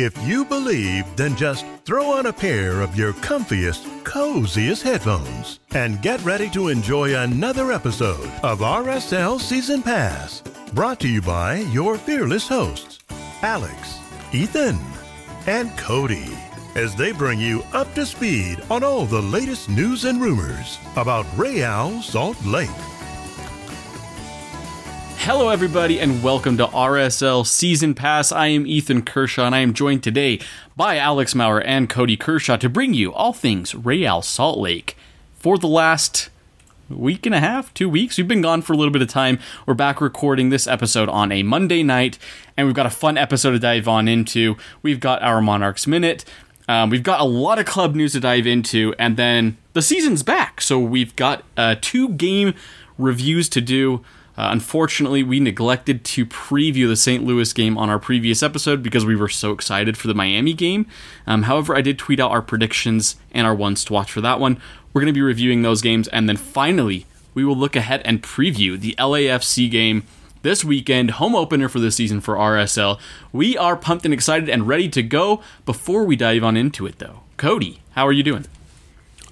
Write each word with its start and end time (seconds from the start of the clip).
If 0.00 0.16
you 0.24 0.44
believe, 0.44 1.04
then 1.16 1.34
just 1.34 1.66
throw 1.84 2.12
on 2.12 2.26
a 2.26 2.32
pair 2.32 2.82
of 2.82 2.94
your 2.94 3.14
comfiest, 3.14 3.82
coziest 4.04 4.80
headphones 4.84 5.58
and 5.72 6.00
get 6.00 6.24
ready 6.24 6.48
to 6.50 6.68
enjoy 6.68 7.16
another 7.16 7.72
episode 7.72 8.30
of 8.44 8.60
RSL 8.60 9.40
Season 9.40 9.82
Pass. 9.82 10.44
Brought 10.72 11.00
to 11.00 11.08
you 11.08 11.20
by 11.20 11.56
your 11.72 11.98
fearless 11.98 12.46
hosts, 12.46 13.00
Alex, 13.42 13.98
Ethan, 14.32 14.78
and 15.48 15.76
Cody, 15.76 16.30
as 16.76 16.94
they 16.94 17.10
bring 17.10 17.40
you 17.40 17.64
up 17.72 17.92
to 17.96 18.06
speed 18.06 18.62
on 18.70 18.84
all 18.84 19.04
the 19.04 19.20
latest 19.20 19.68
news 19.68 20.04
and 20.04 20.22
rumors 20.22 20.78
about 20.94 21.26
Real 21.36 22.00
Salt 22.02 22.40
Lake. 22.44 22.87
Hello, 25.28 25.50
everybody, 25.50 26.00
and 26.00 26.22
welcome 26.22 26.56
to 26.56 26.66
RSL 26.68 27.46
Season 27.46 27.94
Pass. 27.94 28.32
I 28.32 28.46
am 28.46 28.66
Ethan 28.66 29.02
Kershaw, 29.02 29.44
and 29.44 29.54
I 29.54 29.58
am 29.58 29.74
joined 29.74 30.02
today 30.02 30.40
by 30.74 30.96
Alex 30.96 31.34
Maurer 31.34 31.60
and 31.60 31.86
Cody 31.86 32.16
Kershaw 32.16 32.56
to 32.56 32.70
bring 32.70 32.94
you 32.94 33.12
all 33.12 33.34
things 33.34 33.74
Real 33.74 34.22
Salt 34.22 34.58
Lake. 34.58 34.96
For 35.34 35.58
the 35.58 35.68
last 35.68 36.30
week 36.88 37.26
and 37.26 37.34
a 37.34 37.40
half, 37.40 37.74
two 37.74 37.90
weeks, 37.90 38.16
we've 38.16 38.26
been 38.26 38.40
gone 38.40 38.62
for 38.62 38.72
a 38.72 38.76
little 38.78 38.90
bit 38.90 39.02
of 39.02 39.08
time. 39.08 39.38
We're 39.66 39.74
back 39.74 40.00
recording 40.00 40.48
this 40.48 40.66
episode 40.66 41.10
on 41.10 41.30
a 41.30 41.42
Monday 41.42 41.82
night, 41.82 42.18
and 42.56 42.66
we've 42.66 42.74
got 42.74 42.86
a 42.86 42.90
fun 42.90 43.18
episode 43.18 43.50
to 43.50 43.58
dive 43.58 43.86
on 43.86 44.08
into. 44.08 44.56
We've 44.80 44.98
got 44.98 45.20
our 45.20 45.42
Monarchs 45.42 45.86
Minute. 45.86 46.24
Um, 46.68 46.88
we've 46.88 47.02
got 47.02 47.20
a 47.20 47.24
lot 47.24 47.58
of 47.58 47.66
club 47.66 47.94
news 47.94 48.12
to 48.12 48.20
dive 48.20 48.46
into, 48.46 48.94
and 48.98 49.18
then 49.18 49.58
the 49.74 49.82
season's 49.82 50.22
back. 50.22 50.62
So 50.62 50.78
we've 50.78 51.14
got 51.16 51.44
uh, 51.54 51.74
two 51.82 52.08
game 52.08 52.54
reviews 52.96 53.50
to 53.50 53.60
do. 53.60 54.02
Uh, 54.38 54.50
unfortunately, 54.52 55.24
we 55.24 55.40
neglected 55.40 56.04
to 56.04 56.24
preview 56.24 56.86
the 56.86 56.94
St. 56.94 57.24
Louis 57.24 57.52
game 57.52 57.76
on 57.76 57.90
our 57.90 57.98
previous 57.98 58.40
episode 58.40 58.84
because 58.84 59.04
we 59.04 59.16
were 59.16 59.28
so 59.28 59.50
excited 59.50 59.98
for 59.98 60.06
the 60.06 60.14
Miami 60.14 60.52
game. 60.52 60.86
Um, 61.26 61.42
however, 61.42 61.74
I 61.74 61.80
did 61.80 61.98
tweet 61.98 62.20
out 62.20 62.30
our 62.30 62.40
predictions 62.40 63.16
and 63.32 63.48
our 63.48 63.54
ones 63.54 63.84
to 63.86 63.92
watch 63.92 64.12
for 64.12 64.20
that 64.20 64.38
one. 64.38 64.60
We're 64.92 65.00
going 65.00 65.12
to 65.12 65.18
be 65.18 65.22
reviewing 65.22 65.62
those 65.62 65.82
games, 65.82 66.06
and 66.06 66.28
then 66.28 66.36
finally, 66.36 67.04
we 67.34 67.44
will 67.44 67.56
look 67.56 67.74
ahead 67.74 68.00
and 68.04 68.22
preview 68.22 68.78
the 68.78 68.94
LAFC 68.96 69.68
game 69.68 70.04
this 70.42 70.64
weekend, 70.64 71.12
home 71.12 71.34
opener 71.34 71.68
for 71.68 71.80
the 71.80 71.90
season 71.90 72.20
for 72.20 72.36
RSL. 72.36 73.00
We 73.32 73.58
are 73.58 73.76
pumped 73.76 74.04
and 74.04 74.14
excited 74.14 74.48
and 74.48 74.68
ready 74.68 74.88
to 74.90 75.02
go. 75.02 75.42
Before 75.66 76.04
we 76.04 76.14
dive 76.14 76.44
on 76.44 76.56
into 76.56 76.86
it, 76.86 77.00
though, 77.00 77.22
Cody, 77.38 77.80
how 77.90 78.06
are 78.06 78.12
you 78.12 78.22
doing? 78.22 78.46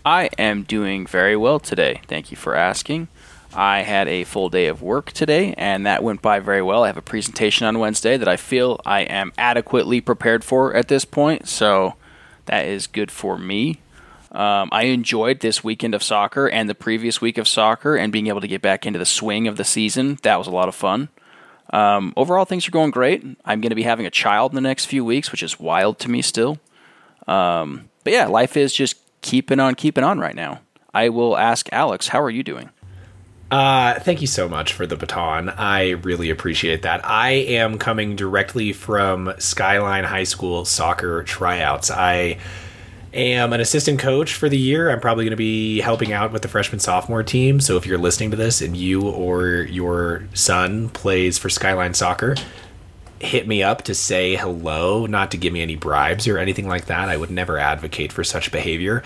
I 0.05 0.31
am 0.37 0.65
doing 0.65 1.07
very 1.07 1.37
well 1.37 1.61
today. 1.61 2.01
Thank 2.09 2.33
you 2.33 2.37
for 2.37 2.57
asking. 2.57 3.07
I 3.55 3.83
had 3.83 4.09
a 4.09 4.25
full 4.25 4.49
day 4.49 4.67
of 4.67 4.83
work 4.83 5.13
today, 5.13 5.55
and 5.57 5.87
that 5.87 6.03
went 6.03 6.23
by 6.23 6.41
very 6.41 6.63
well. 6.63 6.85
I 6.85 6.89
have 6.89 6.97
a 6.97 7.03
presentation 7.03 7.67
on 7.67 7.79
Wednesday 7.79 8.17
that 8.17 8.29
I 8.29 8.37
feel 8.37 8.81
I 8.85 9.01
am 9.01 9.33
adequately 9.39 10.01
prepared 10.01 10.45
for 10.45 10.75
at 10.75 10.89
this 10.89 11.05
point, 11.05 11.49
so 11.49 11.95
that 12.47 12.67
is 12.67 12.87
good 12.87 13.11
for 13.11 13.39
me. 13.39 13.81
Um, 14.33 14.69
I 14.73 14.85
enjoyed 14.85 15.41
this 15.41 15.65
weekend 15.65 15.95
of 15.95 16.03
soccer 16.03 16.47
and 16.49 16.69
the 16.69 16.75
previous 16.75 17.21
week 17.21 17.39
of 17.39 17.49
soccer, 17.49 17.97
and 17.97 18.13
being 18.13 18.27
able 18.27 18.43
to 18.43 18.49
get 18.49 18.61
back 18.61 18.85
into 18.85 18.99
the 18.99 19.07
swing 19.07 19.49
of 19.49 19.57
the 19.57 19.65
season. 19.65 20.19
That 20.23 20.37
was 20.37 20.47
a 20.47 20.51
lot 20.53 20.69
of 20.69 20.75
fun. 20.75 21.09
Um, 21.71 22.13
overall, 22.17 22.45
things 22.45 22.69
are 22.69 22.73
going 22.73 22.91
great. 22.91 23.25
I'm 23.45 23.61
going 23.61 23.71
to 23.71 23.77
be 23.77 23.83
having 23.83 24.07
a 24.07 24.11
child 24.11 24.53
in 24.53 24.55
the 24.57 24.61
next 24.61 24.87
few 24.87 25.05
weeks, 25.05 25.33
which 25.33 25.43
is 25.43 25.59
wild 25.59 25.99
to 26.01 26.11
me 26.11 26.23
still. 26.23 26.59
Um, 27.27 27.89
but 28.05 28.13
yeah, 28.13 28.27
life 28.27 28.57
is 28.57 28.73
just 28.73 28.97
keeping 29.23 29.59
on 29.59 29.75
keeping 29.75 30.05
on 30.05 30.19
right 30.19 30.37
now. 30.37 30.61
I 30.95 31.09
will 31.09 31.37
ask 31.37 31.69
Alex, 31.73 32.09
how 32.09 32.23
are 32.23 32.31
you 32.31 32.43
doing? 32.43 32.71
Uh, 33.51 34.01
thank 34.01 34.21
you 34.21 34.27
so 34.27 34.49
much 34.49 34.73
for 34.73 34.87
the 34.87 34.97
baton. 34.97 35.49
I 35.51 35.91
really 35.91 36.31
appreciate 36.31 36.83
that. 36.83 37.05
I 37.05 37.31
am 37.31 37.79
coming 37.79 38.17
directly 38.17 38.73
from 38.73 39.33
Skyline 39.39 40.05
High 40.05 40.25
School 40.25 40.65
soccer 40.65 41.23
tryouts. 41.23 41.91
I 41.91 42.39
am 43.15 43.53
an 43.53 43.61
assistant 43.61 44.01
coach 44.01 44.35
for 44.35 44.49
the 44.49 44.59
year. 44.59 44.91
I'm 44.91 45.01
probably 45.01 45.25
going 45.25 45.31
to 45.31 45.37
be 45.37 45.81
helping 45.81 46.13
out 46.13 46.33
with 46.33 46.43
the 46.43 46.49
freshman 46.49 46.81
sophomore 46.81 47.23
team. 47.23 47.61
So 47.61 47.77
if 47.77 47.87
you're 47.87 47.99
listening 47.99 48.33
to 48.33 48.37
this 48.37 48.61
and 48.61 48.77
you 48.77 49.09
or 49.09 49.63
your 49.63 50.25
son 50.35 50.89
plays 50.89 51.39
for 51.39 51.49
Skyline 51.49 51.95
Soccer, 51.95 52.35
hit 53.21 53.47
me 53.47 53.63
up 53.63 53.83
to 53.83 53.95
say 53.95 54.35
hello, 54.35 55.07
not 55.07 55.31
to 55.31 55.37
give 55.37 55.53
me 55.53 55.63
any 55.63 55.77
bribes 55.77 56.27
or 56.27 56.37
anything 56.37 56.67
like 56.67 56.87
that. 56.87 57.09
I 57.09 57.17
would 57.17 57.31
never 57.31 57.59
advocate 57.59 58.13
for 58.13 58.25
such 58.25 58.51
behavior. 58.51 59.05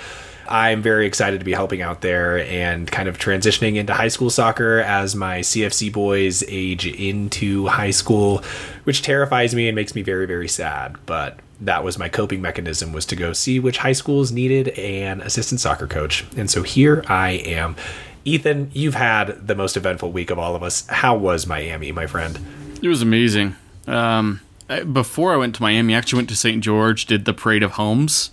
I'm 0.51 0.83
very 0.83 1.07
excited 1.07 1.39
to 1.39 1.45
be 1.45 1.53
helping 1.53 1.81
out 1.81 2.01
there 2.01 2.39
and 2.39 2.91
kind 2.91 3.09
of 3.09 3.19
transitioning 3.19 3.77
into 3.77 3.95
high 3.95 4.09
school 4.09 4.31
soccer 4.31 4.81
as 4.81 5.15
my 5.15 5.39
CFC 5.41 5.93
boys 5.93 6.43
age 6.49 6.87
into 6.87 7.69
high 7.69 7.93
school, 7.93 8.43
which 8.83 9.03
terrifies 9.03 9.55
me 9.55 9.69
and 9.69 9.77
makes 9.77 9.95
me 9.95 10.03
very, 10.03 10.27
very 10.27 10.49
sad. 10.49 10.97
But 11.07 11.39
that 11.61 11.85
was 11.85 11.99
my 11.99 12.09
coping 12.09 12.43
mechanism 12.43 12.93
was 12.93 13.07
to 13.07 13.17
go 13.17 13.33
see 13.33 13.61
which 13.61 13.79
high 13.79 13.93
schools 13.93 14.33
needed 14.33 14.71
an 14.71 15.21
assistant 15.21 15.61
soccer 15.61 15.87
coach. 15.87 16.25
And 16.37 16.51
so 16.51 16.65
here 16.65 17.05
I 17.07 17.31
am. 17.31 17.77
Ethan, 18.25 18.73
you've 18.75 18.95
had 18.95 19.47
the 19.47 19.55
most 19.55 19.77
eventful 19.77 20.11
week 20.11 20.31
of 20.31 20.39
all 20.39 20.57
of 20.57 20.65
us. 20.65 20.85
How 20.89 21.17
was 21.17 21.47
Miami, 21.47 21.93
my 21.93 22.09
friend? 22.09 22.39
It 22.83 22.89
was 22.89 23.03
amazing. 23.03 23.55
Um, 23.87 24.41
before 24.93 25.33
I 25.33 25.37
went 25.37 25.55
to 25.55 25.63
Miami, 25.63 25.95
I 25.95 25.99
actually 25.99 26.19
went 26.19 26.29
to 26.31 26.37
St. 26.37 26.63
George, 26.63 27.07
did 27.07 27.25
the 27.25 27.33
Parade 27.33 27.63
of 27.63 27.73
Homes 27.73 28.31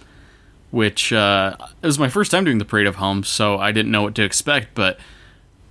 which 0.72 1.14
uh, 1.14 1.56
it 1.82 1.86
was 1.86 2.00
my 2.00 2.10
first 2.10 2.32
time 2.32 2.46
doing 2.46 2.58
the 2.58 2.66
Parade 2.66 2.88
of 2.88 2.96
Homes, 2.96 3.28
so 3.28 3.58
I 3.58 3.72
didn't 3.72 3.92
know 3.92 4.04
what 4.04 4.16
to 4.16 4.24
expect, 4.24 4.76
but 4.76 5.00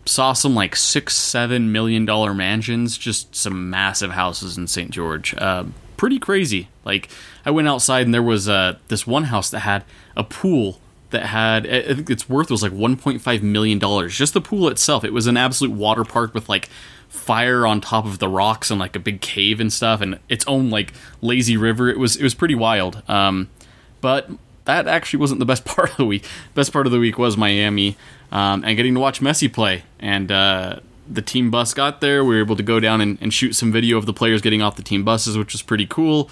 saw 0.06 0.32
some 0.32 0.54
like 0.54 0.76
six, 0.76 1.16
seven 1.16 1.72
million 1.72 2.04
dollar 2.04 2.32
mansions, 2.32 2.96
just 2.96 3.34
some 3.34 3.70
massive 3.70 4.12
houses 4.12 4.56
in 4.56 4.66
St. 4.66 4.90
George. 4.90 5.34
Uh, 5.34 5.64
pretty 5.96 6.18
crazy. 6.18 6.68
Like 6.84 7.08
I 7.44 7.50
went 7.50 7.68
outside 7.68 8.06
and 8.06 8.14
there 8.14 8.22
was 8.22 8.48
uh, 8.48 8.78
this 8.88 9.06
one 9.06 9.24
house 9.24 9.50
that 9.50 9.60
had 9.60 9.84
a 10.16 10.24
pool 10.24 10.80
that 11.10 11.26
had 11.26 11.66
I 11.66 11.94
think 11.94 12.10
its 12.10 12.28
worth 12.28 12.50
was 12.50 12.62
like 12.62 12.72
1.5 12.72 13.42
million 13.42 13.78
dollars. 13.78 14.16
Just 14.16 14.34
the 14.34 14.40
pool 14.40 14.68
itself. 14.68 15.04
It 15.04 15.12
was 15.12 15.26
an 15.26 15.36
absolute 15.36 15.74
water 15.74 16.04
park 16.04 16.34
with 16.34 16.48
like 16.48 16.68
fire 17.08 17.66
on 17.66 17.80
top 17.80 18.04
of 18.04 18.18
the 18.18 18.28
rocks 18.28 18.70
and 18.70 18.80
like 18.80 18.96
a 18.96 19.00
big 19.00 19.20
cave 19.20 19.60
and 19.60 19.72
stuff, 19.72 20.00
and 20.00 20.18
its 20.28 20.44
own 20.46 20.70
like 20.70 20.92
lazy 21.20 21.56
river. 21.56 21.88
It 21.88 21.98
was 21.98 22.16
it 22.16 22.22
was 22.22 22.34
pretty 22.34 22.54
wild. 22.54 23.02
Um, 23.08 23.48
but 24.00 24.30
that 24.66 24.87
actually 24.87 25.21
wasn't 25.21 25.41
the 25.41 25.47
best 25.47 25.65
part 25.65 25.91
of 25.91 25.97
the 25.97 26.04
week. 26.04 26.25
Best 26.54 26.72
part 26.72 26.87
of 26.87 26.93
the 26.93 26.99
week 26.99 27.19
was 27.19 27.37
Miami 27.37 27.97
um, 28.31 28.65
and 28.65 28.77
getting 28.77 28.94
to 28.94 29.00
watch 29.00 29.21
Messi 29.21 29.53
play. 29.53 29.84
And 29.99 30.31
uh, 30.31 30.81
the 31.10 31.22
team 31.22 31.50
bus 31.50 31.75
got 31.75 32.00
there. 32.00 32.25
We 32.25 32.37
were 32.37 32.41
able 32.41 32.56
to 32.56 32.62
go 32.62 32.81
down 32.81 33.00
and, 33.00 33.19
and, 33.21 33.32
shoot 33.32 33.54
some 33.54 33.72
video 33.72 33.97
of 33.97 34.06
the 34.06 34.12
players 34.12 34.43
getting 34.43 34.62
off 34.62 34.77
the 34.77 34.82
team 34.82 35.04
buses, 35.04 35.38
which 35.38 35.53
was 35.53 35.62
pretty 35.62 35.87
cool. 35.87 36.31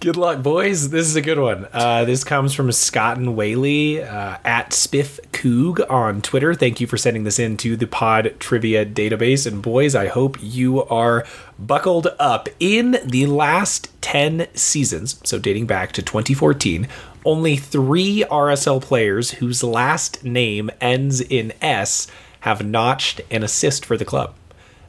Good 0.00 0.16
luck, 0.16 0.42
boys. 0.42 0.88
This 0.88 1.06
is 1.06 1.14
a 1.14 1.20
good 1.20 1.38
one. 1.38 1.68
Uh, 1.74 2.06
this 2.06 2.24
comes 2.24 2.54
from 2.54 2.72
Scott 2.72 3.18
and 3.18 3.36
Whaley 3.36 4.02
uh, 4.02 4.38
at 4.46 4.70
Spiff 4.70 5.20
Coog 5.32 5.78
on 5.90 6.22
Twitter. 6.22 6.54
Thank 6.54 6.80
you 6.80 6.86
for 6.86 6.96
sending 6.96 7.24
this 7.24 7.38
in 7.38 7.58
to 7.58 7.76
the 7.76 7.86
Pod 7.86 8.34
Trivia 8.40 8.86
database. 8.86 9.46
And 9.46 9.60
boys, 9.60 9.94
I 9.94 10.08
hope 10.08 10.38
you 10.40 10.84
are 10.84 11.26
buckled 11.58 12.06
up. 12.18 12.48
In 12.58 12.96
the 13.04 13.26
last 13.26 13.90
10 14.00 14.48
seasons, 14.54 15.20
so 15.22 15.38
dating 15.38 15.66
back 15.66 15.92
to 15.92 16.00
2014, 16.00 16.88
only 17.24 17.56
three 17.56 18.24
RSL 18.30 18.80
players 18.82 19.32
whose 19.32 19.62
last 19.62 20.24
name 20.24 20.70
ends 20.80 21.20
in 21.20 21.52
S 21.60 22.06
have 22.40 22.64
notched 22.64 23.20
an 23.30 23.42
assist 23.42 23.84
for 23.84 23.96
the 23.96 24.04
club. 24.04 24.34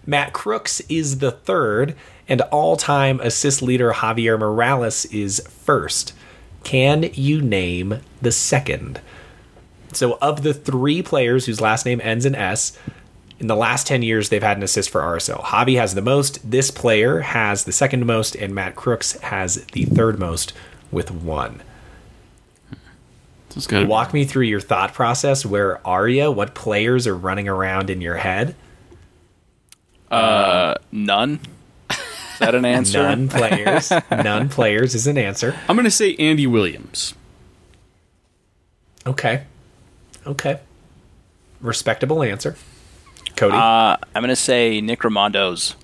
Matt 0.05 0.33
Crooks 0.33 0.79
is 0.89 1.19
the 1.19 1.31
third, 1.31 1.95
and 2.27 2.41
all 2.43 2.75
time 2.77 3.19
assist 3.19 3.61
leader 3.61 3.91
Javier 3.91 4.39
Morales 4.39 5.05
is 5.05 5.41
first. 5.47 6.13
Can 6.63 7.09
you 7.13 7.41
name 7.41 7.99
the 8.21 8.31
second? 8.31 9.01
So, 9.93 10.17
of 10.21 10.43
the 10.43 10.53
three 10.53 11.01
players 11.01 11.45
whose 11.45 11.59
last 11.59 11.85
name 11.85 11.99
ends 12.03 12.25
in 12.25 12.35
S, 12.35 12.77
In 13.39 13.47
the 13.47 13.55
last 13.55 13.87
10 13.87 14.03
years, 14.03 14.29
they've 14.29 14.43
had 14.43 14.57
an 14.57 14.63
assist 14.63 14.91
for 14.91 15.01
RSL. 15.01 15.41
Javi 15.41 15.75
has 15.75 15.95
the 15.95 16.01
most. 16.01 16.49
This 16.49 16.69
player 16.69 17.21
has 17.21 17.63
the 17.65 17.71
second 17.71 18.05
most, 18.05 18.35
and 18.35 18.53
Matt 18.53 18.75
Crooks 18.75 19.13
has 19.21 19.65
the 19.73 19.85
third 19.85 20.19
most 20.19 20.53
with 20.91 21.09
one. 21.09 21.63
So 23.51 23.57
it's 23.57 23.67
gotta 23.67 23.85
Walk 23.85 24.13
me 24.13 24.25
through 24.25 24.45
your 24.45 24.61
thought 24.61 24.93
process. 24.93 25.45
Where 25.45 25.85
are 25.85 26.07
you? 26.07 26.31
What 26.31 26.55
players 26.55 27.05
are 27.05 27.15
running 27.15 27.47
around 27.47 27.89
in 27.89 28.01
your 28.01 28.15
head? 28.15 28.55
None. 30.09 31.39
Is 31.89 32.39
that 32.39 32.55
an 32.55 32.65
answer? 32.65 33.03
None 33.03 33.27
players. 33.29 33.91
None 34.11 34.49
players 34.49 34.95
is 34.95 35.05
an 35.07 35.17
answer. 35.17 35.55
I'm 35.67 35.75
going 35.75 35.85
to 35.85 35.91
say 35.91 36.15
Andy 36.15 36.47
Williams. 36.47 37.13
Okay. 39.05 39.43
Okay. 40.25 40.59
Respectable 41.61 42.23
answer. 42.23 42.55
Cody. 43.35 43.55
Uh, 43.55 43.97
I'm 44.15 44.21
gonna 44.21 44.35
say 44.35 44.81
Nick 44.81 45.03
Rimando's. 45.03 45.75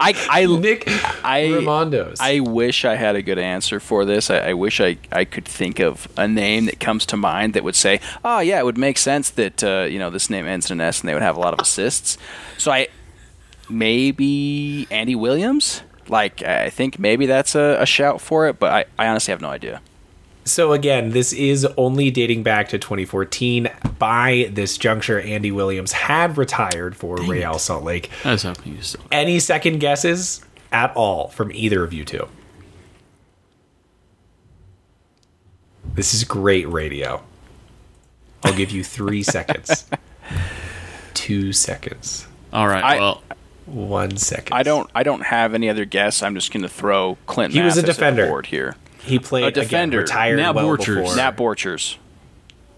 I 0.00 0.14
I 0.30 0.46
Nick 0.46 0.84
I 1.24 1.42
Rimandos. 1.50 2.16
I 2.20 2.40
wish 2.40 2.84
I 2.84 2.94
had 2.94 3.16
a 3.16 3.22
good 3.22 3.38
answer 3.38 3.80
for 3.80 4.04
this. 4.04 4.30
I, 4.30 4.50
I 4.50 4.52
wish 4.54 4.80
I, 4.80 4.96
I 5.12 5.24
could 5.24 5.44
think 5.44 5.80
of 5.80 6.08
a 6.16 6.28
name 6.28 6.66
that 6.66 6.80
comes 6.80 7.04
to 7.06 7.16
mind 7.16 7.54
that 7.54 7.64
would 7.64 7.76
say, 7.76 8.00
oh 8.24 8.40
yeah, 8.40 8.58
it 8.58 8.64
would 8.64 8.78
make 8.78 8.98
sense 8.98 9.30
that 9.30 9.64
uh, 9.64 9.86
you 9.90 9.98
know 9.98 10.10
this 10.10 10.30
name 10.30 10.46
ends 10.46 10.70
in 10.70 10.80
an 10.80 10.86
S 10.86 11.00
and 11.00 11.08
they 11.08 11.14
would 11.14 11.22
have 11.22 11.36
a 11.36 11.40
lot 11.40 11.52
of 11.52 11.60
assists. 11.60 12.18
So 12.56 12.70
I 12.70 12.88
maybe 13.68 14.86
Andy 14.90 15.14
Williams. 15.14 15.82
Like 16.08 16.42
I 16.42 16.70
think 16.70 16.98
maybe 16.98 17.26
that's 17.26 17.54
a, 17.54 17.76
a 17.80 17.86
shout 17.86 18.20
for 18.20 18.48
it, 18.48 18.58
but 18.58 18.72
I, 18.72 18.84
I 18.98 19.08
honestly 19.08 19.32
have 19.32 19.42
no 19.42 19.50
idea. 19.50 19.82
So 20.48 20.72
again, 20.72 21.10
this 21.10 21.32
is 21.32 21.66
only 21.76 22.10
dating 22.10 22.42
back 22.42 22.68
to 22.70 22.78
2014. 22.78 23.68
By 23.98 24.48
this 24.52 24.78
juncture, 24.78 25.20
Andy 25.20 25.52
Williams 25.52 25.92
had 25.92 26.38
retired 26.38 26.96
for 26.96 27.16
Real 27.16 27.58
Salt 27.58 27.84
Lake. 27.84 28.10
I 28.24 28.32
was 28.32 28.42
hoping 28.44 28.76
you 28.76 28.82
still. 28.82 29.02
Any 29.12 29.40
second 29.40 29.78
guesses 29.78 30.44
at 30.72 30.94
all 30.96 31.28
from 31.28 31.52
either 31.52 31.84
of 31.84 31.92
you 31.92 32.04
two? 32.04 32.28
This 35.94 36.14
is 36.14 36.24
great 36.24 36.68
radio. 36.68 37.22
I'll 38.44 38.54
give 38.54 38.70
you 38.70 38.84
three 38.84 39.22
seconds. 39.24 39.84
Two 41.14 41.52
seconds. 41.52 42.26
All 42.52 42.68
right. 42.68 42.84
I- 42.84 42.98
well, 43.00 43.22
One 43.66 44.16
second. 44.16 44.56
I 44.56 44.62
don't 44.62 44.88
I 44.94 45.02
don't 45.02 45.22
have 45.22 45.54
any 45.54 45.68
other 45.68 45.84
guess. 45.84 46.22
I'm 46.22 46.34
just 46.34 46.52
gonna 46.52 46.68
throw 46.68 47.18
Clint. 47.26 47.52
He 47.52 47.60
was 47.60 47.76
a 47.76 47.82
Mathis 47.82 47.96
at 47.98 48.00
the 48.00 48.04
defender. 48.10 48.26
board 48.28 48.46
here. 48.46 48.76
He 49.08 49.18
played 49.18 49.44
A 49.44 49.46
again, 49.48 49.62
defender. 49.90 49.98
retired 49.98 50.36
Nat 50.36 50.54
well 50.54 50.76
Borchers. 50.76 51.02
before. 51.02 51.16
Nat 51.16 51.36
Borchers. 51.36 51.96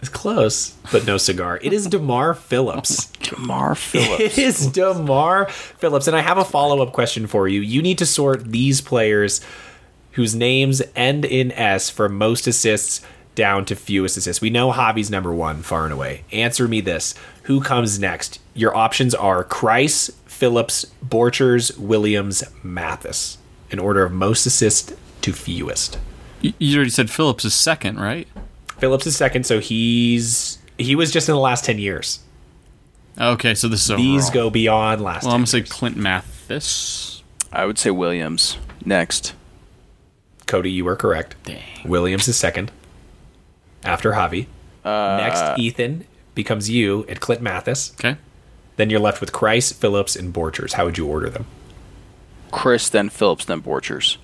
It's 0.00 0.08
close, 0.08 0.70
but 0.90 1.04
no 1.06 1.18
cigar. 1.18 1.58
It 1.60 1.74
is 1.74 1.86
Demar 1.86 2.32
Phillips. 2.32 3.06
Demar 3.22 3.74
Phillips. 3.74 4.20
It 4.20 4.38
is 4.38 4.66
Demar 4.68 5.46
Phillips. 5.50 6.06
And 6.06 6.16
I 6.16 6.20
have 6.22 6.38
a 6.38 6.44
follow 6.44 6.80
up 6.82 6.92
question 6.94 7.26
for 7.26 7.46
you. 7.46 7.60
You 7.60 7.82
need 7.82 7.98
to 7.98 8.06
sort 8.06 8.46
these 8.50 8.80
players 8.80 9.42
whose 10.12 10.34
names 10.34 10.80
end 10.96 11.26
in 11.26 11.52
S 11.52 11.90
for 11.90 12.08
most 12.08 12.46
assists 12.46 13.02
down 13.34 13.64
to 13.66 13.76
fewest 13.76 14.16
assists. 14.16 14.40
We 14.40 14.48
know 14.50 14.72
Javi's 14.72 15.10
number 15.10 15.32
one, 15.34 15.62
far 15.62 15.84
and 15.84 15.92
away. 15.92 16.24
Answer 16.32 16.66
me 16.66 16.80
this 16.80 17.14
Who 17.44 17.60
comes 17.60 17.98
next? 17.98 18.40
Your 18.54 18.74
options 18.74 19.14
are 19.14 19.44
Kreis, 19.44 20.10
Phillips, 20.24 20.86
Borchers, 21.06 21.76
Williams, 21.76 22.42
Mathis, 22.62 23.36
in 23.70 23.78
order 23.78 24.02
of 24.02 24.12
most 24.12 24.46
assists 24.46 24.94
to 25.20 25.32
fewest. 25.34 25.98
You, 26.40 26.52
you 26.58 26.76
already 26.76 26.90
said 26.90 27.10
Phillips 27.10 27.44
is 27.44 27.54
second, 27.54 27.98
right? 28.00 28.26
Phillips 28.78 29.06
is 29.06 29.16
second, 29.16 29.44
so 29.44 29.60
he's. 29.60 30.58
He 30.78 30.94
was 30.94 31.10
just 31.12 31.28
in 31.28 31.34
the 31.34 31.40
last 31.40 31.64
10 31.64 31.78
years. 31.78 32.20
Okay, 33.18 33.54
so 33.54 33.68
this 33.68 33.88
is 33.88 33.96
These 33.96 34.30
go 34.30 34.48
beyond 34.48 35.02
last 35.02 35.24
Well, 35.24 35.32
10 35.32 35.34
I'm 35.34 35.40
gonna 35.40 35.46
say. 35.48 35.60
Clint 35.62 35.96
Mathis. 35.96 37.22
I 37.52 37.66
would 37.66 37.78
say 37.78 37.90
Williams 37.90 38.56
next. 38.84 39.34
Cody, 40.46 40.70
you 40.70 40.84
were 40.84 40.96
correct. 40.96 41.36
Dang. 41.44 41.62
Williams 41.84 42.26
is 42.28 42.36
second. 42.36 42.72
After 43.84 44.12
Javi. 44.12 44.46
Uh, 44.84 45.18
next, 45.20 45.58
Ethan 45.58 46.06
becomes 46.34 46.70
you 46.70 47.04
at 47.08 47.20
Clint 47.20 47.42
Mathis. 47.42 47.92
Okay. 47.94 48.16
Then 48.76 48.88
you're 48.88 49.00
left 49.00 49.20
with 49.20 49.32
Kreis, 49.32 49.74
Phillips, 49.74 50.16
and 50.16 50.32
Borchers. 50.32 50.72
How 50.72 50.86
would 50.86 50.96
you 50.96 51.06
order 51.06 51.28
them? 51.28 51.44
Chris, 52.50 52.88
then 52.88 53.10
Phillips, 53.10 53.44
then 53.44 53.60
Borchers. 53.60 54.16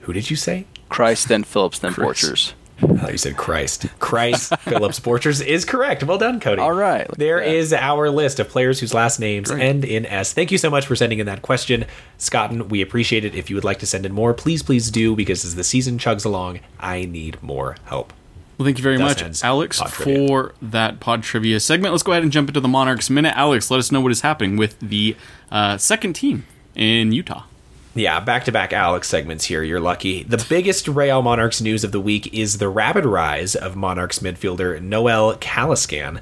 Who 0.00 0.12
did 0.12 0.30
you 0.30 0.36
say? 0.36 0.66
Christ, 0.94 1.28
then 1.28 1.42
Phillips, 1.44 1.78
then 1.80 1.92
Chris. 1.92 2.22
Borchers. 2.22 2.52
I 2.82 2.86
thought 2.96 3.12
you 3.12 3.18
said 3.18 3.36
Christ. 3.36 3.86
Christ, 3.98 4.56
Phillips, 4.60 5.00
Borchers 5.00 5.44
is 5.44 5.64
correct. 5.64 6.02
Well 6.04 6.18
done, 6.18 6.40
Cody. 6.40 6.60
All 6.60 6.72
right, 6.72 7.08
look 7.08 7.18
There 7.18 7.40
at 7.40 7.46
that. 7.46 7.54
is 7.54 7.72
our 7.72 8.10
list 8.10 8.40
of 8.40 8.48
players 8.48 8.80
whose 8.80 8.92
last 8.92 9.18
names 9.20 9.50
Great. 9.50 9.62
end 9.62 9.84
in 9.84 10.06
S. 10.06 10.32
Thank 10.32 10.50
you 10.52 10.58
so 10.58 10.70
much 10.70 10.86
for 10.86 10.96
sending 10.96 11.18
in 11.20 11.26
that 11.26 11.40
question, 11.42 11.84
Scotton. 12.18 12.68
We 12.68 12.82
appreciate 12.82 13.24
it. 13.24 13.34
If 13.34 13.48
you 13.48 13.56
would 13.56 13.64
like 13.64 13.78
to 13.78 13.86
send 13.86 14.04
in 14.04 14.12
more, 14.12 14.34
please, 14.34 14.62
please 14.62 14.90
do, 14.90 15.14
because 15.16 15.44
as 15.44 15.54
the 15.54 15.64
season 15.64 15.98
chugs 15.98 16.24
along, 16.24 16.60
I 16.80 17.04
need 17.04 17.42
more 17.42 17.76
help. 17.86 18.12
Well, 18.58 18.66
thank 18.66 18.78
you 18.78 18.84
very 18.84 18.98
Thus 18.98 19.20
much, 19.20 19.42
Alex, 19.42 19.80
for 19.80 20.54
that 20.62 21.00
pod 21.00 21.22
trivia 21.24 21.58
segment. 21.58 21.92
Let's 21.92 22.04
go 22.04 22.12
ahead 22.12 22.22
and 22.22 22.30
jump 22.30 22.48
into 22.48 22.60
the 22.60 22.68
Monarchs 22.68 23.10
minute. 23.10 23.34
Alex, 23.36 23.68
let 23.70 23.78
us 23.78 23.90
know 23.90 24.00
what 24.00 24.12
is 24.12 24.20
happening 24.20 24.56
with 24.56 24.78
the 24.80 25.16
uh, 25.50 25.76
second 25.76 26.12
team 26.12 26.44
in 26.76 27.10
Utah. 27.12 27.44
Yeah, 27.96 28.18
back 28.18 28.44
to 28.46 28.52
back 28.52 28.72
Alex 28.72 29.08
segments 29.08 29.44
here. 29.44 29.62
You're 29.62 29.78
lucky. 29.78 30.24
The 30.24 30.44
biggest 30.48 30.88
Real 30.88 31.22
Monarchs 31.22 31.60
news 31.60 31.84
of 31.84 31.92
the 31.92 32.00
week 32.00 32.34
is 32.34 32.58
the 32.58 32.68
rapid 32.68 33.06
rise 33.06 33.54
of 33.54 33.76
Monarchs 33.76 34.18
midfielder 34.18 34.82
Noel 34.82 35.36
Caliskan, 35.36 36.20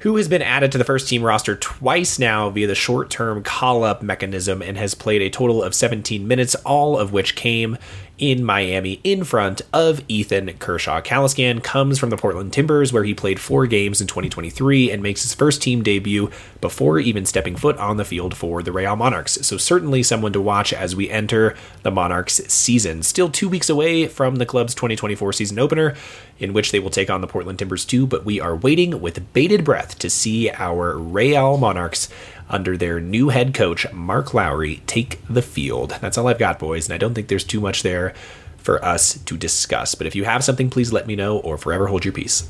who 0.00 0.14
has 0.14 0.28
been 0.28 0.40
added 0.40 0.70
to 0.70 0.78
the 0.78 0.84
first 0.84 1.08
team 1.08 1.24
roster 1.24 1.56
twice 1.56 2.20
now 2.20 2.48
via 2.48 2.68
the 2.68 2.76
short 2.76 3.10
term 3.10 3.42
call 3.42 3.82
up 3.82 4.02
mechanism 4.02 4.62
and 4.62 4.78
has 4.78 4.94
played 4.94 5.20
a 5.20 5.30
total 5.30 5.64
of 5.64 5.74
17 5.74 6.28
minutes, 6.28 6.54
all 6.64 6.96
of 6.96 7.12
which 7.12 7.34
came 7.34 7.76
in 8.20 8.44
Miami 8.44 9.00
in 9.02 9.24
front 9.24 9.62
of 9.72 10.02
Ethan 10.06 10.52
Kershaw. 10.58 11.00
Caliskan 11.00 11.64
comes 11.64 11.98
from 11.98 12.10
the 12.10 12.16
Portland 12.16 12.52
Timbers, 12.52 12.92
where 12.92 13.02
he 13.02 13.14
played 13.14 13.40
four 13.40 13.66
games 13.66 14.00
in 14.00 14.06
2023 14.06 14.90
and 14.90 15.02
makes 15.02 15.22
his 15.22 15.34
first 15.34 15.62
team 15.62 15.82
debut 15.82 16.30
before 16.60 16.98
even 17.00 17.24
stepping 17.24 17.56
foot 17.56 17.78
on 17.78 17.96
the 17.96 18.04
field 18.04 18.36
for 18.36 18.62
the 18.62 18.70
Real 18.70 18.94
Monarchs. 18.94 19.46
So, 19.46 19.56
certainly 19.56 20.02
someone 20.02 20.32
to 20.34 20.40
watch 20.40 20.72
as 20.72 20.94
we 20.94 21.10
enter 21.10 21.56
the 21.82 21.90
Monarchs 21.90 22.34
season. 22.52 23.02
Still 23.02 23.30
two 23.30 23.48
weeks 23.48 23.70
away 23.70 24.06
from 24.06 24.36
the 24.36 24.46
club's 24.46 24.74
2024 24.74 25.32
season 25.32 25.58
opener, 25.58 25.94
in 26.38 26.52
which 26.52 26.70
they 26.70 26.78
will 26.78 26.90
take 26.90 27.08
on 27.08 27.22
the 27.22 27.26
Portland 27.26 27.58
Timbers 27.58 27.84
too, 27.86 28.06
but 28.06 28.24
we 28.24 28.38
are 28.38 28.54
waiting 28.54 29.00
with 29.00 29.32
bated 29.32 29.64
breath 29.64 29.98
to 29.98 30.10
see 30.10 30.50
our 30.50 30.98
Real 30.98 31.56
Monarchs 31.56 32.08
under 32.50 32.76
their 32.76 33.00
new 33.00 33.28
head 33.30 33.54
coach, 33.54 33.90
Mark 33.92 34.34
Lowry, 34.34 34.82
take 34.86 35.20
the 35.28 35.42
field. 35.42 35.96
That's 36.00 36.18
all 36.18 36.28
I've 36.28 36.38
got, 36.38 36.58
boys, 36.58 36.86
and 36.86 36.94
I 36.94 36.98
don't 36.98 37.14
think 37.14 37.28
there's 37.28 37.44
too 37.44 37.60
much 37.60 37.82
there 37.82 38.12
for 38.58 38.84
us 38.84 39.14
to 39.18 39.36
discuss. 39.38 39.94
But 39.94 40.06
if 40.06 40.14
you 40.14 40.24
have 40.24 40.44
something, 40.44 40.68
please 40.68 40.92
let 40.92 41.06
me 41.06 41.16
know 41.16 41.38
or 41.38 41.56
forever 41.56 41.86
hold 41.86 42.04
your 42.04 42.12
peace. 42.12 42.48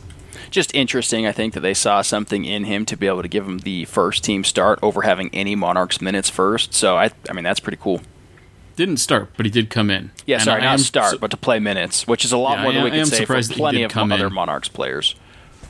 Just 0.51 0.75
interesting, 0.75 1.27
I 1.27 1.33
think, 1.33 1.55
that 1.55 1.61
they 1.61 1.75
saw 1.75 2.03
something 2.03 2.45
in 2.45 2.65
him 2.65 2.85
to 2.87 2.97
be 2.97 3.07
able 3.07 3.23
to 3.23 3.29
give 3.29 3.47
him 3.47 3.59
the 3.59 3.85
first 3.85 4.25
team 4.25 4.43
start 4.43 4.81
over 4.83 5.03
having 5.03 5.31
any 5.33 5.55
Monarchs 5.55 6.01
minutes 6.01 6.29
first. 6.29 6.75
So, 6.75 6.97
I, 6.97 7.11
I 7.29 7.33
mean, 7.33 7.45
that's 7.45 7.61
pretty 7.61 7.79
cool. 7.81 8.01
Didn't 8.75 8.97
start, 8.97 9.29
but 9.37 9.45
he 9.47 9.51
did 9.53 9.69
come 9.71 9.91
in. 9.91 10.11
Yeah, 10.27 10.37
And 10.37 10.45
sorry, 10.45 10.63
I 10.63 10.65
not 10.65 10.73
am 10.73 10.79
start, 10.79 11.11
su- 11.13 11.19
but 11.19 11.31
to 11.33 11.37
play 11.37 11.59
minutes, 11.61 12.07
which 12.09 12.25
is 12.25 12.33
a 12.33 12.39
lot 12.39 12.57
Yeah, 12.59 12.63
more 12.65 12.73
than 12.73 12.81
I 12.81 12.85
we 12.85 12.91
am 12.93 12.97
can 12.97 13.07
say 13.07 13.17
for 13.19 13.23
surprised 13.25 13.51
that 13.51 13.55
he 13.55 13.61
plenty 13.61 13.83
of 13.83 13.93
come 13.93 14.11
other 14.11 14.27
in. 14.29 14.33
Monarchs 14.33 14.69
players. 14.69 15.15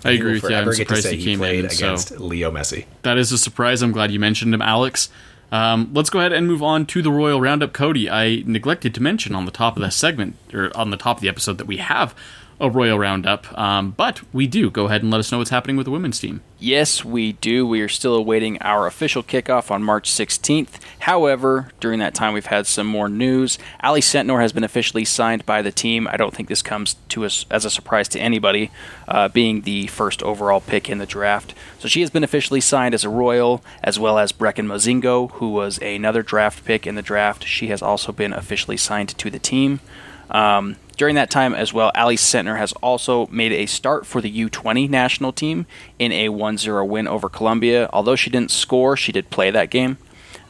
I 0.05 0.13
agree 0.13 0.33
with 0.35 0.43
you. 0.43 0.49
I'm 0.49 0.65
forever 0.65 0.77
get 0.77 0.89
to 0.89 0.97
surprised 0.97 1.09
he 1.09 1.17
he 1.19 1.25
came 1.25 1.39
played 1.39 1.65
in. 1.65 1.71
So 1.71 1.87
against 1.87 2.21
Leo 2.21 2.51
Messi. 2.51 2.87
that 3.03 3.19
is 3.19 3.33
a 3.33 3.39
surprise. 3.39 3.83
I'm 3.83 3.93
glad 3.93 4.11
you 4.11 4.19
mentioned 4.21 4.55
him, 4.55 4.63
Alex. 4.63 5.11
Um, 5.53 5.91
let's 5.93 6.11
go 6.11 6.21
ahead 6.21 6.33
and 6.33 6.47
move 6.47 6.63
on 6.63 6.87
to 6.87 7.03
the 7.03 7.11
Royal 7.11 7.41
Roundup. 7.41 7.73
Cody, 7.73 8.09
I 8.09 8.43
neglected 8.47 8.95
to 8.95 9.03
mention 9.03 9.35
on 9.35 9.47
the 9.47 9.51
top 9.51 9.77
of 9.77 9.83
the 9.83 9.91
segment 9.91 10.37
or 10.55 10.71
on 10.77 10.91
the 10.91 10.97
top 10.97 11.17
of 11.17 11.23
the 11.23 11.29
episode 11.29 11.59
that 11.59 11.67
we 11.67 11.79
have 11.79 12.15
a 12.61 12.69
Royal 12.69 12.99
Roundup, 12.99 13.57
um, 13.59 13.93
but 13.93 14.21
we 14.35 14.47
do. 14.47 14.71
Go 14.71 14.85
ahead 14.85 15.03
and 15.03 15.11
let 15.11 15.19
us 15.19 15.33
know 15.33 15.39
what's 15.39 15.51
happening 15.51 15.77
with 15.77 15.87
the 15.87 15.91
women's 15.91 16.21
team. 16.21 16.43
Yes, 16.59 17.03
we 17.03 17.33
do. 17.33 17.67
We 17.67 17.81
are 17.81 17.89
still 17.89 18.15
awaiting 18.15 18.61
our 18.61 18.87
official 18.87 19.23
kickoff 19.23 19.71
on 19.71 19.83
March 19.83 20.11
16th. 20.11 20.79
However, 21.01 21.71
during 21.81 22.01
that 22.01 22.15
time, 22.15 22.35
we've 22.35 22.47
had 22.47 22.67
some 22.67 22.87
more 22.87 23.09
news. 23.09 23.59
Ally 23.81 24.01
Sentnor 24.01 24.43
has 24.43 24.53
been 24.53 24.63
officially 24.63 25.07
signed 25.07 25.47
by 25.47 25.63
the 25.63 25.73
team. 25.73 26.07
I 26.07 26.19
don't 26.19 26.35
think 26.35 26.49
this 26.51 26.61
comes 26.61 26.97
to 27.09 27.25
us 27.25 27.47
as 27.51 27.65
a 27.65 27.71
surprise 27.71 28.09
to 28.09 28.21
anybody, 28.21 28.71
uh, 29.09 29.29
being 29.29 29.63
the 29.63 29.87
first 29.87 30.23
overall 30.23 30.61
pick 30.61 30.91
in 30.91 30.99
the 30.99 31.07
draft. 31.07 31.55
So 31.79 31.89
she 31.89 32.03
has 32.03 32.11
been 32.11 32.25
officially 32.25 32.61
signed 32.61 32.95
as 32.95 33.05
a 33.05 33.09
Royal, 33.09 33.65
as 33.83 33.99
well 33.99 34.19
as 34.19 34.33
Brecken 34.33 34.67
Mozingo, 34.67 35.31
who 35.33 35.51
was 35.51 35.79
another 35.79 36.23
draft 36.23 36.67
pick 36.67 36.87
in 36.87 36.95
the 36.95 37.01
draft. 37.01 37.47
She 37.47 37.69
has 37.69 37.81
also 37.81 38.13
been 38.13 38.35
officially 38.35 38.77
signed 38.77 39.09
to 39.17 39.31
the 39.31 39.39
team. 39.39 39.81
Um, 40.31 40.77
during 40.97 41.15
that 41.15 41.31
time 41.31 41.55
as 41.55 41.73
well, 41.73 41.91
Ally 41.95 42.15
Sentnor 42.15 42.59
has 42.59 42.73
also 42.75 43.27
made 43.29 43.53
a 43.53 43.67
start 43.67 44.07
for 44.07 44.21
the 44.21 44.31
U20 44.31 44.89
national 44.89 45.33
team 45.33 45.67
in 45.99 46.13
a 46.13 46.29
1 46.29 46.59
0 46.59 46.85
win 46.85 47.09
over 47.09 47.29
Colombia. 47.29 47.89
Although 47.93 48.17
she 48.17 48.31
didn't 48.31 48.51
score, 48.51 48.97
she 48.97 49.13
did 49.13 49.31
play 49.31 49.51
that 49.51 49.71
game 49.71 49.99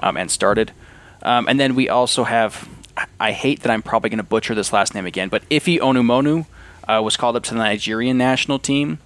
um, 0.00 0.16
and 0.16 0.30
started. 0.30 0.72
Um, 1.22 1.46
and 1.49 1.60
then 1.60 1.75
we 1.75 1.88
also 1.88 2.25
have, 2.25 2.68
I 3.18 3.32
hate 3.32 3.60
that 3.62 3.70
I'm 3.70 3.82
probably 3.82 4.10
going 4.10 4.18
to 4.18 4.25
butcher 4.25 4.54
this 4.54 4.72
last 4.72 4.94
name 4.94 5.06
again, 5.06 5.28
but 5.28 5.42
Ife 5.52 5.66
Onumonu 5.66 6.46
uh, 6.88 7.00
was 7.02 7.16
called 7.16 7.37
up 7.37 7.44
to 7.44 7.54
the 7.54 7.58
Nigerian 7.60 8.18
national 8.18 8.58
team. 8.58 8.99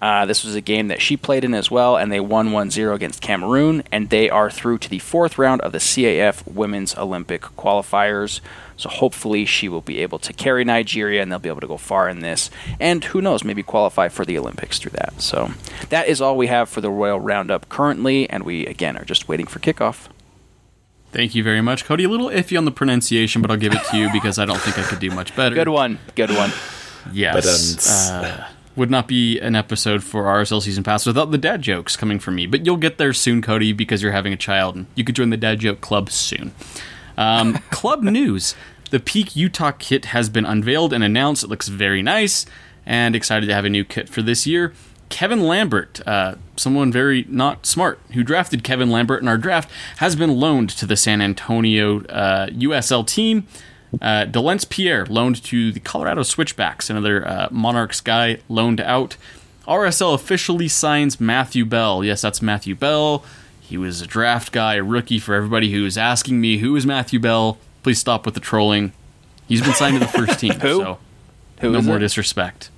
Uh, 0.00 0.24
this 0.24 0.44
was 0.44 0.54
a 0.54 0.60
game 0.60 0.88
that 0.88 1.02
she 1.02 1.16
played 1.16 1.44
in 1.44 1.52
as 1.52 1.70
well, 1.70 1.96
and 1.96 2.10
they 2.10 2.20
won 2.20 2.52
1 2.52 2.70
0 2.70 2.94
against 2.94 3.20
Cameroon, 3.20 3.82
and 3.92 4.08
they 4.08 4.30
are 4.30 4.50
through 4.50 4.78
to 4.78 4.88
the 4.88 4.98
fourth 4.98 5.36
round 5.38 5.60
of 5.60 5.72
the 5.72 5.78
CAF 5.78 6.46
Women's 6.46 6.96
Olympic 6.96 7.42
qualifiers. 7.42 8.40
So 8.76 8.88
hopefully 8.88 9.44
she 9.44 9.68
will 9.68 9.82
be 9.82 9.98
able 9.98 10.18
to 10.20 10.32
carry 10.32 10.64
Nigeria 10.64 11.20
and 11.20 11.30
they'll 11.30 11.38
be 11.38 11.50
able 11.50 11.60
to 11.60 11.66
go 11.66 11.76
far 11.76 12.08
in 12.08 12.20
this. 12.20 12.50
And 12.80 13.04
who 13.04 13.20
knows, 13.20 13.44
maybe 13.44 13.62
qualify 13.62 14.08
for 14.08 14.24
the 14.24 14.38
Olympics 14.38 14.78
through 14.78 14.92
that. 14.92 15.20
So 15.20 15.50
that 15.90 16.08
is 16.08 16.22
all 16.22 16.34
we 16.34 16.46
have 16.46 16.70
for 16.70 16.80
the 16.80 16.90
Royal 16.90 17.20
Roundup 17.20 17.68
currently, 17.68 18.28
and 18.30 18.42
we 18.42 18.64
again 18.64 18.96
are 18.96 19.04
just 19.04 19.28
waiting 19.28 19.46
for 19.46 19.58
kickoff. 19.58 20.08
Thank 21.12 21.34
you 21.34 21.42
very 21.42 21.60
much, 21.60 21.84
Cody. 21.84 22.04
A 22.04 22.08
little 22.08 22.28
iffy 22.28 22.56
on 22.56 22.64
the 22.64 22.70
pronunciation, 22.70 23.42
but 23.42 23.50
I'll 23.50 23.56
give 23.58 23.74
it 23.74 23.82
to 23.90 23.98
you 23.98 24.08
because 24.12 24.38
I 24.38 24.46
don't 24.46 24.60
think 24.60 24.78
I 24.78 24.82
could 24.82 25.00
do 25.00 25.10
much 25.10 25.36
better. 25.36 25.54
Good 25.54 25.68
one. 25.68 25.98
Good 26.14 26.30
one. 26.30 26.50
Yes. 27.12 28.10
Uh, 28.10 28.48
would 28.76 28.90
not 28.90 29.08
be 29.08 29.38
an 29.40 29.54
episode 29.54 30.02
for 30.02 30.24
RSL 30.24 30.62
Season 30.62 30.84
Pass 30.84 31.06
without 31.06 31.30
the 31.30 31.38
dad 31.38 31.62
jokes 31.62 31.96
coming 31.96 32.18
from 32.18 32.36
me. 32.36 32.46
But 32.46 32.64
you'll 32.64 32.76
get 32.76 32.98
there 32.98 33.12
soon, 33.12 33.42
Cody, 33.42 33.72
because 33.72 34.02
you're 34.02 34.12
having 34.12 34.32
a 34.32 34.36
child, 34.36 34.76
and 34.76 34.86
you 34.94 35.04
could 35.04 35.16
join 35.16 35.30
the 35.30 35.36
dad 35.36 35.60
joke 35.60 35.80
club 35.80 36.10
soon. 36.10 36.52
Um, 37.16 37.54
club 37.70 38.02
news: 38.02 38.54
The 38.90 39.00
Peak 39.00 39.34
Utah 39.36 39.72
kit 39.72 40.06
has 40.06 40.28
been 40.28 40.44
unveiled 40.44 40.92
and 40.92 41.02
announced. 41.02 41.44
It 41.44 41.48
looks 41.48 41.68
very 41.68 42.02
nice, 42.02 42.46
and 42.86 43.14
excited 43.14 43.46
to 43.46 43.54
have 43.54 43.64
a 43.64 43.70
new 43.70 43.84
kit 43.84 44.08
for 44.08 44.22
this 44.22 44.46
year. 44.46 44.72
Kevin 45.10 45.42
Lambert, 45.42 46.00
uh, 46.06 46.36
someone 46.56 46.92
very 46.92 47.26
not 47.28 47.66
smart, 47.66 47.98
who 48.12 48.22
drafted 48.22 48.62
Kevin 48.62 48.90
Lambert 48.90 49.20
in 49.20 49.28
our 49.28 49.36
draft, 49.36 49.68
has 49.96 50.16
been 50.16 50.38
loaned 50.38 50.70
to 50.70 50.86
the 50.86 50.96
San 50.96 51.20
Antonio 51.20 52.04
uh, 52.04 52.46
USL 52.46 53.06
team. 53.06 53.46
Uh, 54.00 54.24
Delentz 54.26 54.68
Pierre 54.68 55.04
loaned 55.06 55.42
to 55.44 55.72
the 55.72 55.80
Colorado 55.80 56.22
Switchbacks, 56.22 56.88
another 56.90 57.26
uh, 57.26 57.48
Monarchs 57.50 58.00
guy 58.00 58.38
loaned 58.48 58.80
out. 58.80 59.16
RSL 59.66 60.14
officially 60.14 60.68
signs 60.68 61.20
Matthew 61.20 61.64
Bell. 61.64 62.04
Yes, 62.04 62.20
that's 62.22 62.40
Matthew 62.42 62.74
Bell. 62.74 63.24
He 63.60 63.76
was 63.76 64.00
a 64.00 64.06
draft 64.06 64.52
guy, 64.52 64.74
a 64.74 64.82
rookie 64.82 65.18
for 65.18 65.34
everybody 65.34 65.70
who 65.72 65.84
is 65.86 65.96
asking 65.96 66.40
me, 66.40 66.58
who 66.58 66.74
is 66.76 66.86
Matthew 66.86 67.20
Bell? 67.20 67.58
Please 67.82 67.98
stop 67.98 68.24
with 68.26 68.34
the 68.34 68.40
trolling. 68.40 68.92
He's 69.48 69.62
been 69.62 69.74
signed 69.74 69.94
to 69.94 70.00
the 70.00 70.06
first 70.08 70.38
team, 70.40 70.52
Who? 70.60 70.78
so 70.80 70.98
Who 71.60 71.70
no 71.72 71.82
more 71.82 71.96
it? 71.96 72.00
disrespect. 72.00 72.70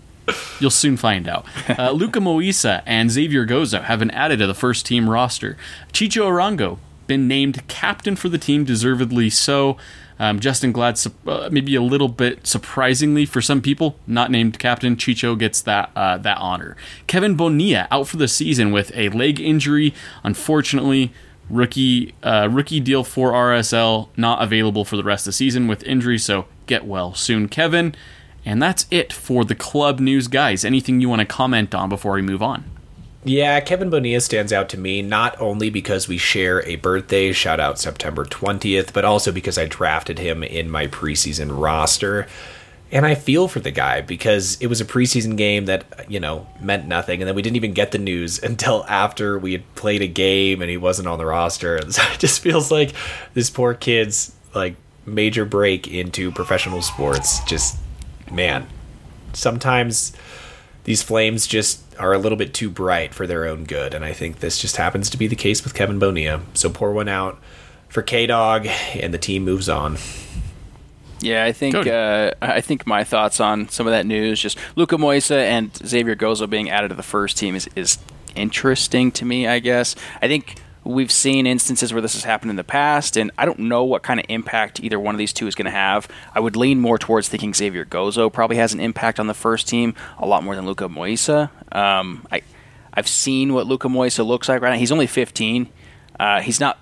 You'll 0.60 0.70
soon 0.70 0.96
find 0.96 1.26
out. 1.28 1.44
Uh, 1.68 1.90
Luca 1.90 2.20
Moisa 2.20 2.82
and 2.86 3.10
Xavier 3.10 3.44
Gozo 3.46 3.82
have 3.82 3.98
been 3.98 4.10
added 4.12 4.38
to 4.38 4.46
the 4.46 4.54
first 4.54 4.86
team 4.86 5.10
roster. 5.10 5.56
Chicho 5.92 6.26
Arango 6.26 6.78
been 7.06 7.28
named 7.28 7.66
captain 7.68 8.16
for 8.16 8.28
the 8.28 8.38
team, 8.38 8.64
deservedly 8.64 9.30
so. 9.30 9.76
Um, 10.18 10.38
Justin 10.38 10.70
Glad, 10.70 11.00
uh, 11.26 11.48
maybe 11.50 11.74
a 11.74 11.82
little 11.82 12.08
bit 12.08 12.46
surprisingly 12.46 13.26
for 13.26 13.40
some 13.40 13.60
people, 13.60 13.96
not 14.06 14.30
named 14.30 14.58
captain. 14.58 14.94
Chicho 14.94 15.36
gets 15.36 15.60
that 15.62 15.90
uh, 15.96 16.18
that 16.18 16.38
honor. 16.38 16.76
Kevin 17.06 17.34
Bonilla 17.34 17.88
out 17.90 18.06
for 18.06 18.18
the 18.18 18.28
season 18.28 18.70
with 18.70 18.92
a 18.94 19.08
leg 19.08 19.40
injury. 19.40 19.92
Unfortunately, 20.22 21.12
rookie 21.50 22.14
uh, 22.22 22.48
rookie 22.50 22.80
deal 22.80 23.02
for 23.04 23.32
RSL 23.32 24.08
not 24.16 24.42
available 24.42 24.84
for 24.84 24.96
the 24.96 25.02
rest 25.02 25.26
of 25.26 25.30
the 25.30 25.36
season 25.36 25.66
with 25.66 25.82
injury. 25.82 26.18
So 26.18 26.46
get 26.66 26.84
well 26.84 27.14
soon, 27.14 27.48
Kevin. 27.48 27.94
And 28.44 28.60
that's 28.60 28.86
it 28.90 29.12
for 29.12 29.44
the 29.44 29.54
club 29.54 30.00
news, 30.00 30.28
guys. 30.28 30.64
Anything 30.64 31.00
you 31.00 31.08
want 31.08 31.20
to 31.20 31.26
comment 31.26 31.74
on 31.74 31.88
before 31.88 32.12
we 32.12 32.22
move 32.22 32.42
on? 32.42 32.64
Yeah, 33.24 33.60
Kevin 33.60 33.88
Bonilla 33.88 34.20
stands 34.20 34.52
out 34.52 34.68
to 34.70 34.78
me 34.78 35.00
not 35.00 35.40
only 35.40 35.70
because 35.70 36.08
we 36.08 36.18
share 36.18 36.66
a 36.66 36.74
birthday, 36.76 37.32
shout 37.32 37.60
out 37.60 37.78
September 37.78 38.24
20th, 38.24 38.92
but 38.92 39.04
also 39.04 39.30
because 39.30 39.56
I 39.56 39.66
drafted 39.66 40.18
him 40.18 40.42
in 40.42 40.68
my 40.68 40.88
preseason 40.88 41.56
roster. 41.56 42.26
And 42.90 43.06
I 43.06 43.14
feel 43.14 43.46
for 43.46 43.60
the 43.60 43.70
guy 43.70 44.00
because 44.00 44.60
it 44.60 44.66
was 44.66 44.80
a 44.80 44.84
preseason 44.84 45.36
game 45.36 45.66
that, 45.66 46.10
you 46.10 46.18
know, 46.18 46.48
meant 46.60 46.86
nothing. 46.86 47.22
And 47.22 47.28
then 47.28 47.36
we 47.36 47.42
didn't 47.42 47.56
even 47.56 47.72
get 47.72 47.92
the 47.92 47.98
news 47.98 48.38
until 48.42 48.84
after 48.88 49.38
we 49.38 49.52
had 49.52 49.74
played 49.76 50.02
a 50.02 50.08
game 50.08 50.60
and 50.60 50.68
he 50.68 50.76
wasn't 50.76 51.06
on 51.06 51.18
the 51.18 51.26
roster. 51.26 51.76
And 51.82 51.94
so 51.94 52.02
it 52.12 52.18
just 52.18 52.40
feels 52.40 52.72
like 52.72 52.92
this 53.34 53.50
poor 53.50 53.72
kid's 53.72 54.34
like 54.52 54.74
major 55.06 55.44
break 55.44 55.86
into 55.86 56.32
professional 56.32 56.82
sports. 56.82 57.42
Just, 57.44 57.78
man, 58.32 58.66
sometimes 59.32 60.12
these 60.84 61.02
flames 61.02 61.46
just 61.46 61.82
are 62.02 62.12
a 62.12 62.18
little 62.18 62.36
bit 62.36 62.52
too 62.52 62.68
bright 62.68 63.14
for 63.14 63.26
their 63.26 63.46
own 63.46 63.64
good, 63.64 63.94
and 63.94 64.04
I 64.04 64.12
think 64.12 64.40
this 64.40 64.60
just 64.60 64.76
happens 64.76 65.08
to 65.10 65.16
be 65.16 65.26
the 65.26 65.36
case 65.36 65.62
with 65.64 65.74
Kevin 65.74 65.98
Bonilla. 65.98 66.40
So 66.54 66.68
pour 66.68 66.92
one 66.92 67.08
out 67.08 67.40
for 67.88 68.02
K 68.02 68.26
Dog, 68.26 68.66
and 68.94 69.14
the 69.14 69.18
team 69.18 69.44
moves 69.44 69.68
on. 69.68 69.96
Yeah, 71.20 71.44
I 71.44 71.52
think 71.52 71.86
uh, 71.86 72.32
I 72.42 72.60
think 72.60 72.86
my 72.86 73.04
thoughts 73.04 73.38
on 73.38 73.68
some 73.68 73.86
of 73.86 73.92
that 73.92 74.06
news, 74.06 74.40
just 74.40 74.58
Luca 74.74 74.96
Moisa 74.96 75.36
and 75.36 75.70
Xavier 75.76 76.16
Gozo 76.16 76.50
being 76.50 76.68
added 76.68 76.88
to 76.88 76.94
the 76.94 77.02
first 77.02 77.36
team 77.36 77.54
is, 77.54 77.70
is 77.76 77.98
interesting 78.34 79.12
to 79.12 79.24
me. 79.24 79.46
I 79.46 79.60
guess 79.60 79.94
I 80.20 80.26
think 80.26 80.56
we've 80.84 81.12
seen 81.12 81.46
instances 81.46 81.92
where 81.92 82.02
this 82.02 82.14
has 82.14 82.24
happened 82.24 82.50
in 82.50 82.56
the 82.56 82.64
past, 82.64 83.16
and 83.16 83.30
I 83.38 83.44
don't 83.44 83.60
know 83.60 83.84
what 83.84 84.02
kind 84.02 84.18
of 84.18 84.26
impact 84.28 84.80
either 84.80 84.98
one 84.98 85.14
of 85.14 85.18
these 85.18 85.32
two 85.32 85.46
is 85.46 85.54
going 85.54 85.66
to 85.66 85.70
have. 85.70 86.08
I 86.34 86.40
would 86.40 86.56
lean 86.56 86.80
more 86.80 86.98
towards 86.98 87.28
thinking 87.28 87.54
Xavier 87.54 87.84
Gozo 87.84 88.32
probably 88.32 88.56
has 88.56 88.72
an 88.72 88.80
impact 88.80 89.20
on 89.20 89.26
the 89.26 89.34
first 89.34 89.68
team 89.68 89.94
a 90.18 90.26
lot 90.26 90.42
more 90.42 90.56
than 90.56 90.66
Luca 90.66 90.88
Moisa. 90.88 91.50
Um, 91.74 92.26
I 92.30 92.42
I've 92.94 93.08
seen 93.08 93.54
what 93.54 93.66
Luca 93.66 93.88
Moisa 93.88 94.26
looks 94.26 94.48
like 94.48 94.60
right 94.60 94.70
now. 94.70 94.78
He's 94.78 94.92
only 94.92 95.06
15. 95.06 95.68
Uh, 96.20 96.40
he's 96.40 96.60
not 96.60 96.78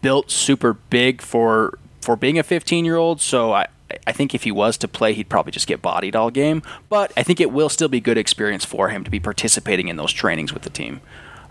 built 0.00 0.30
super 0.30 0.72
big 0.72 1.22
for 1.22 1.78
for 2.00 2.16
being 2.16 2.38
a 2.38 2.42
15 2.42 2.84
year 2.84 2.96
old. 2.96 3.20
So 3.20 3.52
I 3.52 3.68
I 4.06 4.12
think 4.12 4.34
if 4.34 4.44
he 4.44 4.50
was 4.50 4.76
to 4.78 4.88
play, 4.88 5.12
he'd 5.12 5.28
probably 5.28 5.52
just 5.52 5.66
get 5.66 5.82
bodied 5.82 6.16
all 6.16 6.30
game. 6.30 6.62
But 6.88 7.12
I 7.16 7.22
think 7.22 7.40
it 7.40 7.52
will 7.52 7.68
still 7.68 7.88
be 7.88 8.00
good 8.00 8.18
experience 8.18 8.64
for 8.64 8.88
him 8.88 9.04
to 9.04 9.10
be 9.10 9.20
participating 9.20 9.88
in 9.88 9.96
those 9.96 10.12
trainings 10.12 10.52
with 10.52 10.62
the 10.62 10.70
team. 10.70 11.00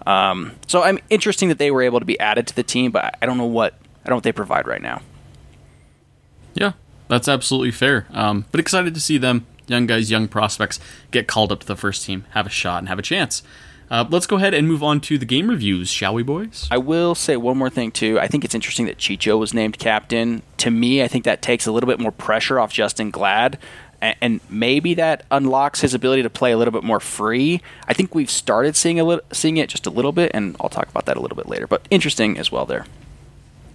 Um, 0.05 0.53
so 0.67 0.83
I'm 0.83 0.99
interesting 1.09 1.49
that 1.49 1.57
they 1.57 1.71
were 1.71 1.81
able 1.81 1.99
to 1.99 2.05
be 2.05 2.19
added 2.19 2.47
to 2.47 2.55
the 2.55 2.63
team, 2.63 2.91
but 2.91 3.15
I- 3.21 3.25
don't 3.25 3.37
know 3.37 3.45
what 3.45 3.75
I 4.03 4.09
don't 4.09 4.17
what 4.17 4.23
they 4.23 4.31
provide 4.31 4.67
right 4.67 4.81
now. 4.81 5.01
Yeah, 6.53 6.73
that's 7.07 7.27
absolutely 7.27 7.71
fair. 7.71 8.07
Um, 8.13 8.45
but 8.51 8.59
excited 8.59 8.93
to 8.95 8.99
see 8.99 9.17
them, 9.17 9.45
young 9.67 9.85
guys, 9.85 10.09
young 10.09 10.27
prospects, 10.27 10.79
get 11.11 11.27
called 11.27 11.51
up 11.51 11.59
to 11.61 11.67
the 11.67 11.75
first 11.75 12.05
team, 12.05 12.25
have 12.31 12.45
a 12.47 12.49
shot, 12.49 12.79
and 12.79 12.89
have 12.89 12.99
a 12.99 13.03
chance. 13.03 13.43
Uh, 13.91 14.05
let's 14.09 14.25
go 14.25 14.37
ahead 14.37 14.53
and 14.53 14.67
move 14.67 14.81
on 14.81 15.01
to 15.01 15.17
the 15.17 15.25
game 15.25 15.49
reviews, 15.49 15.89
shall 15.89 16.13
we, 16.13 16.23
boys? 16.23 16.67
I 16.71 16.77
will 16.77 17.13
say 17.13 17.35
one 17.35 17.57
more 17.57 17.69
thing 17.69 17.91
too. 17.91 18.17
I 18.19 18.27
think 18.27 18.45
it's 18.45 18.55
interesting 18.55 18.85
that 18.85 18.97
Chicho 18.97 19.37
was 19.37 19.53
named 19.53 19.77
captain. 19.79 20.41
To 20.57 20.71
me, 20.71 21.03
I 21.03 21.07
think 21.09 21.25
that 21.25 21.41
takes 21.41 21.65
a 21.67 21.71
little 21.73 21.87
bit 21.87 21.99
more 21.99 22.11
pressure 22.11 22.57
off 22.59 22.71
Justin 22.71 23.11
Glad, 23.11 23.59
and 24.01 24.41
maybe 24.49 24.93
that 24.95 25.25
unlocks 25.29 25.81
his 25.81 25.93
ability 25.93 26.23
to 26.23 26.29
play 26.29 26.51
a 26.51 26.57
little 26.57 26.71
bit 26.71 26.83
more 26.83 26.99
free. 26.99 27.61
I 27.87 27.93
think 27.93 28.15
we've 28.15 28.31
started 28.31 28.75
seeing 28.75 28.99
a 28.99 29.03
little, 29.03 29.23
seeing 29.31 29.57
it 29.57 29.69
just 29.69 29.85
a 29.85 29.89
little 29.89 30.11
bit, 30.11 30.31
and 30.33 30.55
I'll 30.59 30.69
talk 30.69 30.89
about 30.89 31.05
that 31.05 31.17
a 31.17 31.19
little 31.19 31.37
bit 31.37 31.47
later. 31.47 31.67
But 31.67 31.87
interesting 31.89 32.37
as 32.37 32.51
well 32.51 32.65
there. 32.65 32.85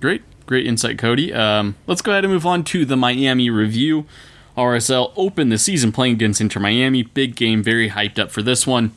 Great, 0.01 0.23
great 0.47 0.67
insight, 0.67 0.99
Cody. 0.99 1.33
Um, 1.33 1.77
let's 1.87 2.03
go 2.03 2.13
ahead 2.13 2.25
and 2.25 2.33
move 2.33 2.47
on 2.47 2.65
to 2.65 2.85
the 2.85 2.97
Miami 2.97 3.51
review. 3.51 4.07
RSL 4.57 5.13
opened 5.17 5.53
the 5.53 5.59
season 5.59 5.93
playing 5.93 6.15
against 6.15 6.41
Inter 6.41 6.61
Miami. 6.61 7.03
Big 7.03 7.37
game, 7.37 7.63
very 7.63 7.91
hyped 7.91 8.19
up 8.19 8.31
for 8.31 8.43
this 8.43 8.67
one. 8.67 8.93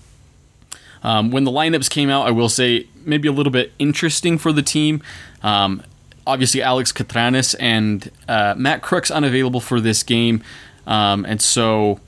Um, 1.03 1.31
when 1.31 1.43
the 1.43 1.51
lineups 1.51 1.89
came 1.89 2.09
out, 2.09 2.27
I 2.27 2.31
will 2.31 2.49
say 2.49 2.87
maybe 3.05 3.27
a 3.27 3.31
little 3.31 3.51
bit 3.51 3.71
interesting 3.79 4.37
for 4.37 4.51
the 4.51 4.61
team. 4.61 5.01
Um, 5.43 5.83
obviously, 6.25 6.61
Alex 6.61 6.91
Katranis 6.91 7.55
and 7.59 8.11
uh, 8.27 8.55
Matt 8.57 8.81
Crooks 8.81 9.11
unavailable 9.11 9.59
for 9.59 9.79
this 9.79 10.03
game, 10.03 10.43
um, 10.89 11.23
and 11.23 11.41
so 11.41 12.01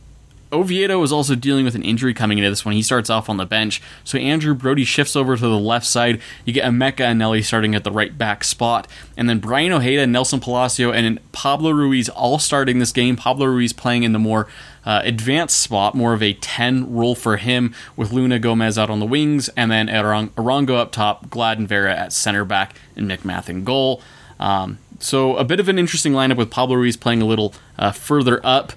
Oviedo 0.53 0.99
was 0.99 1.13
also 1.13 1.35
dealing 1.35 1.63
with 1.63 1.75
an 1.75 1.83
injury 1.83 2.13
coming 2.13 2.37
into 2.37 2.49
this 2.49 2.65
one. 2.65 2.75
He 2.75 2.81
starts 2.81 3.09
off 3.09 3.29
on 3.29 3.37
the 3.37 3.45
bench. 3.45 3.81
So 4.03 4.17
Andrew 4.17 4.53
Brody 4.53 4.83
shifts 4.83 5.15
over 5.15 5.37
to 5.37 5.41
the 5.41 5.57
left 5.57 5.85
side. 5.85 6.19
You 6.43 6.51
get 6.51 6.65
Emeka 6.65 6.97
Eneli 6.97 7.43
starting 7.43 7.73
at 7.73 7.85
the 7.85 7.91
right 7.91 8.17
back 8.17 8.43
spot. 8.43 8.87
And 9.15 9.29
then 9.29 9.39
Braian 9.39 9.71
Ojeda, 9.71 10.05
Nelson 10.07 10.41
Palacio, 10.41 10.91
and 10.91 11.19
Pablo 11.31 11.71
Ruiz 11.71 12.09
all 12.09 12.37
starting 12.37 12.79
this 12.79 12.91
game. 12.91 13.15
Pablo 13.15 13.45
Ruiz 13.45 13.71
playing 13.71 14.03
in 14.03 14.11
the 14.11 14.19
more 14.19 14.47
uh, 14.85 15.01
advanced 15.05 15.57
spot, 15.57 15.95
more 15.95 16.13
of 16.13 16.21
a 16.21 16.33
10 16.33 16.93
role 16.93 17.15
for 17.15 17.37
him, 17.37 17.73
with 17.95 18.11
Luna 18.11 18.39
Gomez 18.39 18.77
out 18.77 18.89
on 18.89 18.99
the 18.99 19.05
wings, 19.05 19.47
and 19.49 19.71
then 19.71 19.87
Arango 19.87 20.75
up 20.75 20.91
top, 20.91 21.29
Glad 21.29 21.59
and 21.59 21.67
Vera 21.67 21.95
at 21.95 22.11
center 22.11 22.43
back, 22.43 22.75
and 22.95 23.09
MacMath 23.09 23.47
in 23.47 23.63
goal. 23.63 24.01
Um, 24.39 24.79
so 25.01 25.35
a 25.35 25.43
bit 25.43 25.59
of 25.59 25.67
an 25.67 25.79
interesting 25.79 26.13
lineup 26.13 26.37
with 26.37 26.49
Pablo 26.49 26.75
Ruiz 26.75 26.95
playing 26.95 27.21
a 27.21 27.25
little 27.25 27.53
uh, 27.77 27.91
further 27.91 28.39
up. 28.45 28.73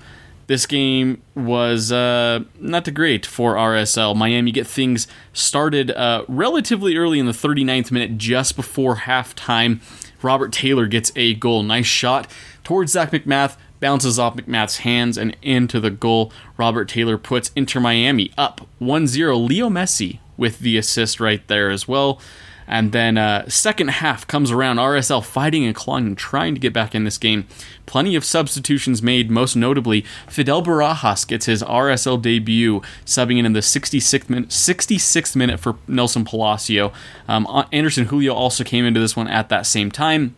This 0.47 0.67
game 0.67 1.23
was 1.35 1.91
uh, 1.91 2.41
not 2.59 2.85
too 2.85 2.91
great 2.91 3.25
for 3.25 3.55
RSL. 3.55 4.15
Miami 4.15 4.53
get 4.53 4.67
things 4.67 5.07
started 5.33 5.91
uh, 5.91 6.25
relatively 6.29 6.97
early 6.97 7.19
in 7.19 7.27
the 7.27 7.33
39th 7.33 7.91
minute, 7.91 8.19
just 8.19 8.57
before 8.57 8.97
halftime. 8.97 9.81
Robert 10.23 10.53
Taylor 10.53 10.87
gets 10.87 11.13
a 11.17 11.35
goal. 11.35 11.63
Nice 11.63 11.87
shot 11.87 12.27
towards 12.63 12.93
Zac 12.93 13.11
MacMath, 13.11 13.57
bounces 13.81 14.19
off 14.19 14.37
MacMath's 14.37 14.79
hands 14.79 15.17
and 15.17 15.37
into 15.41 15.81
the 15.81 15.91
goal. 15.91 16.33
Robert 16.57 16.89
Taylor 16.89 17.17
puts 17.19 17.51
Inter 17.55 17.81
Miami 17.81 18.33
up 18.37 18.67
1 18.79 19.07
0. 19.07 19.37
Leo 19.37 19.69
Messi 19.69 20.19
with 20.37 20.59
the 20.59 20.77
assist 20.77 21.21
right 21.21 21.47
there 21.49 21.71
as 21.71 21.87
well. 21.89 22.21
And 22.67 22.93
then 22.93 23.19
uh, 23.19 23.49
second 23.49 23.89
half 23.89 24.27
comes 24.27 24.51
around, 24.51 24.77
RSL 24.77 25.25
fighting 25.25 25.65
and 25.65 25.75
clawing 25.75 26.15
trying 26.15 26.55
to 26.55 26.61
get 26.61 26.73
back 26.73 26.95
in 26.95 27.05
this 27.05 27.19
game. 27.19 27.47
Plenty 27.87 28.15
of 28.17 28.25
substitutions 28.25 29.03
made, 29.03 29.31
most 29.31 29.55
notably 29.55 30.05
Fidel 30.29 30.63
Barajas 30.63 31.27
gets 31.27 31.47
his 31.47 31.63
RSL 31.63 32.21
debut, 32.21 32.81
subbing 33.05 33.39
in 33.39 33.47
in 33.47 33.53
the 33.53 33.61
66th 33.61 34.31
minute, 34.31 34.49
66th 34.49 35.37
minute 35.37 35.61
for 35.61 35.77
Nelson 35.87 36.25
Palacio. 36.25 36.93
Um, 37.29 37.47
Anderson 37.73 38.07
Julio 38.07 38.35
also 38.35 38.65
came 38.65 38.85
into 38.85 39.01
this 39.01 39.17
one 39.17 39.29
at 39.29 39.49
that 39.51 39.67
same 39.67 39.91
time. 39.91 40.37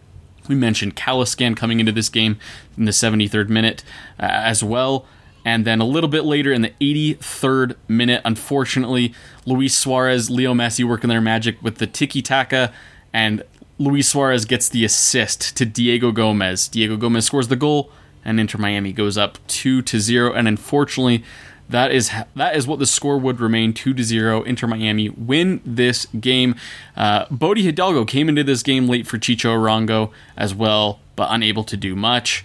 We 0.48 0.54
mentioned 0.54 0.96
Caliskan 0.96 1.56
coming 1.56 1.80
into 1.80 1.92
this 1.92 2.08
game 2.08 2.38
in 2.76 2.84
the 2.84 2.92
73rd 2.92 3.48
minute 3.48 3.82
uh, 4.18 4.26
as 4.26 4.62
well. 4.62 5.06
And 5.46 5.64
then 5.64 5.80
a 5.80 5.84
little 5.84 6.10
bit 6.10 6.24
later 6.24 6.52
in 6.52 6.62
the 6.62 6.72
83rd 6.80 7.76
minute, 7.86 8.20
unfortunately, 8.24 9.14
Luis 9.46 9.78
Suarez, 9.78 10.28
Leo 10.28 10.52
Messi 10.52 10.82
working 10.82 11.08
their 11.08 11.20
magic 11.20 11.62
with 11.62 11.76
the 11.76 11.86
tiki 11.86 12.20
taka, 12.20 12.72
and 13.12 13.44
Luis 13.78 14.08
Suarez 14.08 14.44
gets 14.44 14.68
the 14.68 14.84
assist 14.84 15.56
to 15.56 15.64
Diego 15.64 16.10
Gomez. 16.10 16.66
Diego 16.66 16.96
Gomez 16.96 17.26
scores 17.26 17.46
the 17.46 17.54
goal, 17.54 17.92
and 18.24 18.40
Inter 18.40 18.58
Miami 18.58 18.92
goes 18.92 19.16
up 19.16 19.38
2 19.46 19.82
to 19.82 20.00
0. 20.00 20.32
And 20.32 20.48
unfortunately, 20.48 21.22
that 21.68 21.92
is 21.92 22.10
that 22.34 22.56
is 22.56 22.66
what 22.66 22.80
the 22.80 22.86
score 22.86 23.16
would 23.16 23.38
remain 23.38 23.72
2 23.72 23.94
to 23.94 24.02
0. 24.02 24.42
Inter 24.42 24.66
Miami 24.66 25.10
win 25.10 25.60
this 25.64 26.06
game. 26.18 26.56
Uh, 26.96 27.26
Bode 27.30 27.58
Hidalgo 27.58 28.04
came 28.04 28.28
into 28.28 28.42
this 28.42 28.64
game 28.64 28.88
late 28.88 29.06
for 29.06 29.16
Chicho 29.16 29.56
Arango 29.56 30.10
as 30.36 30.56
well, 30.56 30.98
but 31.14 31.28
unable 31.30 31.62
to 31.62 31.76
do 31.76 31.94
much. 31.94 32.44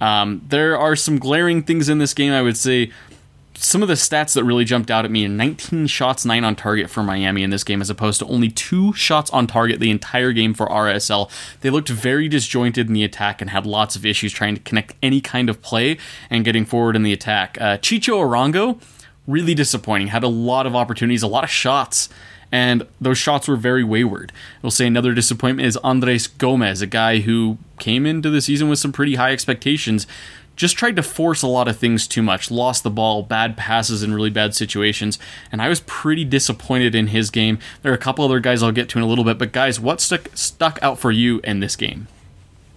Um, 0.00 0.42
there 0.48 0.78
are 0.78 0.96
some 0.96 1.18
glaring 1.18 1.62
things 1.62 1.88
in 1.88 1.98
this 1.98 2.14
game. 2.14 2.32
I 2.32 2.42
would 2.42 2.56
say 2.56 2.90
some 3.58 3.82
of 3.82 3.88
the 3.88 3.94
stats 3.94 4.34
that 4.34 4.44
really 4.44 4.64
jumped 4.64 4.90
out 4.90 5.04
at 5.04 5.10
me 5.10 5.26
19 5.26 5.86
shots, 5.86 6.24
9 6.24 6.44
on 6.44 6.56
target 6.56 6.90
for 6.90 7.02
Miami 7.02 7.42
in 7.42 7.50
this 7.50 7.64
game, 7.64 7.80
as 7.80 7.88
opposed 7.88 8.18
to 8.20 8.26
only 8.26 8.50
2 8.50 8.92
shots 8.92 9.30
on 9.30 9.46
target 9.46 9.80
the 9.80 9.90
entire 9.90 10.32
game 10.32 10.54
for 10.54 10.66
RSL. 10.66 11.30
They 11.60 11.70
looked 11.70 11.88
very 11.88 12.28
disjointed 12.28 12.88
in 12.88 12.92
the 12.92 13.04
attack 13.04 13.40
and 13.40 13.50
had 13.50 13.66
lots 13.66 13.96
of 13.96 14.04
issues 14.04 14.32
trying 14.32 14.56
to 14.56 14.60
connect 14.62 14.94
any 15.02 15.20
kind 15.20 15.48
of 15.48 15.62
play 15.62 15.98
and 16.28 16.44
getting 16.44 16.64
forward 16.64 16.96
in 16.96 17.02
the 17.02 17.12
attack. 17.12 17.58
Uh, 17.60 17.78
Chicho 17.78 18.18
Arango, 18.18 18.80
really 19.26 19.54
disappointing, 19.54 20.08
had 20.08 20.22
a 20.22 20.28
lot 20.28 20.66
of 20.66 20.76
opportunities, 20.76 21.22
a 21.22 21.28
lot 21.28 21.44
of 21.44 21.50
shots 21.50 22.08
and 22.56 22.86
those 22.98 23.18
shots 23.18 23.48
were 23.48 23.56
very 23.56 23.84
wayward. 23.84 24.32
We'll 24.62 24.70
say 24.70 24.86
another 24.86 25.12
disappointment 25.12 25.66
is 25.68 25.76
Andres 25.84 26.26
Gomez, 26.26 26.80
a 26.80 26.86
guy 26.86 27.18
who 27.18 27.58
came 27.78 28.06
into 28.06 28.30
the 28.30 28.40
season 28.40 28.70
with 28.70 28.78
some 28.78 28.92
pretty 28.92 29.16
high 29.16 29.32
expectations, 29.32 30.06
just 30.56 30.74
tried 30.74 30.96
to 30.96 31.02
force 31.02 31.42
a 31.42 31.48
lot 31.48 31.68
of 31.68 31.76
things 31.76 32.08
too 32.08 32.22
much, 32.22 32.50
lost 32.50 32.82
the 32.82 32.88
ball, 32.88 33.22
bad 33.22 33.58
passes 33.58 34.02
in 34.02 34.14
really 34.14 34.30
bad 34.30 34.54
situations, 34.54 35.18
and 35.52 35.60
I 35.60 35.68
was 35.68 35.80
pretty 35.80 36.24
disappointed 36.24 36.94
in 36.94 37.08
his 37.08 37.28
game. 37.28 37.58
There 37.82 37.92
are 37.92 37.94
a 37.94 37.98
couple 37.98 38.24
other 38.24 38.40
guys 38.40 38.62
I'll 38.62 38.72
get 38.72 38.88
to 38.88 38.98
in 38.98 39.04
a 39.04 39.06
little 39.06 39.24
bit, 39.24 39.36
but 39.36 39.52
guys, 39.52 39.78
what 39.78 40.00
stuck 40.00 40.30
stuck 40.32 40.78
out 40.80 40.98
for 40.98 41.12
you 41.12 41.42
in 41.44 41.60
this 41.60 41.76
game? 41.76 42.08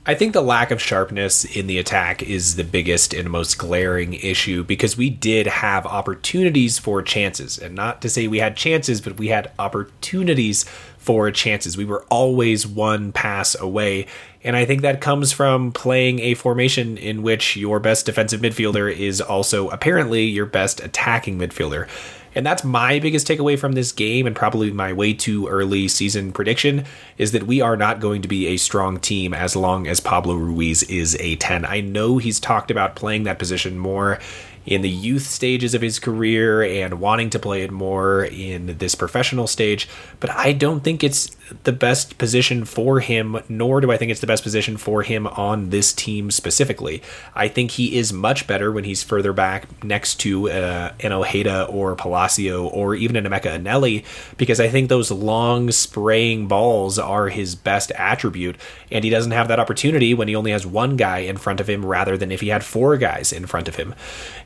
I 0.06 0.15
think 0.15 0.34
the 0.34 0.41
lack 0.41 0.72
of 0.72 0.82
sharpness 0.82 1.44
in 1.44 1.68
the 1.68 1.77
attack 1.77 2.24
is 2.24 2.56
the 2.56 2.63
biggest 2.63 3.13
and 3.13 3.29
most 3.29 3.58
glaring 3.58 4.13
issue 4.13 4.63
because 4.63 4.98
we 4.98 5.10
did 5.10 5.46
have 5.46 5.86
opportunities 5.86 6.79
for 6.79 7.01
chances. 7.01 7.60
And 7.60 7.75
not 7.75 8.01
to 8.01 8.10
say 8.10 8.27
we 8.27 8.39
had 8.39 8.56
chances, 8.56 9.01
but 9.01 9.18
we 9.20 9.27
had 9.27 9.51
opportunities 9.60 10.63
for 10.98 11.29
chances. 11.32 11.77
We 11.77 11.86
were 11.86 12.06
always 12.10 12.65
one 12.65 13.12
pass 13.12 13.60
away. 13.60 14.08
And 14.41 14.56
I 14.56 14.65
think 14.65 14.82
that 14.82 15.01
comes 15.01 15.34
from 15.34 15.74
playing 15.74 16.20
a 16.20 16.34
formation 16.34 16.98
in 16.98 17.22
which 17.22 17.58
your 17.58 17.79
best 17.79 18.06
defensive 18.06 18.39
midfielder 18.41 18.91
is 18.91 19.20
also 19.20 19.70
apparently 19.70 20.24
your 20.24 20.46
best 20.46 20.79
attacking 20.79 21.38
midfielder. 21.38 21.88
And 22.36 22.46
that's 22.46 22.64
my 22.64 23.00
biggest 23.00 23.28
takeaway 23.28 23.58
from 23.58 23.74
this 23.74 23.92
game, 23.92 24.28
and 24.28 24.36
probably 24.36 24.72
my 24.72 24.94
way 24.94 25.14
too 25.14 25.48
early 25.48 25.88
season 25.88 26.32
prediction 26.32 26.86
is 27.18 27.32
that 27.32 27.44
we 27.44 27.62
are 27.62 27.76
not 27.76 28.00
going 28.00 28.22
to 28.22 28.28
be 28.28 28.48
a 28.48 28.58
strong 28.58 29.00
team 29.00 29.34
as 29.34 29.56
long 29.56 29.88
as 29.88 30.00
Pablo 30.00 30.36
Ruiz 30.36 30.84
is 30.84 31.18
a 31.20 31.36
10. 31.38 31.66
I 31.66 31.82
know 31.82 32.18
he's 32.18 32.40
talked 32.40 32.72
about 32.72 32.96
playing 32.96 33.24
that 33.24 33.40
position 33.40 33.78
more 33.78 34.20
in 34.66 34.82
the 34.82 34.89
youth 34.89 35.24
stages 35.24 35.74
of 35.74 35.82
his 35.82 36.00
career 36.00 36.62
and 36.62 37.00
wanting 37.00 37.30
to 37.32 37.39
play 37.39 37.63
it 37.63 37.72
more 37.72 38.25
in 38.25 38.78
this 38.78 38.96
professional 38.96 39.48
stage, 39.48 39.88
but 40.20 40.30
I 40.30 40.54
don't 40.54 40.84
think 40.84 41.04
it's 41.04 41.36
the 41.63 41.72
best 41.72 42.18
position 42.18 42.65
for 42.65 43.00
him, 43.00 43.39
nor 43.50 43.82
do 43.82 43.91
I 43.91 43.98
think 43.98 44.12
it's 44.12 44.22
the 44.22 44.28
best 44.28 44.43
position 44.43 44.78
for 44.78 45.02
him 45.02 45.26
on 45.28 45.69
this 45.69 45.93
team 45.93 46.30
specifically. 46.30 47.02
I 47.34 47.48
think 47.48 47.72
he 47.72 47.98
is 47.98 48.13
much 48.13 48.45
better 48.45 48.72
when 48.72 48.84
he's 48.84 49.02
further 49.02 49.34
back 49.34 49.84
next 49.84 50.15
to 50.22 50.50
uh, 50.52 50.93
an 51.00 51.12
Ojeda 51.12 51.65
or 51.65 51.95
Palacio 51.95 52.67
or 52.67 52.93
even 52.95 53.15
an 53.15 53.26
Emeka 53.26 53.60
Eneli, 53.60 54.06
because 54.38 54.60
I 54.60 54.69
think 54.69 54.89
those 54.89 55.10
long 55.10 55.72
spraying 55.72 56.48
balls 56.48 57.00
are 57.00 57.30
his 57.30 57.56
best 57.56 57.91
attribute, 57.95 58.58
and 58.91 59.04
he 59.04 59.10
doesn't 59.10 59.32
have 59.32 59.48
that 59.48 59.60
opportunity 59.60 60.13
when 60.13 60.28
he 60.28 60.36
only 60.36 60.52
has 60.52 60.65
one 60.65 60.95
guy 60.95 61.19
in 61.19 61.38
front 61.38 61.60
of 61.60 61.67
him 61.67 61.86
rather 61.86 62.17
than 62.17 62.32
if 62.32 62.41
he 62.41 62.50
had 62.50 62.63
four 62.63 62.98
guys 62.98 63.34
in 63.34 63.45
front 63.45 63.67
of 63.67 63.76
him. 63.76 63.95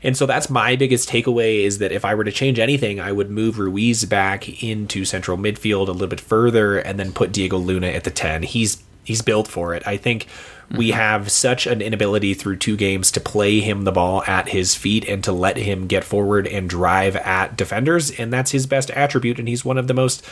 And 0.04 0.16
so 0.16 0.26
that's 0.26 0.50
my 0.50 0.76
biggest 0.76 1.08
takeaway 1.08 1.64
is 1.64 1.78
that 1.78 1.90
if 1.90 2.04
I 2.04 2.14
were 2.14 2.24
to 2.24 2.30
change 2.30 2.58
anything, 2.58 3.00
I 3.00 3.10
would 3.10 3.30
move 3.30 3.58
Ruiz 3.58 4.04
back 4.04 4.62
into 4.62 5.06
central 5.06 5.38
midfield 5.38 5.88
a 5.88 5.92
little 5.92 6.06
bit 6.06 6.20
further 6.20 6.78
and 6.78 6.98
then 7.00 7.10
put 7.10 7.32
Diego 7.32 7.56
Luna 7.56 7.88
at 7.88 8.04
the 8.04 8.10
10. 8.10 8.42
He's 8.42 8.82
he's 9.02 9.22
built 9.22 9.48
for 9.48 9.74
it. 9.74 9.86
I 9.86 9.96
think 9.96 10.24
mm-hmm. 10.24 10.76
we 10.76 10.90
have 10.90 11.30
such 11.30 11.66
an 11.66 11.80
inability 11.80 12.34
through 12.34 12.56
two 12.56 12.76
games 12.76 13.10
to 13.12 13.20
play 13.20 13.60
him 13.60 13.84
the 13.84 13.92
ball 13.92 14.22
at 14.24 14.48
his 14.48 14.74
feet 14.74 15.06
and 15.08 15.24
to 15.24 15.32
let 15.32 15.56
him 15.56 15.86
get 15.86 16.04
forward 16.04 16.46
and 16.46 16.68
drive 16.68 17.16
at 17.16 17.56
defenders 17.56 18.10
and 18.10 18.32
that's 18.32 18.50
his 18.50 18.66
best 18.66 18.90
attribute 18.90 19.38
and 19.38 19.48
he's 19.48 19.64
one 19.64 19.78
of 19.78 19.88
the 19.88 19.94
most 19.94 20.24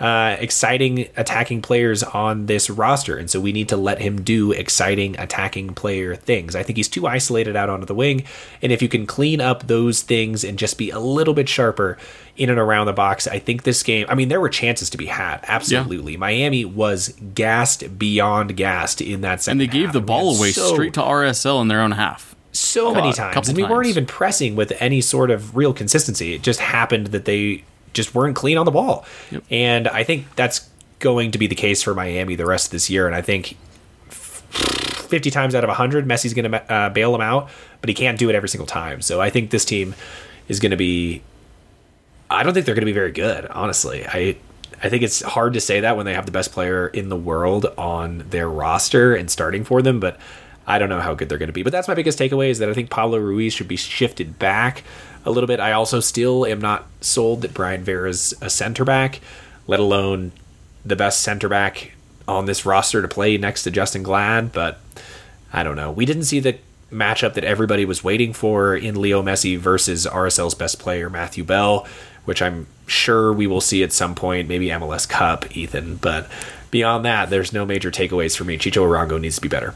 uh, 0.00 0.36
exciting 0.40 1.08
attacking 1.16 1.62
players 1.62 2.02
on 2.02 2.46
this 2.46 2.68
roster, 2.68 3.16
and 3.16 3.30
so 3.30 3.40
we 3.40 3.52
need 3.52 3.68
to 3.68 3.76
let 3.76 4.00
him 4.00 4.22
do 4.22 4.50
exciting 4.50 5.16
attacking 5.18 5.72
player 5.74 6.16
things. 6.16 6.56
I 6.56 6.64
think 6.64 6.76
he's 6.76 6.88
too 6.88 7.06
isolated 7.06 7.54
out 7.54 7.68
onto 7.70 7.86
the 7.86 7.94
wing, 7.94 8.24
and 8.60 8.72
if 8.72 8.82
you 8.82 8.88
can 8.88 9.06
clean 9.06 9.40
up 9.40 9.68
those 9.68 10.02
things 10.02 10.42
and 10.42 10.58
just 10.58 10.78
be 10.78 10.90
a 10.90 10.98
little 10.98 11.32
bit 11.32 11.48
sharper 11.48 11.96
in 12.36 12.50
and 12.50 12.58
around 12.58 12.86
the 12.86 12.92
box, 12.92 13.28
I 13.28 13.38
think 13.38 13.62
this 13.62 13.84
game. 13.84 14.06
I 14.08 14.16
mean, 14.16 14.28
there 14.28 14.40
were 14.40 14.48
chances 14.48 14.90
to 14.90 14.98
be 14.98 15.06
had, 15.06 15.40
absolutely. 15.44 16.12
Yeah. 16.12 16.18
Miami 16.18 16.64
was 16.64 17.14
gassed 17.34 17.96
beyond 17.96 18.56
gassed 18.56 19.00
in 19.00 19.20
that 19.20 19.42
second, 19.42 19.60
and 19.60 19.70
they 19.70 19.72
gave 19.72 19.86
half. 19.86 19.92
the 19.92 20.00
ball 20.00 20.36
away 20.36 20.50
so, 20.50 20.72
straight 20.72 20.94
to 20.94 21.00
RSL 21.00 21.62
in 21.62 21.68
their 21.68 21.80
own 21.80 21.92
half 21.92 22.34
so 22.50 22.92
many 22.92 23.12
times, 23.12 23.48
and 23.48 23.56
we 23.56 23.62
times. 23.62 23.72
weren't 23.72 23.86
even 23.86 24.06
pressing 24.06 24.56
with 24.56 24.72
any 24.80 25.00
sort 25.00 25.30
of 25.30 25.56
real 25.56 25.72
consistency. 25.72 26.34
It 26.34 26.42
just 26.42 26.60
happened 26.60 27.08
that 27.08 27.24
they 27.24 27.64
just 27.94 28.14
weren't 28.14 28.36
clean 28.36 28.58
on 28.58 28.66
the 28.66 28.72
ball. 28.72 29.06
Yep. 29.30 29.44
And 29.50 29.88
I 29.88 30.04
think 30.04 30.34
that's 30.36 30.68
going 30.98 31.30
to 31.32 31.38
be 31.38 31.46
the 31.46 31.54
case 31.54 31.82
for 31.82 31.94
Miami 31.94 32.34
the 32.34 32.46
rest 32.46 32.66
of 32.66 32.72
this 32.72 32.90
year. 32.90 33.06
And 33.06 33.16
I 33.16 33.22
think 33.22 33.56
50 34.08 35.30
times 35.30 35.54
out 35.54 35.64
of 35.64 35.68
100, 35.68 36.06
Messi's 36.06 36.34
going 36.34 36.50
to 36.50 36.72
uh, 36.72 36.88
bail 36.90 37.14
him 37.14 37.20
out, 37.20 37.50
but 37.80 37.88
he 37.88 37.94
can't 37.94 38.18
do 38.18 38.28
it 38.28 38.34
every 38.34 38.48
single 38.48 38.66
time. 38.66 39.00
So 39.00 39.20
I 39.20 39.30
think 39.30 39.50
this 39.50 39.64
team 39.64 39.94
is 40.48 40.60
going 40.60 40.70
to 40.70 40.76
be. 40.76 41.22
I 42.30 42.42
don't 42.42 42.54
think 42.54 42.66
they're 42.66 42.74
going 42.74 42.82
to 42.82 42.86
be 42.86 42.92
very 42.92 43.12
good, 43.12 43.46
honestly. 43.46 44.06
I 44.06 44.36
I 44.82 44.88
think 44.88 45.02
it's 45.02 45.22
hard 45.22 45.54
to 45.54 45.60
say 45.60 45.80
that 45.80 45.96
when 45.96 46.04
they 46.04 46.14
have 46.14 46.26
the 46.26 46.32
best 46.32 46.52
player 46.52 46.88
in 46.88 47.08
the 47.08 47.16
world 47.16 47.66
on 47.78 48.24
their 48.30 48.48
roster 48.48 49.14
and 49.14 49.30
starting 49.30 49.64
for 49.64 49.82
them, 49.82 50.00
but 50.00 50.18
I 50.66 50.78
don't 50.78 50.88
know 50.88 51.00
how 51.00 51.14
good 51.14 51.28
they're 51.28 51.38
going 51.38 51.48
to 51.48 51.54
be. 51.54 51.62
But 51.62 51.72
that's 51.72 51.88
my 51.88 51.94
biggest 51.94 52.18
takeaway 52.18 52.48
is 52.48 52.58
that 52.58 52.68
I 52.68 52.74
think 52.74 52.90
Pablo 52.90 53.18
Ruiz 53.18 53.52
should 53.52 53.68
be 53.68 53.76
shifted 53.76 54.38
back 54.38 54.82
a 55.24 55.30
little 55.30 55.46
bit. 55.46 55.60
I 55.60 55.72
also 55.72 56.00
still 56.00 56.46
am 56.46 56.60
not 56.60 56.86
sold 57.00 57.42
that 57.42 57.54
Brayan 57.54 57.84
Vera's 57.84 58.34
a 58.40 58.50
center 58.50 58.84
back, 58.84 59.20
let 59.66 59.80
alone 59.80 60.32
the 60.84 60.96
best 60.96 61.22
center 61.22 61.48
back 61.48 61.92
on 62.26 62.46
this 62.46 62.66
roster 62.66 63.02
to 63.02 63.08
play 63.08 63.36
next 63.36 63.62
to 63.64 63.70
Justin 63.70 64.02
Glad. 64.02 64.52
But 64.52 64.80
I 65.52 65.62
don't 65.62 65.76
know. 65.76 65.90
We 65.90 66.06
didn't 66.06 66.24
see 66.24 66.40
the 66.40 66.58
matchup 66.90 67.34
that 67.34 67.44
everybody 67.44 67.84
was 67.84 68.04
waiting 68.04 68.32
for 68.32 68.76
in 68.76 69.00
Leo 69.00 69.22
Messi 69.22 69.58
versus 69.58 70.06
RSL's 70.06 70.54
best 70.54 70.78
player, 70.78 71.10
Matthew 71.10 71.44
Bell, 71.44 71.86
which 72.24 72.40
I'm 72.40 72.66
sure 72.86 73.32
we 73.32 73.46
will 73.46 73.60
see 73.60 73.82
at 73.82 73.92
some 73.92 74.14
point, 74.14 74.48
maybe 74.48 74.68
MLS 74.68 75.08
Cup, 75.08 75.56
Ethan. 75.56 75.96
But 75.96 76.28
beyond 76.70 77.04
that, 77.04 77.30
there's 77.30 77.52
no 77.52 77.64
major 77.64 77.90
takeaways 77.90 78.36
for 78.36 78.44
me. 78.44 78.58
Chicho 78.58 78.82
Arango 78.82 79.20
needs 79.20 79.36
to 79.36 79.40
be 79.40 79.48
better. 79.48 79.74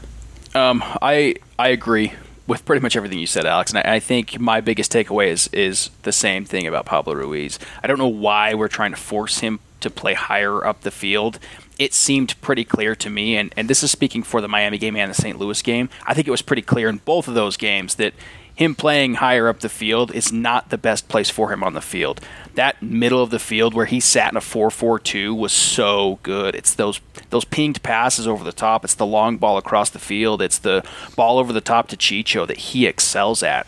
Um, 0.55 0.81
I 1.01 1.35
I 1.59 1.69
agree 1.69 2.13
with 2.49 2.65
pretty 2.65 2.81
much 2.81 2.97
everything 2.97 3.19
you 3.19 3.27
said, 3.27 3.45
Alex. 3.45 3.71
And 3.71 3.77
I, 3.79 3.95
I, 3.95 3.99
think 3.99 4.39
my 4.39 4.59
biggest 4.59 4.91
takeaway 4.91 5.27
is 5.27 5.47
is 5.53 5.91
the 6.01 6.11
same 6.11 6.43
thing 6.43 6.67
about 6.67 6.85
Pablo 6.85 7.13
Ruiz. 7.13 7.59
I 7.83 7.87
don't 7.87 7.99
know 7.99 8.07
why 8.07 8.55
we're 8.55 8.67
trying 8.67 8.91
to 8.91 8.97
force 8.97 9.39
him 9.39 9.59
to 9.81 9.89
play 9.89 10.15
higher 10.15 10.65
up 10.65 10.81
the 10.81 10.91
field. 10.91 11.39
It 11.77 11.93
seemed 11.93 12.39
pretty 12.41 12.65
clear 12.65 12.95
to 12.95 13.09
me, 13.09 13.37
and, 13.37 13.53
and 13.55 13.69
this 13.69 13.83
is 13.83 13.91
speaking 13.91 14.23
for 14.23 14.41
the 14.41 14.49
Miami 14.49 14.77
game 14.77 14.97
and 14.97 15.09
the 15.09 15.15
St. 15.15 15.39
Louis 15.39 15.61
game. 15.61 15.89
I 16.05 16.13
think 16.13 16.27
it 16.27 16.31
was 16.31 16.41
pretty 16.41 16.63
clear 16.63 16.89
in 16.89 16.97
both 16.97 17.29
of 17.29 17.35
those 17.35 17.55
games 17.55 17.95
that 17.95 18.13
him 18.59 18.75
playing 18.75 19.13
higher 19.13 19.47
up 19.47 19.61
the 19.61 19.69
field 19.69 20.13
is 20.13 20.33
not 20.33 20.69
the 20.69 20.77
best 20.77 21.07
place 21.07 21.29
for 21.29 21.53
him 21.53 21.63
on 21.63 21.75
the 21.75 21.81
field. 21.81 22.19
That 22.55 22.81
middle 22.83 23.23
of 23.23 23.29
the 23.29 23.39
field 23.39 23.73
where 23.73 23.85
he 23.85 24.01
sat 24.01 24.33
in 24.33 24.35
a 24.35 24.41
4-4-2 24.41 25.33
was 25.33 25.53
so 25.53 26.19
good. 26.23 26.55
It's 26.55 26.73
those 26.73 26.99
those 27.29 27.45
pinged 27.45 27.81
passes 27.83 28.27
over 28.27 28.43
the 28.43 28.51
top. 28.51 28.83
It's 28.83 28.95
the 28.95 29.05
long 29.05 29.37
ball 29.37 29.57
across 29.57 29.89
the 29.89 29.97
field. 29.97 30.41
It's 30.41 30.57
the 30.57 30.83
ball 31.15 31.39
over 31.39 31.53
the 31.53 31.61
top 31.61 31.87
to 31.87 31.95
Chicho 31.95 32.45
that 32.47 32.57
he 32.57 32.85
excels 32.85 33.43
at. 33.43 33.65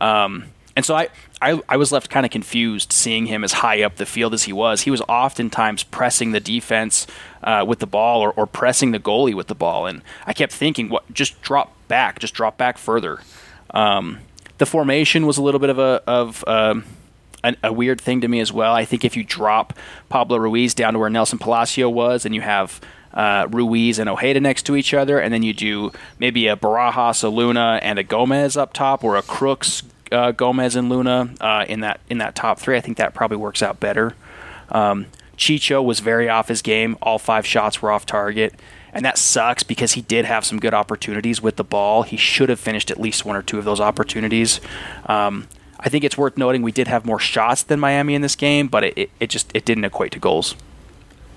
Um, 0.00 0.44
and 0.76 0.84
so 0.84 0.94
I, 0.94 1.08
I, 1.42 1.60
I 1.68 1.76
was 1.76 1.90
left 1.90 2.08
kind 2.08 2.24
of 2.24 2.30
confused 2.30 2.92
seeing 2.92 3.26
him 3.26 3.42
as 3.42 3.54
high 3.54 3.82
up 3.82 3.96
the 3.96 4.06
field 4.06 4.34
as 4.34 4.44
he 4.44 4.52
was. 4.52 4.82
He 4.82 4.92
was 4.92 5.02
oftentimes 5.08 5.82
pressing 5.82 6.30
the 6.30 6.38
defense 6.38 7.08
uh, 7.42 7.64
with 7.66 7.80
the 7.80 7.88
ball 7.88 8.20
or, 8.20 8.30
or 8.34 8.46
pressing 8.46 8.92
the 8.92 9.00
goalie 9.00 9.34
with 9.34 9.48
the 9.48 9.56
ball, 9.56 9.86
and 9.86 10.00
I 10.28 10.32
kept 10.32 10.52
thinking, 10.52 10.90
what? 10.90 11.12
Just 11.12 11.42
drop 11.42 11.74
back, 11.88 12.20
just 12.20 12.34
drop 12.34 12.56
back 12.56 12.78
further. 12.78 13.18
Um, 13.70 14.20
the 14.58 14.66
formation 14.66 15.26
was 15.26 15.38
a 15.38 15.42
little 15.42 15.60
bit 15.60 15.70
of 15.70 15.78
a 15.78 16.02
of 16.06 16.44
um, 16.46 16.84
a, 17.42 17.56
a, 17.64 17.72
weird 17.72 18.00
thing 18.00 18.20
to 18.20 18.28
me 18.28 18.40
as 18.40 18.52
well. 18.52 18.74
I 18.74 18.84
think 18.84 19.04
if 19.04 19.16
you 19.16 19.24
drop 19.24 19.72
Pablo 20.08 20.36
Ruiz 20.36 20.74
down 20.74 20.92
to 20.92 20.98
where 20.98 21.10
Nelson 21.10 21.38
Palacio 21.38 21.88
was, 21.88 22.26
and 22.26 22.34
you 22.34 22.40
have 22.40 22.80
uh, 23.14 23.46
Ruiz 23.50 23.98
and 23.98 24.08
Ojeda 24.08 24.40
next 24.40 24.64
to 24.64 24.76
each 24.76 24.92
other, 24.92 25.18
and 25.18 25.32
then 25.32 25.42
you 25.42 25.52
do 25.52 25.92
maybe 26.18 26.48
a 26.48 26.56
Barajas, 26.56 27.24
a 27.24 27.28
Luna, 27.28 27.78
and 27.82 27.98
a 27.98 28.02
Gomez 28.02 28.56
up 28.56 28.72
top, 28.72 29.04
or 29.04 29.16
a 29.16 29.22
Crooks, 29.22 29.82
uh, 30.12 30.32
Gomez, 30.32 30.76
and 30.76 30.88
Luna 30.88 31.32
uh, 31.40 31.64
in 31.68 31.80
that 31.80 32.00
in 32.10 32.18
that 32.18 32.34
top 32.34 32.58
three. 32.58 32.76
I 32.76 32.80
think 32.80 32.98
that 32.98 33.14
probably 33.14 33.38
works 33.38 33.62
out 33.62 33.80
better. 33.80 34.14
Um, 34.70 35.06
Chicho 35.36 35.82
was 35.82 36.00
very 36.00 36.28
off 36.28 36.48
his 36.48 36.62
game. 36.62 36.98
All 37.00 37.18
five 37.18 37.46
shots 37.46 37.80
were 37.80 37.92
off 37.92 38.04
target. 38.04 38.54
And 38.98 39.04
that 39.04 39.16
sucks 39.16 39.62
because 39.62 39.92
he 39.92 40.00
did 40.00 40.24
have 40.24 40.44
some 40.44 40.58
good 40.58 40.74
opportunities 40.74 41.40
with 41.40 41.54
the 41.54 41.62
ball. 41.62 42.02
He 42.02 42.16
should 42.16 42.48
have 42.48 42.58
finished 42.58 42.90
at 42.90 42.98
least 42.98 43.24
one 43.24 43.36
or 43.36 43.42
two 43.42 43.56
of 43.56 43.64
those 43.64 43.80
opportunities. 43.80 44.60
Um, 45.06 45.46
I 45.78 45.88
think 45.88 46.02
it's 46.02 46.18
worth 46.18 46.36
noting 46.36 46.62
we 46.62 46.72
did 46.72 46.88
have 46.88 47.06
more 47.06 47.20
shots 47.20 47.62
than 47.62 47.78
Miami 47.78 48.16
in 48.16 48.22
this 48.22 48.34
game, 48.34 48.66
but 48.66 48.82
it, 48.82 48.98
it, 48.98 49.10
it 49.20 49.30
just 49.30 49.52
it 49.54 49.64
didn't 49.64 49.84
equate 49.84 50.10
to 50.12 50.18
goals. 50.18 50.56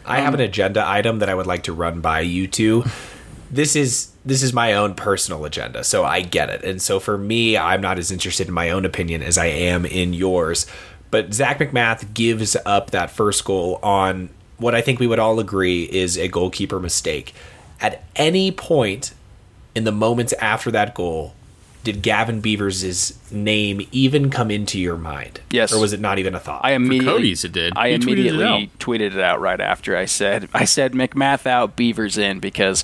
I 0.08 0.22
have 0.22 0.34
an 0.34 0.40
agenda 0.40 0.84
item 0.84 1.20
that 1.20 1.30
I 1.30 1.36
would 1.36 1.46
like 1.46 1.62
to 1.66 1.74
run 1.74 2.02
by 2.02 2.22
you 2.22 2.48
two. 2.48 2.84
This 3.52 3.76
is 3.76 4.12
this 4.26 4.42
is 4.42 4.54
my 4.54 4.74
own 4.74 4.96
personal 4.96 5.46
agenda, 5.46 5.84
so 5.84 6.04
I 6.04 6.22
get 6.22 6.50
it. 6.50 6.64
And 6.64 6.82
so 6.82 7.00
for 7.00 7.16
me, 7.16 7.58
I'm 7.58 7.80
not 7.80 8.00
as 8.00 8.10
interested 8.10 8.48
in 8.48 8.56
my 8.56 8.72
own 8.72 8.86
opinion 8.86 9.22
as 9.22 9.38
I 9.38 9.46
am 9.46 9.86
in 9.86 10.14
yours. 10.14 10.66
But 11.12 11.32
Zac 11.32 11.60
MacMath 11.60 12.12
gives 12.16 12.58
up 12.66 12.90
that 12.90 13.12
first 13.12 13.46
goal 13.46 13.80
on 13.84 14.32
what 14.62 14.76
I 14.76 14.82
think 14.82 15.00
we 15.00 15.08
would 15.08 15.20
all 15.20 15.40
agree 15.40 15.84
is 15.84 16.18
a 16.18 16.28
goalkeeper 16.28 16.80
mistake. 16.80 17.34
At 17.80 18.04
any 18.16 18.52
point 18.52 19.14
in 19.76 19.84
the 19.84 19.92
moments 19.92 20.34
after 20.34 20.72
that 20.72 20.94
goal, 20.94 21.34
did 21.84 22.04
Gavin 22.04 22.42
Beavers' 22.42 23.18
name 23.32 23.88
even 23.92 24.30
come 24.30 24.52
into 24.52 24.80
your 24.80 24.98
mind? 24.98 25.42
Yes. 25.50 25.74
Or 25.74 25.82
was 25.82 25.94
it 25.94 26.00
not 26.00 26.20
even 26.20 26.36
a 26.36 26.40
thought? 26.40 26.62
I 26.64 26.74
immediately 26.74 27.12
Cody's 27.12 27.44
it 27.44 27.52
did. 27.52 27.74
I 27.76 27.90
He 27.90 27.98
tweeted 27.98 28.02
it 28.02 28.08
immediately 28.08 28.44
out. 28.46 28.80
tweeted 28.80 29.16
it 29.16 29.20
out 29.20 29.42
right 29.42 29.60
after 29.60 29.98
I 29.98 30.06
said 30.06 30.48
I 30.54 30.66
said 30.66 30.94
MacMath 30.94 31.48
out, 31.48 31.76
Beavers 31.76 32.18
in 32.20 32.40
because 32.40 32.84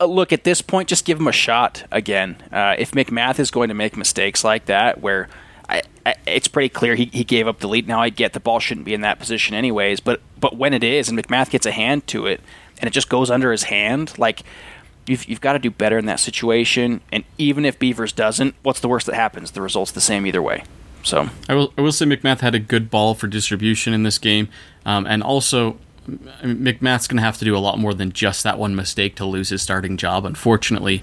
uh, 0.00 0.06
look 0.06 0.32
at 0.32 0.44
this 0.44 0.62
point, 0.62 0.88
just 0.88 1.04
give 1.04 1.20
him 1.20 1.28
a 1.28 1.32
shot 1.32 1.84
again. 1.92 2.36
Uh, 2.50 2.74
if 2.78 2.92
MacMath 2.92 3.38
is 3.38 3.50
going 3.50 3.68
to 3.68 3.74
make 3.74 3.96
mistakes 3.96 4.42
like 4.42 4.64
that, 4.66 5.02
where 5.02 5.28
I, 5.70 5.82
I, 6.04 6.14
it's 6.26 6.48
pretty 6.48 6.68
clear 6.68 6.96
he, 6.96 7.06
he 7.06 7.24
gave 7.24 7.46
up 7.46 7.60
the 7.60 7.68
lead. 7.68 7.86
Now 7.86 8.00
I 8.00 8.10
get 8.10 8.32
the 8.32 8.40
ball 8.40 8.58
shouldn't 8.58 8.84
be 8.84 8.94
in 8.94 9.00
that 9.02 9.18
position 9.18 9.54
anyways, 9.54 10.00
but 10.00 10.20
but 10.38 10.56
when 10.56 10.74
it 10.74 10.82
is 10.82 11.08
and 11.08 11.18
MacMath 11.18 11.50
gets 11.50 11.66
a 11.66 11.70
hand 11.70 12.06
to 12.08 12.26
it 12.26 12.40
and 12.80 12.88
it 12.88 12.92
just 12.92 13.08
goes 13.08 13.30
under 13.30 13.52
his 13.52 13.64
hand, 13.64 14.18
like 14.18 14.42
you've, 15.06 15.26
you've 15.26 15.40
got 15.40 15.52
to 15.54 15.58
do 15.58 15.70
better 15.70 15.98
in 15.98 16.06
that 16.06 16.20
situation. 16.20 17.00
And 17.12 17.24
even 17.38 17.64
if 17.64 17.78
Beavers 17.78 18.12
doesn't, 18.12 18.54
what's 18.62 18.80
the 18.80 18.88
worst 18.88 19.06
that 19.06 19.14
happens? 19.14 19.52
The 19.52 19.62
result's 19.62 19.92
the 19.92 20.00
same 20.00 20.26
either 20.26 20.42
way. 20.42 20.64
So 21.02 21.28
I 21.48 21.54
will, 21.54 21.72
I 21.78 21.82
will 21.82 21.92
say 21.92 22.06
MacMath 22.06 22.40
had 22.40 22.54
a 22.54 22.58
good 22.58 22.90
ball 22.90 23.14
for 23.14 23.26
distribution 23.26 23.94
in 23.94 24.02
this 24.02 24.18
game, 24.18 24.48
um, 24.84 25.06
and 25.06 25.22
also 25.22 25.78
MacMath's 26.08 27.06
going 27.06 27.16
to 27.16 27.22
have 27.22 27.38
to 27.38 27.44
do 27.44 27.56
a 27.56 27.58
lot 27.58 27.78
more 27.78 27.94
than 27.94 28.12
just 28.12 28.42
that 28.44 28.58
one 28.58 28.74
mistake 28.74 29.16
to 29.16 29.24
lose 29.24 29.48
his 29.48 29.62
starting 29.62 29.96
job. 29.96 30.26
Unfortunately, 30.26 31.02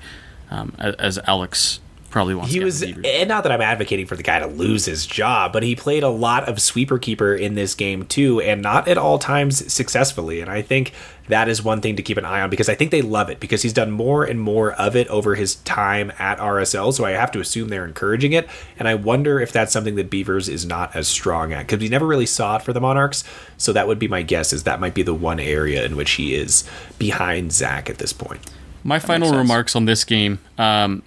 um, 0.51 0.73
as 0.77 1.17
Alex 1.19 1.79
probably 2.17 2.35
wants. 2.35 2.51
he 2.51 2.63
was 2.63 2.81
and 2.81 3.27
not 3.27 3.43
that 3.43 3.51
i'm 3.51 3.61
advocating 3.61 4.05
for 4.05 4.15
the 4.15 4.23
guy 4.23 4.39
to 4.39 4.47
lose 4.47 4.85
his 4.85 5.05
job 5.05 5.53
but 5.53 5.63
he 5.63 5.75
played 5.75 6.03
a 6.03 6.09
lot 6.09 6.49
of 6.49 6.59
sweeper 6.61 6.97
keeper 6.97 7.33
in 7.35 7.55
this 7.55 7.75
game 7.75 8.05
too 8.05 8.41
and 8.41 8.61
not 8.61 8.87
at 8.87 8.97
all 8.97 9.19
times 9.19 9.71
successfully. 9.71 10.41
And 10.41 10.49
i 10.49 10.61
think 10.61 10.93
that 11.27 11.49
is 11.49 11.61
one 11.61 11.81
thing 11.81 11.97
to 11.97 12.01
keep 12.01 12.17
an 12.17 12.25
eye 12.25 12.41
on 12.41 12.49
because 12.49 12.69
i 12.69 12.75
think 12.75 12.91
they 12.91 13.01
love 13.01 13.29
it 13.29 13.39
because 13.39 13.61
he's 13.61 13.73
done 13.73 13.91
more 13.91 14.23
and 14.23 14.39
more 14.39 14.73
of 14.73 14.95
it 14.95 15.07
over 15.09 15.35
his 15.35 15.55
time 15.57 16.11
at 16.17 16.37
rsl 16.39 16.93
so 16.93 17.05
i 17.05 17.11
have 17.11 17.31
to 17.31 17.39
assume 17.39 17.69
they're 17.69 17.85
encouraging 17.85 18.33
it. 18.33 18.47
And 18.79 18.87
i 18.87 18.95
wonder 18.95 19.39
if 19.39 19.51
that's 19.51 19.71
something 19.71 19.95
that 19.95 20.09
beavers 20.09 20.49
is 20.49 20.65
not 20.65 20.95
as 20.95 21.07
strong 21.07 21.53
at 21.53 21.67
because 21.67 21.79
we 21.79 21.89
never 21.89 22.05
really 22.07 22.25
saw 22.25 22.57
it 22.57 22.61
for 22.61 22.73
the 22.73 22.81
monarchs. 22.81 23.23
So 23.57 23.73
that 23.73 23.87
would 23.87 23.99
be 23.99 24.07
my 24.07 24.21
guess 24.21 24.53
is 24.53 24.63
that 24.63 24.79
might 24.79 24.93
be 24.93 25.03
the 25.03 25.13
one 25.13 25.39
area 25.39 25.85
in 25.85 25.95
which 25.95 26.11
he 26.11 26.35
is 26.35 26.63
behind 26.97 27.51
zach 27.51 27.89
at 27.89 27.97
this 27.97 28.13
point. 28.13 28.41
My 28.83 28.99
final 28.99 29.35
remarks 29.35 29.75
on 29.75 29.85
this 29.85 30.03
game. 30.03 30.39
Um, 30.57 31.03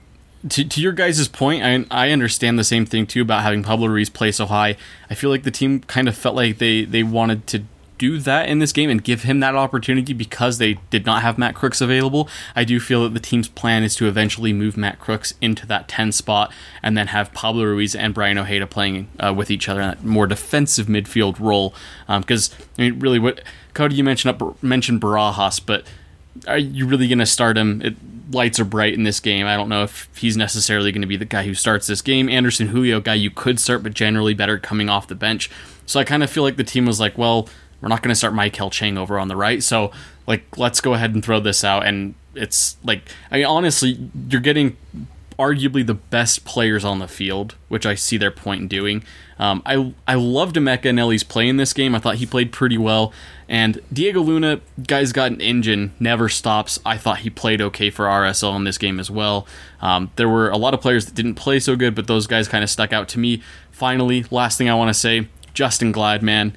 to, 0.48 0.64
to 0.64 0.80
your 0.80 0.92
guys' 0.92 1.28
point, 1.28 1.62
I, 1.62 1.84
I 1.90 2.10
understand 2.10 2.58
the 2.58 2.64
same 2.64 2.86
thing 2.86 3.06
too 3.06 3.22
about 3.22 3.42
having 3.42 3.62
Pablo 3.62 3.88
Ruiz 3.88 4.08
play 4.08 4.32
so 4.32 4.46
high. 4.46 4.76
I 5.10 5.14
feel 5.14 5.30
like 5.30 5.42
the 5.42 5.50
team 5.50 5.80
kind 5.80 6.08
of 6.08 6.16
felt 6.16 6.34
like 6.34 6.58
they, 6.58 6.84
they 6.84 7.02
wanted 7.02 7.46
to 7.48 7.64
do 7.98 8.16
that 8.18 8.48
in 8.48 8.60
this 8.60 8.72
game 8.72 8.88
and 8.88 9.04
give 9.04 9.24
him 9.24 9.40
that 9.40 9.54
opportunity 9.54 10.14
because 10.14 10.56
they 10.56 10.78
did 10.88 11.04
not 11.04 11.20
have 11.20 11.36
Matt 11.36 11.54
Crooks 11.54 11.82
available. 11.82 12.30
I 12.56 12.64
do 12.64 12.80
feel 12.80 13.02
that 13.02 13.12
the 13.12 13.20
team's 13.20 13.46
plan 13.46 13.82
is 13.82 13.94
to 13.96 14.08
eventually 14.08 14.54
move 14.54 14.78
Matt 14.78 14.98
Crooks 14.98 15.34
into 15.42 15.66
that 15.66 15.86
10 15.86 16.12
spot 16.12 16.50
and 16.82 16.96
then 16.96 17.08
have 17.08 17.34
Pablo 17.34 17.64
Ruiz 17.64 17.94
and 17.94 18.14
Braian 18.14 18.40
Ojeda 18.40 18.66
playing 18.66 19.08
uh, 19.18 19.34
with 19.36 19.50
each 19.50 19.68
other 19.68 19.82
in 19.82 19.88
that 19.88 20.02
more 20.02 20.26
defensive 20.26 20.86
midfield 20.86 21.38
role. 21.38 21.74
Because, 22.08 22.50
I 22.78 22.82
mean, 22.82 23.00
really, 23.00 23.18
what 23.18 23.42
Cody, 23.74 23.96
you 23.96 24.04
mentioned, 24.04 24.40
up, 24.40 24.62
mentioned 24.62 25.02
Barajas, 25.02 25.60
but 25.64 25.84
are 26.48 26.56
you 26.56 26.86
really 26.86 27.06
going 27.06 27.18
to 27.18 27.26
start 27.26 27.58
him? 27.58 27.82
It, 27.82 27.96
lights 28.30 28.60
are 28.60 28.64
bright 28.64 28.94
in 28.94 29.02
this 29.02 29.20
game. 29.20 29.46
I 29.46 29.56
don't 29.56 29.68
know 29.68 29.82
if 29.82 30.08
he's 30.16 30.36
necessarily 30.36 30.92
going 30.92 31.02
to 31.02 31.08
be 31.08 31.16
the 31.16 31.24
guy 31.24 31.42
who 31.42 31.54
starts 31.54 31.86
this 31.86 32.02
game. 32.02 32.28
Anderson 32.28 32.68
Julio, 32.68 33.00
guy 33.00 33.14
you 33.14 33.30
could 33.30 33.58
start, 33.58 33.82
but 33.82 33.94
generally 33.94 34.34
better 34.34 34.58
coming 34.58 34.88
off 34.88 35.08
the 35.08 35.14
bench. 35.14 35.50
So 35.86 35.98
I 35.98 36.04
kind 36.04 36.22
of 36.22 36.30
feel 36.30 36.42
like 36.42 36.56
the 36.56 36.64
team 36.64 36.86
was 36.86 37.00
like, 37.00 37.18
well, 37.18 37.48
we're 37.80 37.88
not 37.88 38.02
going 38.02 38.10
to 38.10 38.14
start 38.14 38.34
Maikel 38.34 38.70
Chang 38.70 38.96
over 38.96 39.18
on 39.18 39.28
the 39.28 39.36
right. 39.36 39.62
So 39.62 39.90
like, 40.26 40.56
let's 40.56 40.80
go 40.80 40.94
ahead 40.94 41.14
and 41.14 41.24
throw 41.24 41.40
this 41.40 41.64
out. 41.64 41.84
And 41.84 42.14
it's 42.34 42.76
like, 42.84 43.02
I 43.30 43.38
mean, 43.38 43.46
honestly, 43.46 44.10
you're 44.28 44.40
getting 44.40 44.76
arguably 45.40 45.86
the 45.86 45.94
best 45.94 46.44
players 46.44 46.84
on 46.84 46.98
the 46.98 47.08
field, 47.08 47.54
which 47.68 47.86
I 47.86 47.94
see 47.94 48.18
their 48.18 48.30
point 48.30 48.60
in 48.60 48.68
doing. 48.68 49.02
Um, 49.38 49.62
I 49.64 49.94
I 50.06 50.14
loved 50.14 50.56
Emeka 50.56 50.82
Eneli's 50.82 51.24
play 51.24 51.48
in 51.48 51.56
this 51.56 51.72
game. 51.72 51.94
I 51.94 51.98
thought 51.98 52.16
he 52.16 52.26
played 52.26 52.52
pretty 52.52 52.76
well. 52.76 53.12
And 53.48 53.80
Diego 53.90 54.20
Luna, 54.20 54.60
guy's 54.86 55.12
got 55.12 55.32
an 55.32 55.40
engine, 55.40 55.92
never 55.98 56.28
stops. 56.28 56.78
I 56.84 56.98
thought 56.98 57.20
he 57.20 57.30
played 57.30 57.60
okay 57.62 57.90
for 57.90 58.04
RSL 58.04 58.54
in 58.54 58.64
this 58.64 58.78
game 58.78 59.00
as 59.00 59.10
well. 59.10 59.46
Um, 59.80 60.10
there 60.16 60.28
were 60.28 60.50
a 60.50 60.58
lot 60.58 60.74
of 60.74 60.80
players 60.80 61.06
that 61.06 61.14
didn't 61.14 61.34
play 61.34 61.58
so 61.58 61.74
good, 61.74 61.94
but 61.94 62.06
those 62.06 62.26
guys 62.26 62.46
kind 62.46 62.62
of 62.62 62.70
stuck 62.70 62.92
out 62.92 63.08
to 63.08 63.18
me. 63.18 63.42
Finally, 63.72 64.26
last 64.30 64.58
thing 64.58 64.68
I 64.68 64.74
want 64.74 64.90
to 64.90 64.94
say, 64.94 65.26
Justin 65.54 65.90
Glad, 65.90 66.22
man 66.22 66.54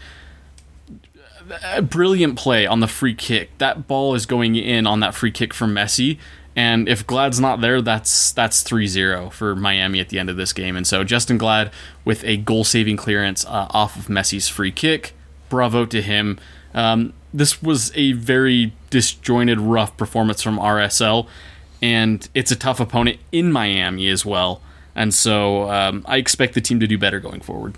a 1.64 1.82
brilliant 1.82 2.38
play 2.38 2.66
on 2.66 2.80
the 2.80 2.88
free 2.88 3.14
kick. 3.14 3.58
That 3.58 3.88
ball 3.88 4.16
is 4.16 4.26
going 4.26 4.56
in 4.56 4.88
on 4.88 5.00
that 5.02 5.14
free 5.14 5.32
kick 5.32 5.54
from 5.54 5.74
Messi. 5.74 6.18
And 6.56 6.88
if 6.88 7.06
Glad's 7.08 7.40
not 7.40 7.62
there, 7.62 7.82
that's 7.82 8.32
that's 8.32 8.64
3-0 8.64 9.32
for 9.32 9.56
Miami 9.56 10.00
at 10.00 10.10
the 10.10 10.20
end 10.20 10.30
of 10.30 10.38
this 10.38 10.54
game. 10.54 10.76
And 10.76 10.86
so 10.86 11.04
Justin 11.04 11.38
Glad 11.40 11.72
with 12.06 12.24
a 12.24 12.38
goal-saving 12.38 12.98
clearance 12.98 13.44
uh, 13.46 13.68
off 13.72 13.96
of 13.98 14.06
Messi's 14.08 14.48
free 14.48 14.72
kick. 14.72 15.14
Bravo 15.50 15.86
to 15.88 16.02
him. 16.02 16.40
Um, 16.76 17.14
this 17.34 17.62
was 17.64 17.92
a 17.96 18.12
very 18.14 18.74
disjointed, 18.92 19.60
rough 19.60 19.98
performance 19.98 20.42
from 20.44 20.58
RSL, 20.60 21.28
and 21.82 22.28
it's 22.36 22.52
a 22.52 22.56
tough 22.56 22.80
opponent 22.80 23.20
in 23.32 23.52
Miami 23.52 24.08
as 24.10 24.24
well. 24.26 24.62
And 24.96 25.12
so 25.12 25.72
um, 25.72 26.04
I 26.08 26.18
expect 26.18 26.54
the 26.54 26.62
team 26.62 26.80
to 26.80 26.86
do 26.88 26.98
better 27.00 27.20
going 27.20 27.42
forward. 27.42 27.76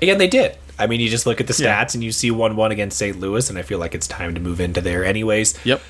Again, 0.00 0.18
they 0.18 0.26
did. 0.26 0.56
I 0.78 0.88
mean, 0.88 0.98
you 1.00 1.08
just 1.08 1.26
look 1.26 1.40
at 1.40 1.46
the 1.46 1.52
stats 1.52 1.60
Yeah. 1.60 1.86
and 1.94 2.02
you 2.02 2.10
see 2.10 2.32
1 2.32 2.56
1 2.56 2.72
against 2.72 2.98
St. 2.98 3.20
Louis, 3.20 3.48
and 3.48 3.56
I 3.56 3.62
feel 3.62 3.78
like 3.78 3.94
it's 3.94 4.08
time 4.08 4.34
to 4.34 4.40
move 4.40 4.60
into 4.60 4.80
there, 4.80 5.04
anyways. 5.04 5.54
Yep. 5.64 5.80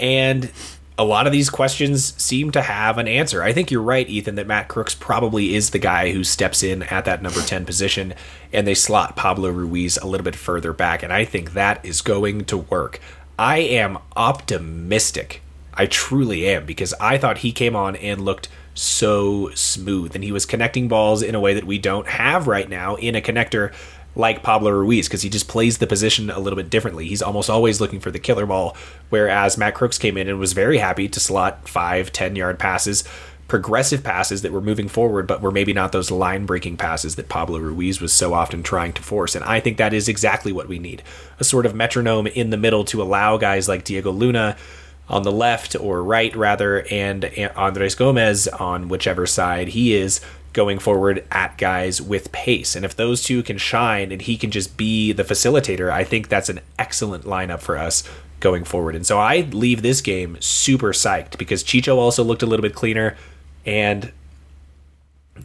And 0.00 0.50
a 0.98 1.04
lot 1.04 1.26
of 1.28 1.32
these 1.32 1.48
questions 1.48 2.12
seem 2.20 2.50
to 2.50 2.60
have 2.60 2.98
an 2.98 3.06
answer. 3.06 3.40
I 3.40 3.52
think 3.52 3.70
you're 3.70 3.80
right, 3.80 4.08
Ethan, 4.08 4.34
that 4.34 4.48
Matt 4.48 4.66
Crooks 4.66 4.96
probably 4.96 5.54
is 5.54 5.70
the 5.70 5.78
guy 5.78 6.10
who 6.10 6.24
steps 6.24 6.64
in 6.64 6.82
at 6.82 7.04
that 7.04 7.22
number 7.22 7.40
10 7.40 7.64
position, 7.64 8.14
and 8.52 8.66
they 8.66 8.74
slot 8.74 9.14
Pablo 9.14 9.50
Ruiz 9.50 9.96
a 9.96 10.06
little 10.08 10.24
bit 10.24 10.34
further 10.34 10.72
back, 10.72 11.04
and 11.04 11.12
I 11.12 11.24
think 11.24 11.52
that 11.52 11.84
is 11.84 12.02
going 12.02 12.46
to 12.46 12.58
work. 12.58 13.00
I 13.38 13.58
am 13.58 13.98
optimistic. 14.16 15.40
I 15.72 15.86
truly 15.86 16.48
am, 16.48 16.66
because 16.66 16.92
I 17.00 17.16
thought 17.16 17.38
he 17.38 17.52
came 17.52 17.76
on 17.76 17.94
and 17.94 18.24
looked 18.24 18.48
so 18.74 19.50
smooth, 19.54 20.16
and 20.16 20.24
he 20.24 20.32
was 20.32 20.46
connecting 20.46 20.88
balls 20.88 21.22
in 21.22 21.36
a 21.36 21.40
way 21.40 21.54
that 21.54 21.64
we 21.64 21.78
don't 21.78 22.08
have 22.08 22.48
right 22.48 22.68
now 22.68 22.96
in 22.96 23.14
a 23.14 23.20
connector 23.20 23.72
like 24.14 24.42
Pablo 24.42 24.70
Ruiz 24.70 25.08
because 25.08 25.22
he 25.22 25.28
just 25.28 25.48
plays 25.48 25.78
the 25.78 25.86
position 25.86 26.30
a 26.30 26.40
little 26.40 26.56
bit 26.56 26.70
differently. 26.70 27.06
He's 27.06 27.22
almost 27.22 27.48
always 27.48 27.80
looking 27.80 28.00
for 28.00 28.10
the 28.10 28.18
killer 28.18 28.46
ball, 28.46 28.76
whereas 29.10 29.56
Matt 29.56 29.74
Crooks 29.74 29.98
came 29.98 30.16
in 30.16 30.28
and 30.28 30.38
was 30.38 30.52
very 30.52 30.78
happy 30.78 31.08
to 31.08 31.20
slot 31.20 31.68
five, 31.68 32.12
10 32.12 32.34
yard 32.36 32.58
passes, 32.58 33.04
progressive 33.46 34.04
passes 34.04 34.42
that 34.42 34.52
were 34.52 34.60
moving 34.60 34.88
forward, 34.88 35.26
but 35.26 35.40
were 35.40 35.50
maybe 35.50 35.72
not 35.72 35.92
those 35.92 36.10
line 36.10 36.46
breaking 36.46 36.76
passes 36.76 37.16
that 37.16 37.28
Pablo 37.28 37.58
Ruiz 37.58 38.00
was 38.00 38.12
so 38.12 38.34
often 38.34 38.62
trying 38.62 38.92
to 38.92 39.02
force. 39.02 39.34
And 39.34 39.44
I 39.44 39.60
think 39.60 39.78
that 39.78 39.94
is 39.94 40.08
exactly 40.08 40.52
what 40.52 40.68
we 40.68 40.78
need 40.78 41.02
a 41.40 41.44
sort 41.44 41.66
of 41.66 41.74
metronome 41.74 42.26
in 42.26 42.50
the 42.50 42.56
middle 42.56 42.84
to 42.84 43.00
allow 43.00 43.36
guys 43.36 43.68
like 43.68 43.84
Diego 43.84 44.10
Luna 44.10 44.56
on 45.08 45.22
the 45.22 45.32
left 45.32 45.74
or 45.76 46.02
right 46.02 46.34
rather 46.36 46.86
and 46.90 47.24
Andres 47.56 47.94
Gomez 47.94 48.46
on 48.48 48.88
whichever 48.88 49.26
side 49.26 49.68
he 49.68 49.94
is 49.94 50.20
going 50.52 50.78
forward 50.78 51.24
at 51.30 51.56
guys 51.58 52.00
with 52.00 52.32
pace. 52.32 52.74
And 52.74 52.84
if 52.84 52.96
those 52.96 53.22
two 53.22 53.42
can 53.42 53.58
shine 53.58 54.12
and 54.12 54.22
he 54.22 54.36
can 54.36 54.50
just 54.50 54.76
be 54.76 55.12
the 55.12 55.24
facilitator, 55.24 55.90
I 55.90 56.04
think 56.04 56.28
that's 56.28 56.48
an 56.48 56.60
excellent 56.78 57.24
lineup 57.24 57.60
for 57.60 57.76
us 57.76 58.02
going 58.40 58.64
forward. 58.64 58.94
And 58.94 59.06
so 59.06 59.18
I 59.18 59.40
leave 59.40 59.82
this 59.82 60.00
game 60.00 60.36
super 60.40 60.92
psyched 60.92 61.38
because 61.38 61.64
Chicho 61.64 61.96
also 61.96 62.24
looked 62.24 62.42
a 62.42 62.46
little 62.46 62.62
bit 62.62 62.74
cleaner 62.74 63.16
and 63.66 64.12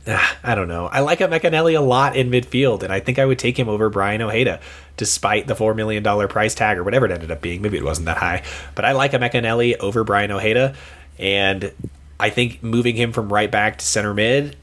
uh, 0.07 0.33
I 0.43 0.55
don't 0.55 0.67
know. 0.67 0.87
I 0.87 1.01
like 1.01 1.19
McAnally 1.19 1.77
a 1.77 1.81
lot 1.81 2.15
in 2.15 2.29
midfield, 2.29 2.83
and 2.83 2.91
I 2.91 2.99
think 2.99 3.19
I 3.19 3.25
would 3.25 3.39
take 3.39 3.57
him 3.57 3.69
over 3.69 3.91
Braian 3.91 4.21
Ojeda, 4.21 4.59
despite 4.97 5.47
the 5.47 5.53
$4 5.53 5.75
million 5.75 6.03
price 6.27 6.55
tag 6.55 6.77
or 6.77 6.83
whatever 6.83 7.05
it 7.05 7.11
ended 7.11 7.31
up 7.31 7.41
being. 7.41 7.61
Maybe 7.61 7.77
it 7.77 7.83
wasn't 7.83 8.05
that 8.05 8.17
high. 8.17 8.43
But 8.75 8.85
I 8.85 8.93
like 8.93 9.13
a 9.13 9.19
McAnally 9.19 9.77
over 9.77 10.03
Braian 10.03 10.31
Ojeda, 10.31 10.75
and 11.19 11.71
I 12.19 12.29
think 12.29 12.63
moving 12.63 12.95
him 12.95 13.11
from 13.11 13.31
right 13.31 13.51
back 13.51 13.77
to 13.77 13.85
center 13.85 14.13
mid 14.13 14.55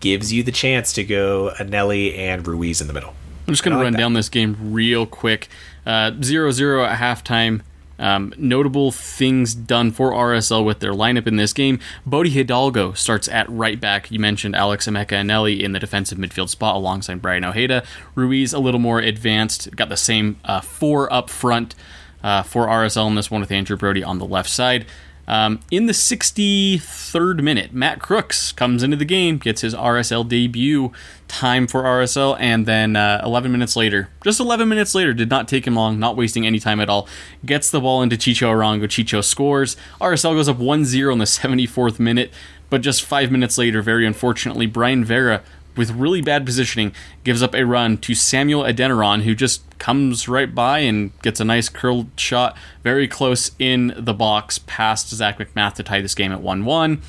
gives 0.00 0.32
you 0.32 0.42
the 0.42 0.52
chance 0.52 0.92
to 0.94 1.04
go 1.04 1.52
Eneli 1.58 2.16
and 2.16 2.46
Ruiz 2.46 2.80
in 2.80 2.86
the 2.86 2.92
middle. 2.92 3.14
I'm 3.46 3.54
just 3.54 3.62
going 3.62 3.76
to 3.76 3.82
run 3.82 3.94
down 3.94 4.12
this 4.12 4.28
game 4.28 4.56
real 4.72 5.06
quick. 5.06 5.48
Uh, 5.84 6.12
0 6.22 6.50
0 6.50 6.84
at 6.84 6.98
halftime. 6.98 7.62
Um, 7.98 8.32
notable 8.38 8.92
things 8.92 9.54
done 9.54 9.90
for 9.90 10.12
RSL 10.12 10.64
with 10.64 10.80
their 10.80 10.92
lineup 10.92 11.26
in 11.26 11.36
this 11.36 11.52
game. 11.52 11.78
Bode 12.06 12.28
Hidalgo 12.28 12.94
starts 12.94 13.28
at 13.28 13.46
right 13.50 13.78
back. 13.78 14.10
You 14.10 14.18
mentioned 14.18 14.56
Alex 14.56 14.86
Emeka 14.86 15.08
Eneli 15.08 15.60
in 15.60 15.72
the 15.72 15.78
defensive 15.78 16.16
midfield 16.16 16.48
spot 16.48 16.76
alongside 16.76 17.20
Braian 17.20 17.46
Ojeda. 17.46 17.84
Ruiz 18.14 18.54
a 18.54 18.58
little 18.58 18.80
more 18.80 19.00
advanced, 19.00 19.76
got 19.76 19.90
the 19.90 19.98
same 19.98 20.40
uh, 20.46 20.62
four 20.62 21.12
up 21.12 21.28
front 21.28 21.74
uh, 22.22 22.42
for 22.42 22.66
RSL 22.66 23.06
in 23.06 23.16
this 23.16 23.30
one 23.30 23.42
with 23.42 23.52
Andrew 23.52 23.76
Brody 23.76 24.02
on 24.02 24.18
the 24.18 24.26
left 24.26 24.48
side. 24.48 24.86
Um, 25.30 25.60
in 25.70 25.86
the 25.86 25.92
63rd 25.92 27.40
minute, 27.40 27.72
Matt 27.72 28.00
Crooks 28.00 28.50
comes 28.50 28.82
into 28.82 28.96
the 28.96 29.04
game, 29.04 29.38
gets 29.38 29.60
his 29.60 29.76
RSL 29.76 30.28
debut 30.28 30.90
time 31.28 31.68
for 31.68 31.84
RSL, 31.84 32.36
and 32.40 32.66
then 32.66 32.96
uh, 32.96 33.22
11 33.24 33.52
minutes 33.52 33.76
later, 33.76 34.08
just 34.24 34.40
11 34.40 34.68
minutes 34.68 34.92
later, 34.92 35.14
did 35.14 35.30
not 35.30 35.46
take 35.46 35.68
him 35.68 35.76
long, 35.76 36.00
not 36.00 36.16
wasting 36.16 36.48
any 36.48 36.58
time 36.58 36.80
at 36.80 36.88
all, 36.88 37.06
gets 37.46 37.70
the 37.70 37.80
ball 37.80 38.02
into 38.02 38.16
Chicho 38.16 38.48
Arango. 38.48 38.86
Chicho 38.86 39.22
scores. 39.22 39.76
RSL 40.00 40.34
goes 40.34 40.48
up 40.48 40.58
1 40.58 40.84
0 40.84 41.12
in 41.12 41.20
the 41.20 41.26
74th 41.26 42.00
minute, 42.00 42.32
but 42.68 42.80
just 42.80 43.04
five 43.04 43.30
minutes 43.30 43.56
later, 43.56 43.82
very 43.82 44.04
unfortunately, 44.04 44.66
Brayan 44.66 45.04
Vera 45.04 45.44
with 45.76 45.90
really 45.92 46.20
bad 46.20 46.44
positioning, 46.44 46.92
gives 47.24 47.42
up 47.42 47.54
a 47.54 47.64
run 47.64 47.98
to 47.98 48.14
Samuel 48.14 48.62
Adeniran, 48.62 49.22
who 49.22 49.34
just 49.34 49.62
comes 49.78 50.28
right 50.28 50.54
by 50.54 50.80
and 50.80 51.18
gets 51.22 51.40
a 51.40 51.44
nice 51.44 51.68
curled 51.68 52.08
shot 52.16 52.56
very 52.82 53.08
close 53.08 53.52
in 53.58 53.94
the 53.96 54.14
box 54.14 54.58
past 54.58 55.08
Zac 55.08 55.38
MacMath 55.38 55.74
to 55.74 55.82
tie 55.82 56.00
this 56.00 56.14
game 56.14 56.32
at 56.32 56.40
1 56.40 56.64
1. 56.64 57.02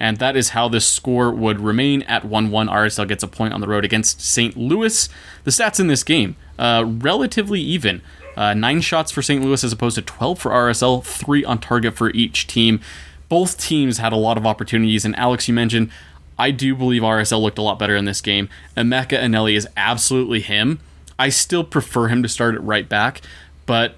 And 0.00 0.18
that 0.18 0.36
is 0.36 0.50
how 0.50 0.68
this 0.68 0.86
score 0.86 1.32
would 1.32 1.60
remain 1.60 2.02
at 2.02 2.24
1 2.24 2.50
1. 2.50 2.68
RSL 2.68 3.08
gets 3.08 3.22
a 3.22 3.28
point 3.28 3.52
on 3.52 3.60
the 3.60 3.66
road 3.66 3.84
against 3.84 4.20
St. 4.20 4.56
Louis. 4.56 5.08
The 5.44 5.50
stats 5.50 5.80
in 5.80 5.88
this 5.88 6.04
game, 6.04 6.36
uh, 6.58 6.84
relatively 6.86 7.60
even. 7.60 8.02
Uh, 8.36 8.54
nine 8.54 8.80
shots 8.80 9.10
for 9.10 9.20
St. 9.20 9.42
Louis 9.42 9.64
as 9.64 9.72
opposed 9.72 9.96
to 9.96 10.02
12 10.02 10.38
for 10.38 10.52
RSL, 10.52 11.04
three 11.04 11.44
on 11.44 11.58
target 11.58 11.96
for 11.96 12.10
each 12.10 12.46
team. 12.46 12.80
Both 13.28 13.60
teams 13.60 13.98
had 13.98 14.12
a 14.12 14.16
lot 14.16 14.38
of 14.38 14.46
opportunities, 14.46 15.04
and 15.04 15.18
Alex, 15.18 15.48
you 15.48 15.54
mentioned 15.54 15.90
I 16.38 16.50
do 16.50 16.74
believe 16.74 17.02
RSL 17.02 17.40
looked 17.40 17.58
a 17.58 17.62
lot 17.62 17.78
better 17.78 17.96
in 17.96 18.04
this 18.04 18.20
game. 18.20 18.48
Emeka 18.76 19.18
Eneli 19.18 19.54
is 19.54 19.66
absolutely 19.76 20.40
him. 20.40 20.80
I 21.18 21.30
still 21.30 21.64
prefer 21.64 22.08
him 22.08 22.22
to 22.22 22.28
start 22.28 22.54
at 22.54 22.62
right 22.62 22.88
back, 22.88 23.20
but 23.66 23.96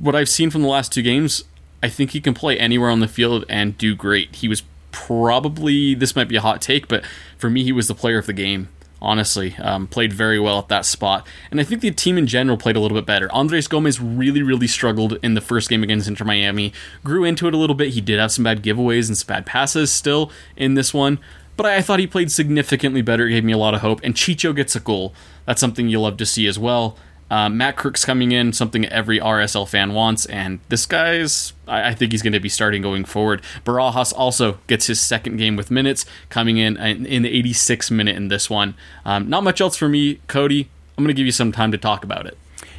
what 0.00 0.16
I've 0.16 0.28
seen 0.28 0.50
from 0.50 0.62
the 0.62 0.68
last 0.68 0.92
two 0.92 1.02
games, 1.02 1.44
I 1.82 1.88
think 1.88 2.12
he 2.12 2.20
can 2.20 2.34
play 2.34 2.58
anywhere 2.58 2.90
on 2.90 3.00
the 3.00 3.08
field 3.08 3.44
and 3.48 3.76
do 3.76 3.94
great. 3.94 4.34
He 4.36 4.48
was 4.48 4.62
probably, 4.90 5.94
this 5.94 6.16
might 6.16 6.28
be 6.28 6.36
a 6.36 6.40
hot 6.40 6.62
take, 6.62 6.88
but 6.88 7.04
for 7.36 7.50
me, 7.50 7.64
he 7.64 7.72
was 7.72 7.88
the 7.88 7.94
player 7.94 8.18
of 8.18 8.26
the 8.26 8.32
game 8.32 8.68
honestly. 9.04 9.54
Um, 9.58 9.86
played 9.86 10.12
very 10.12 10.40
well 10.40 10.58
at 10.58 10.68
that 10.68 10.86
spot. 10.86 11.26
And 11.50 11.60
I 11.60 11.64
think 11.64 11.82
the 11.82 11.90
team 11.90 12.16
in 12.16 12.26
general 12.26 12.56
played 12.56 12.74
a 12.74 12.80
little 12.80 12.96
bit 12.96 13.04
better. 13.04 13.30
Andres 13.32 13.68
Gomez 13.68 14.00
really, 14.00 14.42
really 14.42 14.66
struggled 14.66 15.18
in 15.22 15.34
the 15.34 15.42
first 15.42 15.68
game 15.68 15.82
against 15.82 16.08
Inter 16.08 16.24
Miami. 16.24 16.72
Grew 17.04 17.24
into 17.24 17.46
it 17.46 17.54
a 17.54 17.58
little 17.58 17.76
bit. 17.76 17.90
He 17.90 18.00
did 18.00 18.18
have 18.18 18.32
some 18.32 18.44
bad 18.44 18.62
giveaways 18.62 19.08
and 19.08 19.16
some 19.16 19.26
bad 19.26 19.44
passes 19.44 19.92
still 19.92 20.32
in 20.56 20.72
this 20.74 20.94
one 20.94 21.18
but 21.56 21.66
I 21.66 21.80
thought 21.82 22.00
he 22.00 22.06
played 22.06 22.30
significantly 22.30 23.02
better. 23.02 23.26
It 23.26 23.30
gave 23.30 23.44
me 23.44 23.52
a 23.52 23.58
lot 23.58 23.74
of 23.74 23.80
hope. 23.80 24.00
And 24.02 24.14
Chicho 24.14 24.54
gets 24.54 24.74
a 24.74 24.80
goal. 24.80 25.14
That's 25.46 25.60
something 25.60 25.88
you 25.88 26.00
love 26.00 26.16
to 26.18 26.26
see 26.26 26.46
as 26.46 26.58
well. 26.58 26.96
Uh, 27.30 27.48
Matt 27.48 27.76
Crooks 27.76 28.04
coming 28.04 28.32
in, 28.32 28.52
something 28.52 28.84
every 28.86 29.18
RSL 29.18 29.66
fan 29.66 29.94
wants, 29.94 30.26
and 30.26 30.60
this 30.68 30.84
guy's, 30.84 31.54
I, 31.66 31.88
I 31.88 31.94
think 31.94 32.12
he's 32.12 32.22
going 32.22 32.34
to 32.34 32.40
be 32.40 32.50
starting 32.50 32.82
going 32.82 33.04
forward. 33.04 33.42
Barajas 33.64 34.12
also 34.14 34.58
gets 34.66 34.86
his 34.86 35.00
second 35.00 35.38
game 35.38 35.56
with 35.56 35.70
minutes, 35.70 36.04
coming 36.28 36.58
in 36.58 36.76
in 36.76 37.22
the 37.22 37.42
86th 37.42 37.90
minute 37.90 38.14
in 38.14 38.28
this 38.28 38.50
one. 38.50 38.74
Um, 39.04 39.28
not 39.28 39.42
much 39.42 39.60
else 39.60 39.76
for 39.76 39.88
me, 39.88 40.20
Cody. 40.28 40.68
I'm 40.96 41.02
going 41.02 41.14
to 41.14 41.18
give 41.18 41.26
you 41.26 41.32
some 41.32 41.50
time 41.50 41.72
to 41.72 41.78
talk 41.78 42.04
about 42.04 42.26
it. 42.26 42.36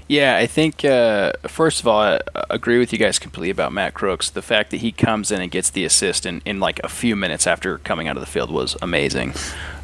Yeah, 0.08 0.38
I 0.38 0.46
think 0.46 0.86
uh, 0.86 1.34
first 1.48 1.80
of 1.80 1.88
all, 1.88 2.00
I 2.00 2.20
agree 2.52 2.78
with 2.78 2.94
you 2.94 3.00
guys 3.00 3.18
completely 3.18 3.50
about 3.50 3.74
Matt 3.74 3.96
Crooks. 3.96 4.30
The 4.30 4.44
fact 4.44 4.70
that 4.70 4.78
he 4.78 4.92
comes 4.92 5.32
in 5.32 5.42
and 5.42 5.50
gets 5.50 5.72
the 5.72 5.84
assist 5.84 6.28
in, 6.28 6.44
in 6.46 6.60
like 6.60 6.80
a 6.84 6.88
few 6.88 7.16
minutes 7.16 7.48
after 7.48 7.80
coming 7.80 8.08
out 8.08 8.16
of 8.16 8.22
the 8.22 8.28
field 8.28 8.52
was 8.52 8.78
amazing. 8.84 9.34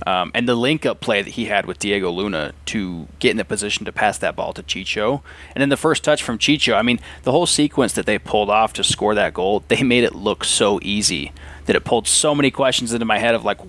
Um, 0.06 0.30
and 0.36 0.48
the 0.48 0.54
link 0.54 0.86
up 0.86 1.00
play 1.00 1.24
that 1.24 1.32
he 1.32 1.46
had 1.46 1.66
with 1.66 1.80
Diego 1.80 2.12
Luna 2.12 2.54
to 2.68 3.08
get 3.18 3.32
in 3.32 3.38
the 3.38 3.46
position 3.46 3.84
to 3.86 3.92
pass 3.92 4.20
that 4.20 4.36
ball 4.36 4.54
to 4.54 4.62
Chicho. 4.62 5.24
And 5.56 5.62
then 5.62 5.70
the 5.70 5.78
first 5.78 6.04
touch 6.04 6.22
from 6.22 6.38
Chicho, 6.38 6.76
I 6.76 6.84
mean, 6.84 7.00
the 7.24 7.32
whole 7.32 7.48
sequence 7.48 7.94
that 7.94 8.06
they 8.06 8.20
pulled 8.20 8.52
off 8.52 8.74
to 8.74 8.84
score 8.84 9.16
that 9.16 9.34
goal, 9.34 9.64
they 9.70 9.82
made 9.82 10.04
it 10.04 10.14
look 10.14 10.44
so 10.44 10.80
easy 10.84 11.32
that 11.66 11.76
it 11.76 11.84
pulled 11.84 12.08
so 12.08 12.36
many 12.36 12.52
questions 12.52 12.94
into 12.94 13.06
my 13.06 13.18
head 13.18 13.34
of 13.34 13.44
like, 13.44 13.60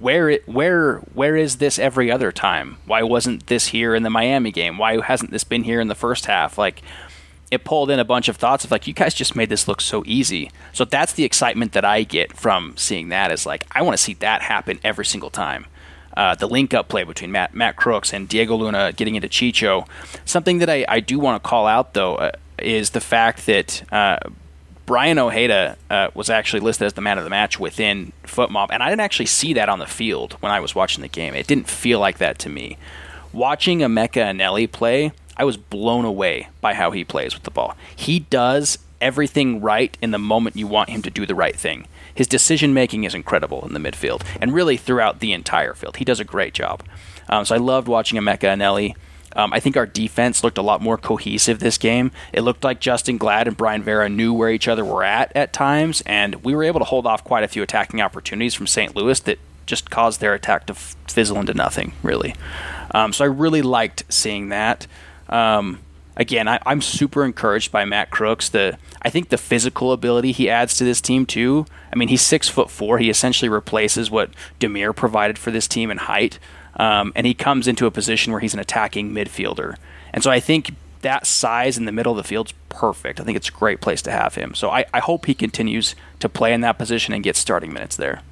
where 0.00 0.30
it, 0.30 0.48
where 0.48 0.96
where 1.14 1.36
is 1.36 1.58
this 1.58 1.78
every 1.78 2.10
other 2.10 2.32
time? 2.32 2.78
Why 2.86 3.02
wasn't 3.02 3.46
this 3.46 3.68
here 3.68 3.94
in 3.94 4.02
the 4.02 4.10
Miami 4.10 4.50
game? 4.50 4.78
Why 4.78 5.00
hasn't 5.00 5.30
this 5.30 5.44
been 5.44 5.62
here 5.62 5.80
in 5.80 5.88
the 5.88 5.94
first 5.94 6.26
half? 6.26 6.58
Like 6.58 6.82
it 7.50 7.64
pulled 7.64 7.90
in 7.90 7.98
a 7.98 8.04
bunch 8.04 8.28
of 8.28 8.36
thoughts 8.36 8.64
of 8.64 8.70
like 8.70 8.86
you 8.86 8.94
guys 8.94 9.12
just 9.12 9.36
made 9.36 9.48
this 9.48 9.68
look 9.68 9.80
so 9.80 10.02
easy. 10.06 10.50
So 10.72 10.84
that's 10.84 11.12
the 11.12 11.24
excitement 11.24 11.72
that 11.72 11.84
I 11.84 12.02
get 12.02 12.36
from 12.36 12.76
seeing 12.76 13.10
that 13.10 13.30
is 13.30 13.44
like 13.44 13.64
I 13.72 13.82
want 13.82 13.96
to 13.96 14.02
see 14.02 14.14
that 14.14 14.42
happen 14.42 14.80
every 14.82 15.04
single 15.04 15.30
time. 15.30 15.66
Uh, 16.16 16.34
the 16.34 16.48
link 16.48 16.74
up 16.74 16.88
play 16.88 17.04
between 17.04 17.30
Matt 17.30 17.54
Matt 17.54 17.76
Crooks 17.76 18.12
and 18.12 18.28
Diego 18.28 18.56
Luna 18.56 18.92
getting 18.92 19.14
into 19.14 19.28
Chicho. 19.28 19.86
Something 20.24 20.58
that 20.58 20.70
I, 20.70 20.84
I 20.88 21.00
do 21.00 21.18
want 21.18 21.42
to 21.42 21.48
call 21.48 21.66
out 21.66 21.94
though 21.94 22.16
uh, 22.16 22.32
is 22.58 22.90
the 22.90 23.00
fact 23.00 23.46
that 23.46 23.82
uh, 23.92 24.18
Braian 24.90 25.18
Ojeda 25.18 25.76
uh, 25.88 26.08
was 26.14 26.28
actually 26.28 26.58
listed 26.58 26.84
as 26.84 26.94
the 26.94 27.00
man 27.00 27.16
of 27.16 27.22
the 27.22 27.30
match 27.30 27.60
within 27.60 28.12
FotMob, 28.24 28.70
and 28.72 28.82
I 28.82 28.88
didn't 28.88 29.02
actually 29.02 29.26
see 29.26 29.52
that 29.52 29.68
on 29.68 29.78
the 29.78 29.86
field 29.86 30.32
when 30.40 30.50
I 30.50 30.58
was 30.58 30.74
watching 30.74 31.02
the 31.02 31.06
game. 31.06 31.32
It 31.32 31.46
didn't 31.46 31.68
feel 31.68 32.00
like 32.00 32.18
that 32.18 32.40
to 32.40 32.48
me. 32.48 32.76
Watching 33.32 33.78
Emeka 33.78 34.14
Eneli 34.14 34.68
play, 34.70 35.12
I 35.36 35.44
was 35.44 35.56
blown 35.56 36.04
away 36.04 36.48
by 36.60 36.74
how 36.74 36.90
he 36.90 37.04
plays 37.04 37.34
with 37.34 37.44
the 37.44 37.52
ball. 37.52 37.76
He 37.94 38.18
does 38.18 38.78
everything 39.00 39.60
right 39.60 39.96
in 40.02 40.10
the 40.10 40.18
moment 40.18 40.56
you 40.56 40.66
want 40.66 40.90
him 40.90 41.02
to 41.02 41.10
do 41.10 41.24
the 41.24 41.36
right 41.36 41.54
thing. 41.54 41.86
His 42.12 42.26
decision 42.26 42.74
making 42.74 43.04
is 43.04 43.14
incredible 43.14 43.64
in 43.64 43.74
the 43.74 43.78
midfield, 43.78 44.24
and 44.40 44.52
really 44.52 44.76
throughout 44.76 45.20
the 45.20 45.32
entire 45.32 45.74
field. 45.74 45.98
He 45.98 46.04
does 46.04 46.18
a 46.18 46.24
great 46.24 46.52
job. 46.52 46.82
Um, 47.28 47.44
so 47.44 47.54
I 47.54 47.58
loved 47.58 47.86
watching 47.86 48.18
Emeka 48.18 48.40
Eneli. 48.40 48.96
Um, 49.36 49.52
I 49.52 49.60
think 49.60 49.76
our 49.76 49.86
defense 49.86 50.42
looked 50.42 50.58
a 50.58 50.62
lot 50.62 50.80
more 50.80 50.98
cohesive 50.98 51.60
this 51.60 51.78
game. 51.78 52.10
It 52.32 52.42
looked 52.42 52.64
like 52.64 52.80
Justin 52.80 53.16
Glad 53.16 53.46
and 53.46 53.56
Brayan 53.56 53.82
Vera 53.82 54.08
knew 54.08 54.32
where 54.32 54.50
each 54.50 54.68
other 54.68 54.84
were 54.84 55.04
at 55.04 55.34
at 55.36 55.52
times, 55.52 56.02
and 56.06 56.36
we 56.44 56.54
were 56.54 56.64
able 56.64 56.80
to 56.80 56.84
hold 56.84 57.06
off 57.06 57.22
quite 57.22 57.44
a 57.44 57.48
few 57.48 57.62
attacking 57.62 58.00
opportunities 58.00 58.54
from 58.54 58.66
St. 58.66 58.94
Louis 58.96 59.20
that 59.20 59.38
just 59.66 59.90
caused 59.90 60.20
their 60.20 60.34
attack 60.34 60.66
to 60.66 60.74
fizzle 60.74 61.38
into 61.38 61.54
nothing, 61.54 61.92
really. 62.02 62.34
Um, 62.92 63.12
so 63.12 63.24
I 63.24 63.28
really 63.28 63.62
liked 63.62 64.02
seeing 64.08 64.48
that. 64.48 64.86
Um, 65.28 65.78
again, 66.16 66.48
I, 66.48 66.58
am 66.66 66.82
super 66.82 67.24
encouraged 67.24 67.70
by 67.70 67.84
Matt 67.84 68.10
Crooks. 68.10 68.48
The 68.48 68.78
I 69.02 69.10
think 69.10 69.28
the 69.28 69.38
physical 69.38 69.92
ability 69.92 70.32
he 70.32 70.50
adds 70.50 70.76
to 70.76 70.84
this 70.84 71.00
team 71.00 71.24
too. 71.24 71.66
I 71.92 71.96
mean, 71.96 72.08
he's 72.08 72.22
six 72.22 72.48
foot 72.48 72.70
four. 72.70 72.98
He 72.98 73.10
essentially 73.10 73.48
replaces 73.48 74.10
what 74.10 74.30
Damir 74.58 74.94
provided 74.94 75.38
for 75.38 75.50
this 75.50 75.68
team 75.68 75.90
in 75.90 75.98
height. 75.98 76.38
Um, 76.76 77.12
and 77.14 77.26
he 77.26 77.34
comes 77.34 77.66
into 77.66 77.86
a 77.86 77.90
position 77.90 78.32
where 78.32 78.40
he's 78.40 78.54
an 78.54 78.60
attacking 78.60 79.12
midfielder. 79.12 79.76
And 80.12 80.22
so 80.22 80.30
I 80.30 80.40
think 80.40 80.74
that 81.02 81.26
size 81.26 81.78
in 81.78 81.84
the 81.84 81.92
middle 81.92 82.12
of 82.12 82.16
the 82.16 82.24
field's 82.24 82.52
perfect. 82.68 83.20
I 83.20 83.24
think 83.24 83.36
it's 83.36 83.48
a 83.48 83.52
great 83.52 83.80
place 83.80 84.02
to 84.02 84.10
have 84.10 84.34
him. 84.34 84.54
So 84.54 84.70
I, 84.70 84.84
I 84.92 85.00
hope 85.00 85.26
he 85.26 85.34
continues 85.34 85.94
to 86.20 86.28
play 86.28 86.52
in 86.52 86.60
that 86.60 86.78
position 86.78 87.14
and 87.14 87.22
get 87.22 87.36
starting 87.36 87.72
minutes 87.72 87.96
there. 87.96 88.22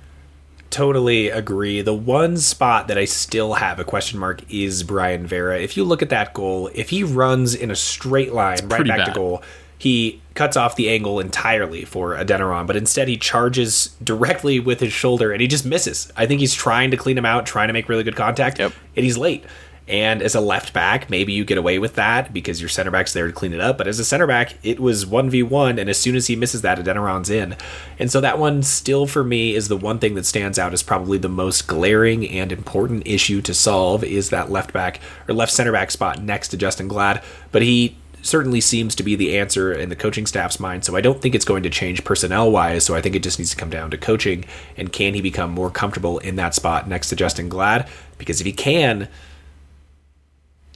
Totally 0.71 1.29
agree. 1.29 1.81
The 1.81 1.95
one 1.95 2.37
spot 2.37 2.89
that 2.89 2.99
I 2.99 3.07
still 3.07 3.55
have 3.55 3.81
a 3.81 3.85
question 3.85 4.19
mark 4.19 4.43
is 4.53 4.83
Brayan 4.83 5.27
Vera. 5.27 5.59
If 5.59 5.79
you 5.79 5.85
look 5.85 6.03
at 6.03 6.11
that 6.11 6.35
goal, 6.35 6.71
if 6.75 6.91
he 6.91 7.03
runs 7.03 7.55
in 7.55 7.71
a 7.71 7.77
straight 7.77 8.35
line 8.35 8.59
right 8.69 8.87
back 8.87 8.99
bad. 8.99 9.05
to 9.07 9.13
goal, 9.13 9.43
he 9.79 10.21
cuts 10.35 10.57
off 10.57 10.77
the 10.77 10.91
angle 10.91 11.21
entirely 11.21 11.85
for 11.85 12.15
Adeniran, 12.15 12.67
but 12.67 12.77
instead 12.77 13.09
he 13.09 13.17
charges 13.17 13.97
directly 14.03 14.61
with 14.61 14.81
his 14.81 14.93
shoulder 14.93 15.33
and 15.33 15.41
he 15.41 15.47
just 15.47 15.65
misses. 15.65 16.13
I 16.17 16.27
think 16.27 16.41
he's 16.41 16.55
trying 16.55 16.91
to 16.91 16.97
clean 16.97 17.17
him 17.17 17.25
out, 17.25 17.47
trying 17.47 17.69
to 17.69 17.73
make 17.73 17.89
really 17.89 18.05
good 18.05 18.17
contact, 18.17 18.59
yep. 18.59 18.73
and 18.97 19.05
he's 19.05 19.17
late. 19.17 19.45
And 19.89 20.21
as 20.21 20.35
a 20.35 20.41
left 20.41 20.75
back, 20.75 21.09
maybe 21.09 21.33
you 21.33 21.47
get 21.47 21.57
away 21.57 21.79
with 21.79 21.95
that 21.95 22.33
because 22.33 22.61
your 22.61 22.69
center 22.69 22.91
back's 22.91 23.15
there 23.15 23.27
to 23.27 23.33
clean 23.33 23.55
it 23.55 23.61
up. 23.61 23.79
But 23.79 23.89
as 23.89 23.99
a 23.99 24.05
center 24.05 24.27
back, 24.27 24.55
it 24.63 24.79
was 24.79 25.07
1v1, 25.07 25.81
and 25.81 25.89
as 25.89 25.99
soon 25.99 26.15
as 26.15 26.27
he 26.27 26.37
misses 26.37 26.61
that, 26.61 26.79
Adeniran's 26.79 27.31
in. 27.31 27.57
And 27.99 28.13
so 28.13 28.21
that 28.21 28.39
one 28.39 28.63
still 28.63 29.07
for 29.07 29.25
me 29.25 29.55
is 29.55 29.69
the 29.69 29.79
one 29.79 29.99
thing 29.99 30.15
that 30.15 30.27
stands 30.27 30.59
out 30.59 30.75
as 30.75 30.83
probably 30.83 31.17
the 31.17 31.31
most 31.31 31.67
glaring 31.67 32.29
and 32.29 32.53
important 32.53 33.07
issue 33.07 33.41
to 33.41 33.55
solve 33.55 34.05
is 34.05 34.29
that 34.29 34.51
left 34.51 34.75
back 34.75 35.01
or 35.27 35.35
left 35.35 35.53
center 35.53 35.73
back 35.73 35.91
spot 35.91 36.23
next 36.23 36.49
to 36.49 36.59
Justin 36.59 36.87
Glad. 36.87 37.23
But 37.51 37.63
he 37.63 37.97
certainly 38.23 38.61
seems 38.61 38.95
to 38.97 39.03
be 39.03 39.17
the 39.17 39.39
answer 39.39 39.73
in 39.73 39.89
the 39.89 39.97
coaching 39.97 40.27
staff's 40.27 40.61
mind. 40.61 40.85
So 40.85 40.97
I 40.97 41.01
don't 41.01 41.21
think 41.21 41.35
it's 41.35 41.45
going 41.45 41.63
to 41.63 41.71
change 41.71 42.05
personnel 42.05 42.51
wise. 42.51 42.85
So 42.85 42.95
I 42.95 43.01
think 43.01 43.15
it 43.15 43.23
just 43.23 43.39
needs 43.39 43.51
to 43.51 43.57
come 43.57 43.71
down 43.71 43.91
to 43.91 43.99
coaching 43.99 44.45
and 44.77 44.93
can 44.93 45.15
he 45.15 45.21
become 45.21 45.51
more 45.51 45.71
comfortable 45.71 46.19
in 46.19 46.37
that 46.37 46.55
spot 46.55 46.89
next 46.89 47.09
to 47.09 47.17
Justin 47.17 47.49
Glad? 47.49 47.89
Because 48.19 48.41
if 48.41 48.47
he 48.47 48.53
can, 48.53 49.09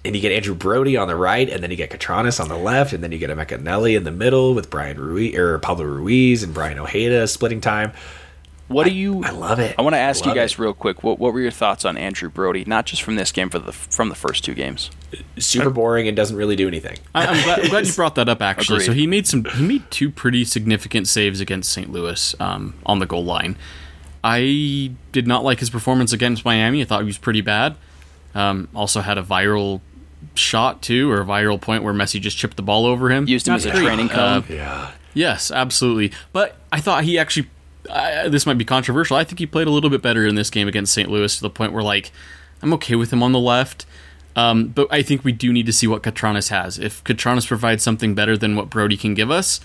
and 0.05 0.17
you 0.17 0.23
get 0.23 0.33
Andrew 0.33 0.55
Brody 0.55 0.97
on 0.97 1.09
the 1.09 1.15
right, 1.15 1.49
and 1.49 1.63
then 1.63 1.71
you 1.71 1.77
get 1.77 1.91
Katranis 1.91 2.41
on 2.41 2.49
the 2.49 2.57
left, 2.57 2.93
and 2.93 3.05
then 3.05 3.13
you 3.13 3.19
get 3.19 3.31
a 3.31 3.37
McAnally 3.37 3.97
in 3.97 4.05
the 4.05 4.11
middle 4.11 4.55
with 4.55 4.69
Brian 4.69 4.99
Ruiz 4.99 5.37
or 5.37 5.59
Pablo 5.61 5.85
Ruiz 5.85 6.43
and 6.43 6.55
Braian 6.55 6.79
Ojeda 6.79 7.29
splitting 7.29 7.61
time. 7.61 7.93
What 8.73 8.87
do 8.87 8.93
you? 8.93 9.23
I 9.25 9.31
love 9.31 9.59
it. 9.59 9.75
I 9.79 9.83
want 9.83 9.95
to 9.95 9.99
ask 9.99 10.25
you 10.25 10.35
guys 10.35 10.53
it. 10.53 10.59
real 10.59 10.75
quick. 10.75 11.03
What, 11.03 11.19
what 11.19 11.33
were 11.33 11.41
your 11.41 11.51
thoughts 11.51 11.85
on 11.85 11.97
Andrew 11.97 12.29
Brody? 12.29 12.65
Not 12.65 12.87
just 12.87 13.03
from 13.03 13.17
this 13.17 13.31
game, 13.33 13.49
but 13.49 13.67
the, 13.67 13.73
from 13.73 14.09
the 14.09 14.15
first 14.15 14.45
two 14.45 14.55
games. 14.55 14.91
Super 15.39 15.71
boring 15.71 16.09
and 16.09 16.17
doesn't 16.17 16.37
really 16.37 16.57
do 16.57 16.67
anything. 16.69 16.99
I, 17.15 17.27
I'm, 17.27 17.45
glad, 17.45 17.61
I'm 17.61 17.69
glad 17.69 17.87
you 17.87 17.93
brought 17.93 18.15
that 18.15 18.29
up. 18.29 18.41
Actually, 18.43 18.77
Agreed. 18.77 18.87
so 18.87 18.93
he 18.93 19.07
made 19.07 19.27
some. 19.27 19.45
He 19.45 19.67
made 19.67 19.91
two 19.91 20.11
pretty 20.11 20.45
significant 20.45 21.07
saves 21.09 21.41
against 21.41 21.73
St. 21.73 21.91
Louis 21.93 22.35
um, 22.41 22.75
on 22.87 22.99
the 22.99 23.07
goal 23.07 23.25
line. 23.25 23.57
I 24.25 24.93
did 25.11 25.27
not 25.27 25.45
like 25.45 25.59
his 25.61 25.71
performance 25.71 26.13
against 26.13 26.45
Miami. 26.45 26.81
I 26.81 26.85
thought 26.85 27.01
he 27.01 27.07
was 27.07 27.19
pretty 27.19 27.41
bad. 27.41 27.77
Um, 28.35 28.69
also 28.75 29.01
had 29.01 29.19
a 29.19 29.23
viral 29.23 29.81
shot 30.35 30.81
too, 30.81 31.11
or 31.11 31.21
a 31.21 31.25
viral 31.25 31.61
point 31.61 31.83
where 31.83 31.93
Messi 31.93 32.21
just 32.21 32.37
chipped 32.37 32.57
the 32.57 32.63
ball 32.63 32.87
over 32.87 33.11
him. 33.11 33.27
Used 33.27 33.47
him 33.49 33.53
Not 33.53 33.57
as 33.61 33.67
a 33.67 33.71
great. 33.73 33.83
training 33.85 34.11
Uh. 34.11 34.43
Yeah. 34.49 34.93
Yes, 35.15 35.51
absolutely. 35.51 36.13
But 36.33 36.57
I 36.71 36.81
thought 36.81 37.05
he 37.05 37.19
actually. 37.19 37.49
Uh, 37.89 38.29
this 38.29 38.47
might 38.47 38.59
be 38.59 38.65
controversial. 38.65 39.17
I 39.17 39.25
think 39.25 39.39
he 39.39 39.47
played 39.47 39.67
a 39.67 39.71
little 39.71 39.91
bit 39.91 40.03
better 40.03 40.27
in 40.27 40.35
this 40.35 40.51
game 40.51 40.69
against 40.69 40.95
St. 40.95 41.11
Louis 41.11 41.35
to 41.37 41.43
the 41.43 41.51
point 41.51 41.73
where, 41.73 41.83
like, 41.83 42.13
I'm 42.63 42.73
okay 42.75 42.95
with 42.95 43.13
him 43.13 43.23
on 43.23 43.33
the 43.33 43.41
left. 43.41 43.87
Um, 44.35 44.69
but 44.69 44.89
I 44.91 45.03
think 45.03 45.25
we 45.25 45.33
do 45.33 45.53
need 45.53 45.67
to 45.67 45.73
see 45.73 45.87
what 45.87 46.03
Katranis 46.03 46.49
has. 46.49 46.79
If 46.79 47.05
Katranis 47.05 47.47
provides 47.47 47.83
something 47.83 48.15
better 48.15 48.37
than 48.37 48.57
what 48.57 48.71
Brody 48.71 48.97
can 48.97 49.15
give 49.15 49.31
us, 49.31 49.61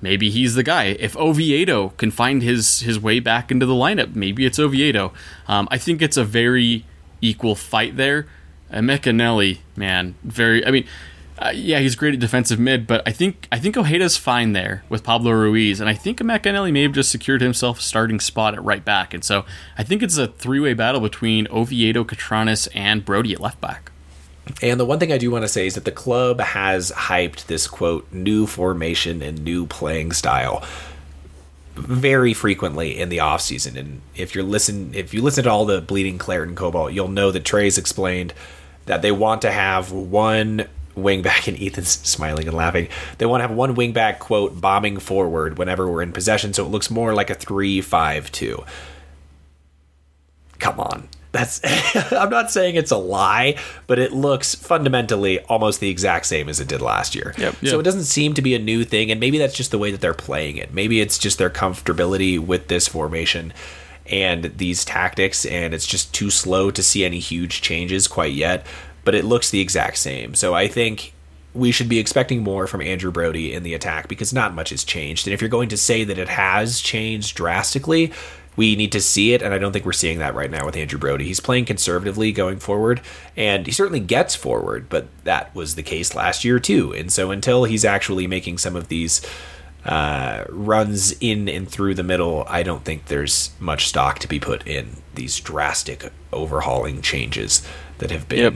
maybe 0.00 0.30
he's 0.30 0.54
the 0.54 0.62
guy. 0.62 0.96
If 0.98 1.16
Oviedo 1.16 1.90
can 1.90 2.10
find 2.10 2.42
his 2.42 2.80
his 2.80 3.00
way 3.00 3.20
back 3.20 3.50
into 3.50 3.64
the 3.64 3.72
lineup, 3.72 4.14
maybe 4.14 4.44
it's 4.44 4.58
Oviedo. 4.58 5.12
Um, 5.48 5.68
I 5.70 5.78
think 5.78 6.02
it's 6.02 6.16
a 6.16 6.24
very 6.24 6.84
equal 7.20 7.54
fight 7.54 7.96
there. 7.96 8.26
And 8.68 8.88
Emeka 8.88 9.12
Eneli, 9.12 9.58
man, 9.76 10.16
very. 10.22 10.66
I 10.66 10.70
mean, 10.70 10.86
uh, 11.38 11.52
yeah, 11.54 11.80
he's 11.80 11.96
great 11.96 12.14
at 12.14 12.20
defensive 12.20 12.60
mid, 12.60 12.86
but 12.86 13.02
I 13.06 13.12
think 13.12 13.48
I 13.50 13.58
think 13.58 13.76
Ojeda's 13.76 14.16
fine 14.16 14.52
there 14.52 14.84
with 14.88 15.02
Pablo 15.02 15.32
Ruiz, 15.32 15.80
and 15.80 15.88
I 15.88 15.94
think 15.94 16.18
Emeka 16.18 16.42
Eneli 16.42 16.72
may 16.72 16.82
have 16.82 16.92
just 16.92 17.10
secured 17.10 17.40
himself 17.40 17.80
a 17.80 17.82
starting 17.82 18.20
spot 18.20 18.54
at 18.54 18.62
right 18.62 18.84
back, 18.84 19.12
and 19.12 19.24
so 19.24 19.44
I 19.76 19.82
think 19.82 20.02
it's 20.02 20.16
a 20.16 20.28
three 20.28 20.60
way 20.60 20.74
battle 20.74 21.00
between 21.00 21.48
Oviedo, 21.50 22.04
Katranis, 22.04 22.68
and 22.74 23.04
Brody 23.04 23.32
at 23.32 23.40
left 23.40 23.60
back. 23.60 23.90
And 24.62 24.78
the 24.78 24.84
one 24.84 25.00
thing 25.00 25.10
I 25.10 25.18
do 25.18 25.30
want 25.30 25.42
to 25.42 25.48
say 25.48 25.66
is 25.66 25.74
that 25.74 25.84
the 25.84 25.92
club 25.92 26.40
has 26.40 26.92
hyped 26.92 27.46
this 27.46 27.66
quote 27.66 28.12
new 28.12 28.46
formation 28.46 29.22
and 29.22 29.42
new 29.42 29.66
playing 29.66 30.12
style 30.12 30.62
very 31.74 32.34
frequently 32.34 32.98
in 33.00 33.08
the 33.08 33.18
offseason. 33.18 33.76
And 33.76 34.02
if 34.14 34.34
you're 34.34 34.44
listen 34.44 34.94
if 34.94 35.12
you 35.12 35.22
listen 35.22 35.44
to 35.44 35.50
all 35.50 35.64
the 35.64 35.80
bleeding 35.80 36.18
claret 36.18 36.48
and 36.48 36.56
cobalt, 36.56 36.92
you'll 36.92 37.08
know 37.08 37.32
that 37.32 37.44
Trey's 37.44 37.78
explained 37.78 38.34
that 38.86 39.02
they 39.02 39.10
want 39.10 39.42
to 39.42 39.50
have 39.50 39.90
one 39.90 40.68
wingback 40.96 41.48
and 41.48 41.60
Ethan's 41.60 41.90
smiling 41.90 42.46
and 42.46 42.56
laughing. 42.56 42.88
They 43.18 43.26
want 43.26 43.42
to 43.42 43.48
have 43.48 43.56
one 43.56 43.74
wingback 43.76 44.18
quote 44.18 44.60
bombing 44.60 44.98
forward 44.98 45.58
whenever 45.58 45.90
we're 45.90 46.02
in 46.02 46.12
possession, 46.12 46.52
so 46.52 46.64
it 46.64 46.68
looks 46.68 46.90
more 46.90 47.14
like 47.14 47.30
a 47.30 47.34
three-five-two. 47.34 48.64
Come 50.58 50.80
on. 50.80 51.08
That's 51.34 51.60
I'm 52.12 52.30
not 52.30 52.52
saying 52.52 52.76
it's 52.76 52.92
a 52.92 52.96
lie, 52.96 53.56
but 53.88 53.98
it 53.98 54.12
looks 54.12 54.54
fundamentally 54.54 55.40
almost 55.40 55.80
the 55.80 55.90
exact 55.90 56.26
same 56.26 56.48
as 56.48 56.60
it 56.60 56.68
did 56.68 56.80
last 56.80 57.16
year. 57.16 57.34
Yep. 57.36 57.56
So 57.64 57.80
it 57.80 57.82
doesn't 57.82 58.04
seem 58.04 58.34
to 58.34 58.42
be 58.42 58.54
a 58.54 58.58
new 58.58 58.84
thing, 58.84 59.10
and 59.10 59.18
maybe 59.18 59.38
that's 59.38 59.56
just 59.56 59.72
the 59.72 59.78
way 59.78 59.90
that 59.90 60.00
they're 60.00 60.14
playing 60.14 60.56
it. 60.56 60.72
Maybe 60.72 61.00
it's 61.00 61.18
just 61.18 61.38
their 61.38 61.50
comfortability 61.50 62.38
with 62.38 62.68
this 62.68 62.86
formation 62.86 63.52
and 64.06 64.44
these 64.56 64.84
tactics, 64.84 65.44
and 65.44 65.74
it's 65.74 65.86
just 65.86 66.14
too 66.14 66.30
slow 66.30 66.70
to 66.70 66.82
see 66.82 67.04
any 67.04 67.18
huge 67.18 67.62
changes 67.62 68.06
quite 68.06 68.32
yet. 68.32 68.64
But 69.04 69.14
it 69.14 69.24
looks 69.24 69.50
the 69.50 69.60
exact 69.60 69.98
same. 69.98 70.34
So 70.34 70.54
I 70.54 70.66
think 70.66 71.12
we 71.52 71.70
should 71.70 71.88
be 71.88 71.98
expecting 71.98 72.42
more 72.42 72.66
from 72.66 72.82
Andrew 72.82 73.12
Brody 73.12 73.52
in 73.52 73.62
the 73.62 73.74
attack 73.74 74.08
because 74.08 74.32
not 74.32 74.54
much 74.54 74.70
has 74.70 74.82
changed. 74.82 75.26
And 75.26 75.34
if 75.34 75.40
you're 75.40 75.48
going 75.48 75.68
to 75.68 75.76
say 75.76 76.02
that 76.04 76.18
it 76.18 76.28
has 76.28 76.80
changed 76.80 77.36
drastically, 77.36 78.12
we 78.56 78.76
need 78.76 78.92
to 78.92 79.00
see 79.00 79.32
it, 79.32 79.42
and 79.42 79.52
I 79.52 79.58
don't 79.58 79.72
think 79.72 79.84
we're 79.84 79.92
seeing 79.92 80.18
that 80.20 80.34
right 80.34 80.50
now 80.50 80.64
with 80.64 80.76
Andrew 80.76 80.98
Brody. 80.98 81.24
He's 81.24 81.40
playing 81.40 81.64
conservatively 81.64 82.30
going 82.32 82.58
forward, 82.58 83.00
and 83.36 83.66
he 83.66 83.72
certainly 83.72 84.00
gets 84.00 84.34
forward, 84.34 84.88
but 84.88 85.08
that 85.24 85.54
was 85.54 85.74
the 85.74 85.82
case 85.82 86.14
last 86.14 86.44
year 86.44 86.60
too. 86.60 86.94
And 86.94 87.12
so 87.12 87.30
until 87.30 87.64
he's 87.64 87.84
actually 87.84 88.26
making 88.26 88.58
some 88.58 88.76
of 88.76 88.88
these 88.88 89.22
uh, 89.84 90.44
runs 90.48 91.12
in 91.20 91.48
and 91.48 91.68
through 91.68 91.94
the 91.94 92.02
middle, 92.02 92.44
I 92.48 92.62
don't 92.62 92.84
think 92.84 93.06
there's 93.06 93.50
much 93.58 93.88
stock 93.88 94.20
to 94.20 94.28
be 94.28 94.38
put 94.38 94.66
in 94.66 94.98
these 95.14 95.40
drastic 95.40 96.10
overhauling 96.32 97.02
changes 97.02 97.66
that 97.98 98.10
have 98.10 98.28
been 98.28 98.38
Yep. 98.38 98.54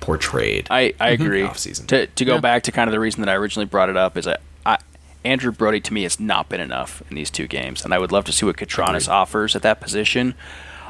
Portrayed. 0.00 0.66
I, 0.70 0.94
I 0.98 1.10
agree. 1.10 1.42
Offseason. 1.42 1.86
To 1.88 2.06
to 2.06 2.24
go 2.24 2.34
Yeah. 2.34 2.40
back 2.40 2.62
to 2.64 2.72
kind 2.72 2.88
of 2.88 2.92
the 2.92 3.00
reason 3.00 3.20
that 3.22 3.28
I 3.28 3.34
originally 3.34 3.66
brought 3.66 3.88
it 3.88 3.96
up 3.96 4.16
is 4.16 4.24
that 4.24 4.40
I, 4.66 4.78
Andrew 5.24 5.52
Brody 5.52 5.80
to 5.80 5.92
me 5.92 6.02
has 6.04 6.18
not 6.18 6.48
been 6.48 6.60
enough 6.60 7.02
in 7.10 7.16
these 7.16 7.30
two 7.30 7.46
games, 7.46 7.84
and 7.84 7.92
I 7.92 7.98
would 7.98 8.10
love 8.12 8.24
to 8.24 8.32
see 8.32 8.46
what 8.46 8.56
Katranis 8.56 9.08
offers 9.08 9.54
at 9.54 9.62
that 9.62 9.80
position. 9.80 10.34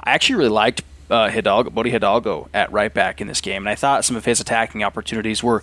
I 0.05 0.13
actually 0.13 0.37
really 0.37 0.51
liked 0.51 0.83
uh, 1.11 1.29
Hidalgo, 1.29 1.71
Bode 1.71 1.87
Hidalgo 1.87 2.49
at 2.55 2.71
right 2.71 2.93
back 2.95 3.21
in 3.21 3.27
this 3.27 3.41
game, 3.41 3.63
and 3.63 3.69
I 3.69 3.75
thought 3.75 4.05
some 4.05 4.17
of 4.17 4.25
his 4.25 4.41
attacking 4.41 4.85
opportunities 4.85 5.43
were 5.43 5.63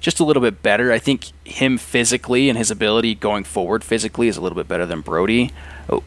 just 0.00 0.20
a 0.20 0.24
little 0.24 0.42
bit 0.42 0.62
better. 0.62 0.90
I 0.92 0.98
think 0.98 1.26
him 1.44 1.76
physically 1.78 2.48
and 2.48 2.56
his 2.56 2.70
ability 2.70 3.14
going 3.14 3.44
forward 3.44 3.84
physically 3.84 4.28
is 4.28 4.36
a 4.36 4.40
little 4.40 4.56
bit 4.56 4.68
better 4.68 4.86
than 4.86 5.00
Brody. 5.02 5.52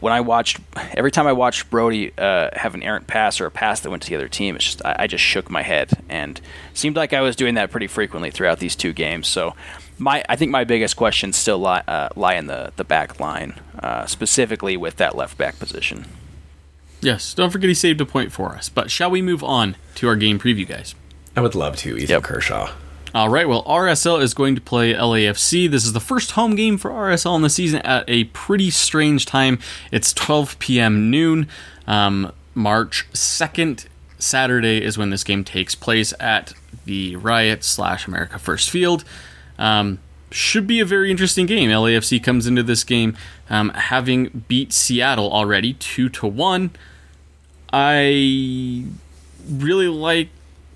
When 0.00 0.12
I 0.12 0.20
watched, 0.20 0.58
every 0.94 1.10
time 1.10 1.26
I 1.26 1.32
watched 1.32 1.70
Brody 1.70 2.12
uh, 2.18 2.50
have 2.52 2.74
an 2.74 2.82
errant 2.82 3.06
pass 3.06 3.40
or 3.40 3.46
a 3.46 3.50
pass 3.50 3.80
that 3.80 3.90
went 3.90 4.02
to 4.02 4.10
the 4.10 4.16
other 4.16 4.28
team, 4.28 4.56
it's 4.56 4.64
just 4.64 4.84
I, 4.84 4.96
I 5.00 5.06
just 5.06 5.24
shook 5.24 5.50
my 5.50 5.62
head 5.62 5.90
and 6.08 6.38
seemed 6.74 6.96
like 6.96 7.12
I 7.14 7.22
was 7.22 7.34
doing 7.34 7.54
that 7.54 7.70
pretty 7.70 7.86
frequently 7.86 8.30
throughout 8.30 8.58
these 8.58 8.76
two 8.76 8.92
games. 8.92 9.26
So, 9.26 9.54
my 9.98 10.22
I 10.28 10.36
think 10.36 10.50
my 10.50 10.64
biggest 10.64 10.96
questions 10.96 11.36
still 11.36 11.58
lie 11.58 11.82
uh, 11.88 12.10
lie 12.14 12.34
in 12.34 12.46
the 12.46 12.72
the 12.76 12.84
back 12.84 13.18
line, 13.20 13.54
uh, 13.78 14.04
specifically 14.06 14.76
with 14.76 14.96
that 14.96 15.16
left 15.16 15.38
back 15.38 15.58
position. 15.58 16.04
Yes, 17.00 17.32
don't 17.32 17.50
forget 17.50 17.68
he 17.68 17.74
saved 17.74 18.00
a 18.02 18.06
point 18.06 18.32
for 18.32 18.54
us. 18.54 18.68
But 18.68 18.90
shall 18.90 19.10
we 19.10 19.22
move 19.22 19.42
on 19.42 19.76
to 19.94 20.08
our 20.08 20.16
game 20.16 20.38
preview, 20.38 20.68
guys? 20.68 20.94
I 21.34 21.40
would 21.40 21.54
love 21.54 21.76
to, 21.78 21.96
Ethan 21.96 22.10
Yep. 22.16 22.22
Kershaw. 22.24 22.70
All 23.12 23.28
right, 23.28 23.48
well, 23.48 23.64
RSL 23.64 24.22
is 24.22 24.34
going 24.34 24.54
to 24.54 24.60
play 24.60 24.94
LAFC. 24.94 25.68
This 25.68 25.84
is 25.84 25.92
the 25.92 26.00
first 26.00 26.32
home 26.32 26.54
game 26.54 26.78
for 26.78 26.90
RSL 26.90 27.34
in 27.34 27.42
the 27.42 27.50
season 27.50 27.80
at 27.80 28.04
a 28.06 28.24
pretty 28.24 28.70
strange 28.70 29.26
time. 29.26 29.58
It's 29.90 30.12
12 30.12 30.58
p.m. 30.60 31.10
noon. 31.10 31.48
Um, 31.88 32.32
March 32.54 33.08
2nd, 33.12 33.86
Saturday, 34.20 34.84
is 34.84 34.96
when 34.96 35.10
this 35.10 35.24
game 35.24 35.42
takes 35.42 35.74
place 35.74 36.14
at 36.20 36.52
the 36.84 37.16
Riot 37.16 37.64
slash 37.64 38.06
America 38.06 38.38
First 38.38 38.70
Field. 38.70 39.02
Um, 39.58 39.98
should 40.30 40.68
be 40.68 40.78
a 40.78 40.84
very 40.84 41.10
interesting 41.10 41.46
game. 41.46 41.68
LAFC 41.68 42.22
comes 42.22 42.46
into 42.46 42.62
this 42.62 42.84
game 42.84 43.16
um, 43.48 43.70
having 43.70 44.44
beat 44.46 44.72
Seattle 44.72 45.32
already 45.32 45.72
2 45.74 46.08
to 46.10 46.28
1. 46.28 46.70
I 47.72 48.84
really 49.48 49.88
like 49.88 50.28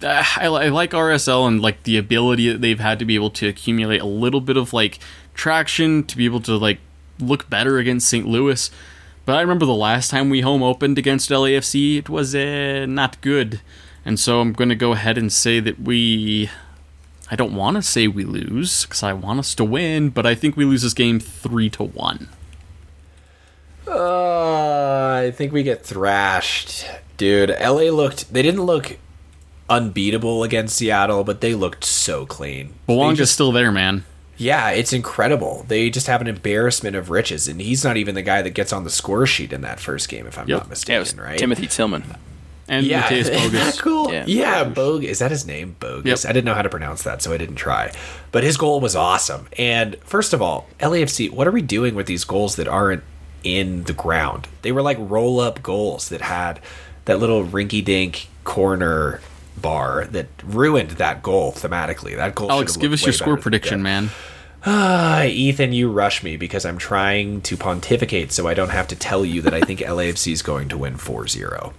I, 0.05 0.47
I 0.47 0.69
like 0.69 0.90
RSL 0.90 1.47
and 1.49 1.61
like 1.61 1.83
the 1.85 1.97
ability 1.97 2.51
that 2.51 2.61
they've 2.61 2.79
had 2.79 2.99
to 2.99 3.05
be 3.05 3.14
able 3.14 3.31
to 3.31 3.49
accumulate 3.49 4.01
a 4.01 4.07
little 4.07 4.40
bit 4.40 4.57
of 4.57 4.73
like 4.73 4.99
traction 5.35 6.05
to 6.05 6.17
be 6.17 6.25
able 6.25 6.40
to 6.43 6.57
like 6.57 6.79
look 7.19 7.49
better 7.49 7.79
against 7.79 8.09
St. 8.09 8.27
Louis. 8.27 8.71
But 9.25 9.37
I 9.37 9.40
remember 9.40 9.64
the 9.64 9.75
last 9.75 10.11
time 10.11 10.29
we 10.29 10.43
home 10.43 10.62
opened 10.62 10.99
against 10.99 11.31
LAFC, 11.31 11.99
it 11.99 12.09
was 12.09 12.35
uh, 12.35 12.85
not 12.87 13.21
good. 13.21 13.61
And 14.05 14.21
so 14.21 14.40
I'm 14.40 14.53
going 14.53 14.69
to 14.69 14.75
go 14.75 14.93
ahead 14.93 15.17
and 15.17 15.33
say 15.33 15.61
that 15.61 15.81
we. 15.81 16.51
I 17.31 17.37
don't 17.37 17.55
want 17.55 17.77
to 17.77 17.83
say 17.83 18.07
we 18.07 18.25
lose 18.25 18.85
because 18.85 19.03
I 19.03 19.14
want 19.14 19.38
us 19.38 19.55
to 19.55 19.64
win, 19.64 20.11
but 20.11 20.27
I 20.27 20.35
think 20.35 20.59
we 20.59 20.67
lose 20.67 20.83
this 20.83 20.93
game 20.93 21.19
three 21.19 21.71
to 21.71 21.83
one. 21.83 22.29
Uh, 23.88 25.23
I 25.25 25.33
think 25.35 25.53
we 25.53 25.62
get 25.62 25.85
thrashed, 25.85 26.87
dude. 27.17 27.48
LA 27.48 27.90
looked. 27.90 28.31
They 28.33 28.42
didn't 28.42 28.63
look 28.65 28.98
unbeatable 29.69 30.42
against 30.42 30.77
Seattle, 30.77 31.25
but 31.25 31.40
they 31.40 31.54
looked 31.54 31.85
so 31.85 32.27
clean. 32.27 32.69
They 32.87 32.94
Bouanga's 32.94 33.19
just- 33.19 33.33
still 33.35 33.52
there, 33.52 33.73
man. 33.73 34.04
yeah, 34.37 34.71
it's 34.71 34.92
incredible. 34.92 35.65
They 35.69 35.90
just 35.90 36.06
have 36.06 36.21
an 36.21 36.27
embarrassment 36.27 36.96
of 36.96 37.10
riches, 37.10 37.48
and 37.48 37.60
he's 37.60 37.85
not 37.85 37.96
even 37.96 38.15
the 38.15 38.23
guy 38.23 38.42
that 38.42 38.50
gets 38.50 38.73
on 38.73 38.85
the 38.85 38.90
score 38.90 39.27
sheet 39.27 39.52
in 39.52 39.60
that 39.62 39.81
first 39.81 40.08
game, 40.08 40.27
if 40.27 40.38
I'm 40.38 40.48
Yep. 40.48 40.56
not 40.58 40.62
Yeah, 40.62 40.67
it 40.67 40.71
mistaken, 40.71 41.00
was 41.00 41.17
right? 41.17 41.38
Timothy 41.38 41.67
Tillman. 41.67 42.04
And 42.67 42.87
yeah, 42.87 43.02
Mateusz 43.02 43.31
Bogusz. 43.35 43.79
cool. 43.81 44.10
Yeah. 44.12 44.25
Yeah, 44.27 44.65
Bog 44.65 45.04
is 45.04 45.19
that 45.19 45.31
his 45.31 45.46
name? 45.46 45.77
Bogusz. 45.81 46.06
Yep. 46.25 46.31
I 46.31 46.33
didn't 46.33 46.46
know 46.46 46.54
how 46.54 46.62
to 46.62 46.71
pronounce 46.71 47.02
that, 47.02 47.21
so 47.21 47.33
I 47.33 47.37
didn't 47.37 47.56
try. 47.56 47.92
But 48.33 48.42
his 48.42 48.56
goal 48.56 48.81
was 48.81 48.96
awesome. 48.96 49.46
And 49.58 49.96
first 50.04 50.33
of 50.33 50.40
all, 50.40 50.67
LAFC, 50.81 51.31
what 51.31 51.46
are 51.46 51.50
we 51.52 51.60
doing 51.60 51.94
with 51.94 52.06
these 52.06 52.25
goals 52.25 52.56
that 52.56 52.67
aren't 52.67 53.02
in 53.42 53.85
the 53.85 53.92
ground? 53.92 54.48
They 54.62 54.73
were 54.73 54.81
like 54.81 54.96
roll 54.98 55.40
up 55.40 55.62
goals 55.62 56.08
that 56.08 56.23
had 56.23 56.58
that 57.04 57.19
little 57.21 57.44
rinky 57.44 57.85
dink 57.85 58.29
corner 58.44 59.21
bar 59.61 60.07
that 60.07 60.29
ruined 60.42 60.90
that 60.92 61.23
goal 61.23 61.52
thematically. 61.52 62.17
That 62.17 62.35
goal. 62.35 62.50
Alex, 62.50 62.77
give 62.77 62.92
us 62.92 63.05
your 63.05 63.13
score 63.13 63.37
prediction, 63.37 63.83
man. 63.83 64.11
Ah, 64.67 65.23
Ethan, 65.25 65.73
you 65.73 65.90
rush 65.90 66.23
me 66.23 66.37
because 66.37 66.65
I'm 66.65 66.79
trying 66.79 67.40
to 67.42 67.57
pontificate 67.57 68.33
so 68.33 68.48
I 68.48 68.55
don't 68.55 68.71
have 68.71 68.88
to 68.88 68.96
tell 68.96 69.25
you 69.25 69.42
that 69.42 69.55
I 69.55 69.61
think 69.61 69.81
LAFC 69.81 70.33
is 70.33 70.42
going 70.42 70.69
to 70.71 70.79
win 70.79 70.94
4-0. 70.94 71.73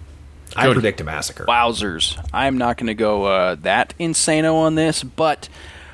I 0.54 0.72
predict 0.72 1.00
a 1.00 1.04
massacre. 1.04 1.44
Wowzers. 1.44 2.18
I'm 2.32 2.56
not 2.56 2.78
going 2.78 2.86
to 2.86 2.94
go 2.94 3.24
uh, 3.24 3.56
that 3.56 3.94
insano 4.00 4.54
on 4.54 4.74
this, 4.74 5.02
but 5.02 5.50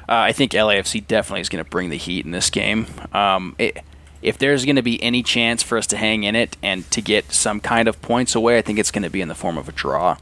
uh, 0.09 0.14
I 0.14 0.33
think 0.33 0.53
LAFC 0.53 1.07
definitely 1.07 1.41
is 1.41 1.49
going 1.49 1.64
to 1.64 1.68
bring 1.68 1.91
the 1.91 1.97
heat 1.97 2.24
in 2.24 2.30
this 2.30 2.49
game. 2.49 2.87
Um, 3.12 3.57
it, 3.59 3.78
if 4.20 4.39
there's 4.39 4.64
going 4.64 4.76
to 4.76 4.83
be 4.83 5.03
any 5.03 5.22
chance 5.22 5.62
for 5.62 5.76
us 5.76 5.87
to 5.89 5.97
hang 5.97 6.22
in 6.22 6.37
it 6.37 6.57
and 6.62 6.89
to 6.93 7.03
get 7.03 7.33
some 7.33 7.59
kind 7.61 7.89
of 7.89 8.01
points 8.03 8.35
away, 8.37 8.57
I 8.57 8.62
think 8.62 8.78
it's 8.78 8.93
going 8.93 9.03
to 9.03 9.11
be 9.11 9.20
in 9.20 9.28
the 9.28 9.35
form 9.35 9.59
of 9.59 9.68
a 9.68 9.72
draw. 9.72 10.16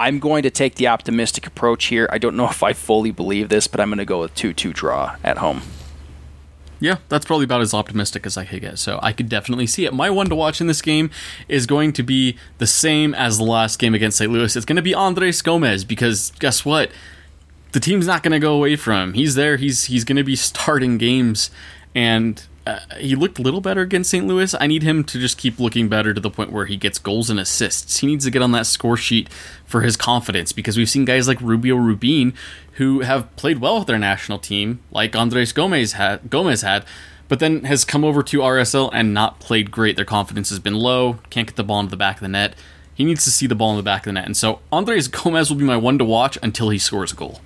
I'm 0.00 0.18
going 0.18 0.42
to 0.44 0.50
take 0.50 0.76
the 0.76 0.88
optimistic 0.88 1.46
approach 1.46 1.84
here. 1.86 2.08
I 2.10 2.16
don't 2.16 2.34
know 2.34 2.48
if 2.50 2.62
I 2.62 2.72
fully 2.72 3.12
believe 3.12 3.50
this, 3.50 3.68
but 3.68 3.78
I'm 3.78 3.90
going 3.90 3.98
to 3.98 4.04
go 4.04 4.20
with 4.20 4.34
2 4.34 4.52
2 4.52 4.72
draw 4.72 5.16
at 5.22 5.38
home. 5.38 5.62
Yeah, 6.82 6.96
that's 7.10 7.26
probably 7.26 7.44
about 7.44 7.60
as 7.60 7.74
optimistic 7.74 8.24
as 8.24 8.38
I 8.38 8.46
could 8.46 8.62
get. 8.62 8.78
So 8.78 8.98
I 9.02 9.12
could 9.12 9.28
definitely 9.28 9.66
see 9.66 9.84
it. 9.84 9.92
My 9.92 10.08
one 10.08 10.30
to 10.30 10.34
watch 10.34 10.62
in 10.62 10.66
this 10.66 10.80
game 10.80 11.10
is 11.46 11.66
going 11.66 11.92
to 11.92 12.02
be 12.02 12.38
the 12.56 12.66
same 12.66 13.12
as 13.12 13.36
the 13.36 13.44
last 13.44 13.78
game 13.78 13.94
against 13.94 14.16
St. 14.16 14.32
Louis. 14.32 14.56
It's 14.56 14.64
going 14.64 14.76
to 14.76 14.82
be 14.82 14.94
Andres 14.94 15.42
Gomez 15.42 15.84
because 15.84 16.32
guess 16.38 16.64
what? 16.64 16.90
The 17.72 17.80
team's 17.80 18.06
not 18.06 18.22
going 18.22 18.32
to 18.32 18.38
go 18.38 18.54
away 18.54 18.76
from 18.76 19.10
him. 19.10 19.12
He's 19.12 19.34
there. 19.34 19.58
He's 19.58 19.84
he's 19.84 20.04
going 20.04 20.16
to 20.16 20.24
be 20.24 20.36
starting 20.36 20.96
games, 20.96 21.50
and 21.94 22.42
uh, 22.70 22.96
he 22.96 23.14
looked 23.14 23.38
a 23.38 23.42
little 23.42 23.60
better 23.60 23.80
against 23.80 24.10
St. 24.10 24.26
Louis. 24.26 24.54
I 24.60 24.66
need 24.66 24.82
him 24.82 25.04
to 25.04 25.18
just 25.18 25.38
keep 25.38 25.58
looking 25.58 25.88
better 25.88 26.14
to 26.14 26.20
the 26.20 26.30
point 26.30 26.52
where 26.52 26.66
he 26.66 26.76
gets 26.76 26.98
goals 26.98 27.30
and 27.30 27.40
assists. 27.40 27.98
He 27.98 28.06
needs 28.06 28.24
to 28.24 28.30
get 28.30 28.42
on 28.42 28.52
that 28.52 28.66
score 28.66 28.96
sheet 28.96 29.28
for 29.66 29.80
his 29.80 29.96
confidence 29.96 30.52
because 30.52 30.76
we've 30.76 30.88
seen 30.88 31.04
guys 31.04 31.26
like 31.26 31.40
Rubio 31.40 31.76
Rubin 31.76 32.32
who 32.74 33.00
have 33.00 33.34
played 33.36 33.60
well 33.60 33.78
with 33.78 33.88
their 33.88 33.98
national 33.98 34.38
team, 34.38 34.80
like 34.90 35.14
Andres 35.16 35.52
Gomez 35.52 35.92
had, 35.92 36.30
Gomez 36.30 36.62
had, 36.62 36.84
but 37.28 37.38
then 37.38 37.64
has 37.64 37.84
come 37.84 38.04
over 38.04 38.22
to 38.22 38.38
RSL 38.38 38.90
and 38.92 39.12
not 39.12 39.40
played 39.40 39.70
great. 39.70 39.96
Their 39.96 40.04
confidence 40.04 40.48
has 40.50 40.58
been 40.58 40.74
low. 40.74 41.18
Can't 41.30 41.46
get 41.46 41.56
the 41.56 41.64
ball 41.64 41.80
into 41.80 41.90
the 41.90 41.96
back 41.96 42.16
of 42.16 42.22
the 42.22 42.28
net. 42.28 42.54
He 42.94 43.04
needs 43.04 43.24
to 43.24 43.30
see 43.30 43.46
the 43.46 43.54
ball 43.54 43.70
in 43.70 43.76
the 43.76 43.82
back 43.82 44.02
of 44.02 44.06
the 44.06 44.12
net, 44.12 44.26
and 44.26 44.36
so 44.36 44.60
Andres 44.70 45.08
Gomez 45.08 45.50
will 45.50 45.56
be 45.56 45.64
my 45.64 45.76
one 45.76 45.98
to 45.98 46.04
watch 46.04 46.38
until 46.42 46.70
he 46.70 46.78
scores 46.78 47.12
a 47.12 47.16
goal. 47.16 47.40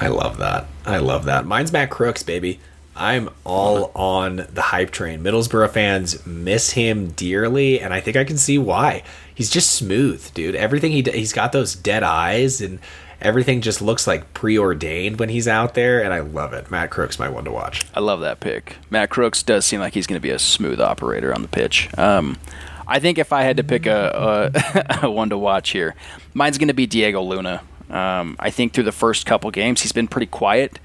I 0.00 0.08
love 0.08 0.38
that. 0.38 0.66
I 0.84 0.98
love 0.98 1.24
that. 1.24 1.46
Mine's 1.46 1.72
Matt 1.72 1.90
Crooks, 1.90 2.22
baby. 2.22 2.60
I'm 2.98 3.30
all 3.44 3.92
on 3.94 4.46
the 4.52 4.60
hype 4.60 4.90
train. 4.90 5.22
Middlesbrough 5.22 5.70
fans 5.70 6.26
miss 6.26 6.70
him 6.72 7.10
dearly, 7.12 7.80
and 7.80 7.94
I 7.94 8.00
think 8.00 8.16
I 8.16 8.24
can 8.24 8.36
see 8.36 8.58
why. 8.58 9.04
He's 9.34 9.50
just 9.50 9.70
smooth, 9.70 10.34
dude. 10.34 10.56
Everything 10.56 10.90
he 10.92 11.02
he's 11.02 11.32
got 11.32 11.52
those 11.52 11.74
dead 11.74 12.02
eyes, 12.02 12.60
and 12.60 12.80
everything 13.20 13.60
just 13.60 13.80
looks 13.80 14.06
like 14.06 14.34
preordained 14.34 15.20
when 15.20 15.28
he's 15.28 15.46
out 15.46 15.74
there, 15.74 16.02
and 16.02 16.12
I 16.12 16.20
love 16.20 16.52
it. 16.52 16.70
Matt 16.70 16.90
Crooks, 16.90 17.18
my 17.18 17.28
one 17.28 17.44
to 17.44 17.52
watch. 17.52 17.86
I 17.94 18.00
love 18.00 18.20
that 18.20 18.40
pick. 18.40 18.76
Matt 18.90 19.10
Crooks 19.10 19.42
does 19.44 19.64
seem 19.64 19.80
like 19.80 19.94
he's 19.94 20.06
going 20.06 20.20
to 20.20 20.22
be 20.22 20.30
a 20.30 20.38
smooth 20.38 20.80
operator 20.80 21.32
on 21.32 21.42
the 21.42 21.48
pitch. 21.48 21.88
Um, 21.96 22.36
I 22.86 22.98
think 22.98 23.18
if 23.18 23.32
I 23.32 23.42
had 23.42 23.58
to 23.58 23.64
pick 23.64 23.86
a, 23.86 24.50
a, 25.02 25.06
a 25.06 25.10
one 25.10 25.30
to 25.30 25.38
watch 25.38 25.70
here, 25.70 25.94
mine's 26.34 26.58
going 26.58 26.68
to 26.68 26.74
be 26.74 26.86
Diego 26.86 27.22
Luna. 27.22 27.62
Um, 27.90 28.36
I 28.38 28.50
think 28.50 28.72
through 28.72 28.84
the 28.84 28.92
first 28.92 29.24
couple 29.24 29.50
games, 29.50 29.82
he's 29.82 29.92
been 29.92 30.08
pretty 30.08 30.26
quiet, 30.26 30.78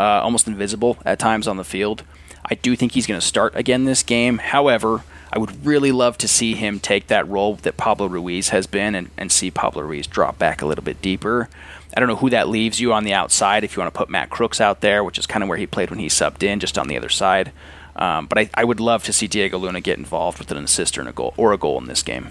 uh, 0.00 0.22
almost 0.22 0.48
invisible 0.48 0.96
at 1.04 1.18
times 1.18 1.46
on 1.46 1.58
the 1.58 1.64
field. 1.64 2.04
I 2.44 2.54
do 2.54 2.74
think 2.74 2.92
he's 2.92 3.06
going 3.06 3.20
to 3.20 3.26
start 3.26 3.54
again 3.54 3.84
this 3.84 4.02
game. 4.02 4.38
However, 4.38 5.02
I 5.30 5.38
would 5.38 5.64
really 5.64 5.92
love 5.92 6.16
to 6.18 6.28
see 6.28 6.54
him 6.54 6.80
take 6.80 7.08
that 7.08 7.28
role 7.28 7.56
that 7.56 7.76
Pablo 7.76 8.06
Ruiz 8.06 8.48
has 8.48 8.66
been 8.66 8.94
and, 8.94 9.10
and 9.18 9.30
see 9.30 9.50
Pablo 9.50 9.82
Ruiz 9.82 10.06
drop 10.06 10.38
back 10.38 10.62
a 10.62 10.66
little 10.66 10.82
bit 10.82 11.02
deeper. 11.02 11.50
I 11.94 12.00
don't 12.00 12.08
know 12.08 12.16
who 12.16 12.30
that 12.30 12.48
leaves 12.48 12.80
you 12.80 12.92
on 12.94 13.04
the 13.04 13.12
outside 13.12 13.62
if 13.62 13.76
you 13.76 13.82
want 13.82 13.92
to 13.92 13.98
put 13.98 14.08
Matt 14.08 14.30
Crooks 14.30 14.60
out 14.60 14.80
there, 14.80 15.04
which 15.04 15.18
is 15.18 15.26
kind 15.26 15.42
of 15.42 15.48
where 15.48 15.58
he 15.58 15.66
played 15.66 15.90
when 15.90 15.98
he 15.98 16.06
subbed 16.06 16.42
in, 16.42 16.60
just 16.60 16.78
on 16.78 16.88
the 16.88 16.96
other 16.96 17.08
side. 17.10 17.52
Um, 17.94 18.26
but 18.26 18.38
I, 18.38 18.50
I 18.54 18.64
would 18.64 18.80
love 18.80 19.04
to 19.04 19.12
see 19.12 19.26
Diego 19.26 19.58
Luna 19.58 19.80
get 19.80 19.98
involved 19.98 20.38
with 20.38 20.50
an 20.50 20.64
assist 20.64 20.96
or 20.96 21.06
a 21.06 21.12
goal 21.12 21.34
or 21.36 21.52
a 21.52 21.58
goal 21.58 21.78
in 21.78 21.88
this 21.88 22.02
game. 22.02 22.28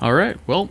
All 0.00 0.12
right. 0.12 0.36
Well, 0.46 0.70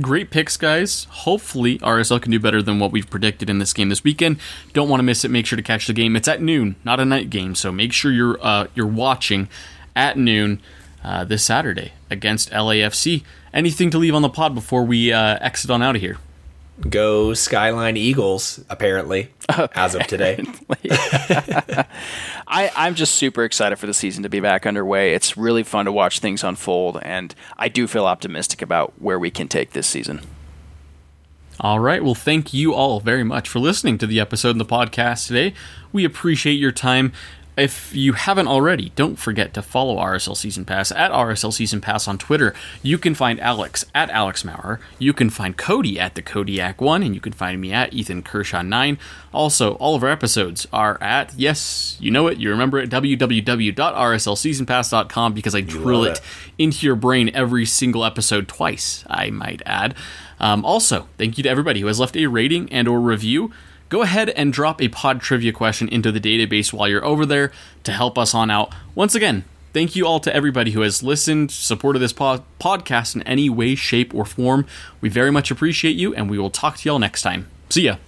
great 0.00 0.30
picks, 0.30 0.56
guys. 0.56 1.06
Hopefully, 1.10 1.78
RSL 1.78 2.20
can 2.20 2.30
do 2.30 2.40
better 2.40 2.62
than 2.62 2.78
what 2.78 2.92
we've 2.92 3.08
predicted 3.08 3.48
in 3.48 3.58
this 3.58 3.72
game 3.72 3.88
this 3.88 4.04
weekend. 4.04 4.38
Don't 4.72 4.88
want 4.88 4.98
to 5.00 5.04
miss 5.04 5.24
it. 5.24 5.30
Make 5.30 5.46
sure 5.46 5.56
to 5.56 5.62
catch 5.62 5.86
the 5.86 5.92
game. 5.92 6.16
It's 6.16 6.28
at 6.28 6.42
noon, 6.42 6.76
not 6.84 7.00
a 7.00 7.04
night 7.04 7.30
game, 7.30 7.54
so 7.54 7.72
make 7.72 7.92
sure 7.92 8.12
you're 8.12 8.38
uh, 8.40 8.66
you're 8.74 8.86
watching 8.86 9.48
at 9.96 10.16
noon 10.16 10.60
uh, 11.02 11.24
this 11.24 11.44
Saturday 11.44 11.92
against 12.10 12.50
LAFC. 12.50 13.22
Anything 13.52 13.90
to 13.90 13.98
leave 13.98 14.14
on 14.14 14.22
the 14.22 14.28
pod 14.28 14.54
before 14.54 14.84
we 14.84 15.12
uh, 15.12 15.38
exit 15.40 15.70
on 15.70 15.82
out 15.82 15.96
of 15.96 16.02
here? 16.02 16.18
Go 16.88 17.34
Skyline 17.34 17.96
Eagles, 17.96 18.64
apparently, 18.68 19.30
as 19.74 19.94
of 19.94 20.06
today. 20.06 20.44
I, 22.46 22.70
I'm 22.74 22.96
just 22.96 23.14
super 23.14 23.44
excited 23.44 23.76
for 23.76 23.86
the 23.86 23.94
season 23.94 24.24
to 24.24 24.28
be 24.28 24.40
back 24.40 24.66
underway. 24.66 25.14
It's 25.14 25.36
really 25.36 25.62
fun 25.62 25.84
to 25.84 25.92
watch 25.92 26.18
things 26.18 26.42
unfold, 26.42 26.98
and 27.02 27.34
I 27.56 27.68
do 27.68 27.86
feel 27.86 28.06
optimistic 28.06 28.60
about 28.60 28.92
where 29.00 29.18
we 29.18 29.30
can 29.30 29.46
take 29.46 29.70
this 29.70 29.86
season. 29.86 30.20
All 31.60 31.78
right. 31.78 32.02
Well, 32.02 32.16
thank 32.16 32.52
you 32.52 32.74
all 32.74 32.98
very 32.98 33.22
much 33.22 33.48
for 33.48 33.60
listening 33.60 33.96
to 33.98 34.06
the 34.08 34.18
episode 34.18 34.50
in 34.50 34.58
the 34.58 34.64
podcast 34.64 35.28
today. 35.28 35.54
We 35.92 36.04
appreciate 36.04 36.54
your 36.54 36.72
time. 36.72 37.12
If 37.56 37.94
you 37.94 38.14
haven't 38.14 38.48
already, 38.48 38.90
don't 38.96 39.14
forget 39.14 39.54
to 39.54 39.62
follow 39.62 39.96
RSL 39.96 40.36
Season 40.36 40.64
Pass 40.64 40.90
at 40.90 41.12
RSL 41.12 41.52
Season 41.52 41.80
Pass 41.80 42.08
on 42.08 42.18
Twitter. 42.18 42.52
You 42.82 42.98
can 42.98 43.14
find 43.14 43.38
Alex 43.38 43.84
at 43.94 44.10
Alex 44.10 44.44
Maurer. 44.44 44.80
You 44.98 45.12
can 45.12 45.30
find 45.30 45.56
Cody 45.56 46.00
at 46.00 46.16
the 46.16 46.22
Kodiak 46.22 46.80
One, 46.80 47.04
and 47.04 47.14
you 47.14 47.20
can 47.20 47.32
find 47.32 47.60
me 47.60 47.72
at 47.72 47.94
Ethan 47.94 48.24
Kershaw 48.24 48.62
Nine. 48.62 48.98
Also, 49.32 49.74
all 49.74 49.94
of 49.94 50.02
our 50.02 50.10
episodes 50.10 50.66
are 50.72 51.00
at 51.00 51.32
yes, 51.36 51.96
you 52.00 52.10
know 52.10 52.26
it, 52.26 52.38
you 52.38 52.50
remember 52.50 52.78
it, 52.78 52.90
www.rslseasonpass.com 52.90 55.32
because 55.32 55.54
I 55.54 55.60
drill 55.60 56.02
it 56.04 56.18
it. 56.18 56.24
into 56.58 56.86
your 56.86 56.96
brain 56.96 57.30
every 57.34 57.66
single 57.66 58.04
episode 58.04 58.48
twice. 58.48 59.04
I 59.08 59.30
might 59.30 59.62
add. 59.64 59.94
Um, 60.40 60.64
also, 60.64 61.06
thank 61.18 61.38
you 61.38 61.44
to 61.44 61.48
everybody 61.48 61.78
who 61.80 61.86
has 61.86 62.00
left 62.00 62.16
a 62.16 62.26
rating 62.26 62.68
and 62.72 62.88
or 62.88 63.00
review. 63.00 63.52
Go 63.94 64.02
ahead 64.02 64.30
and 64.30 64.52
drop 64.52 64.82
a 64.82 64.88
pod 64.88 65.20
trivia 65.20 65.52
question 65.52 65.88
into 65.88 66.10
the 66.10 66.18
database 66.18 66.72
while 66.72 66.88
you're 66.88 67.04
over 67.04 67.24
there 67.24 67.52
to 67.84 67.92
help 67.92 68.18
us 68.18 68.34
on 68.34 68.50
out. 68.50 68.74
Once 68.96 69.14
again, 69.14 69.44
thank 69.72 69.94
you 69.94 70.04
all 70.04 70.18
to 70.18 70.34
everybody 70.34 70.72
who 70.72 70.80
has 70.80 71.04
listened, 71.04 71.52
supported 71.52 72.00
this 72.00 72.12
pod- 72.12 72.42
podcast 72.58 73.14
in 73.14 73.22
any 73.22 73.48
way, 73.48 73.76
shape, 73.76 74.12
or 74.12 74.24
form. 74.24 74.66
We 75.00 75.10
very 75.10 75.30
much 75.30 75.52
appreciate 75.52 75.94
you, 75.94 76.12
and 76.12 76.28
we 76.28 76.40
will 76.40 76.50
talk 76.50 76.78
to 76.78 76.88
y'all 76.88 76.98
next 76.98 77.22
time. 77.22 77.48
See 77.70 77.82
ya. 77.82 77.98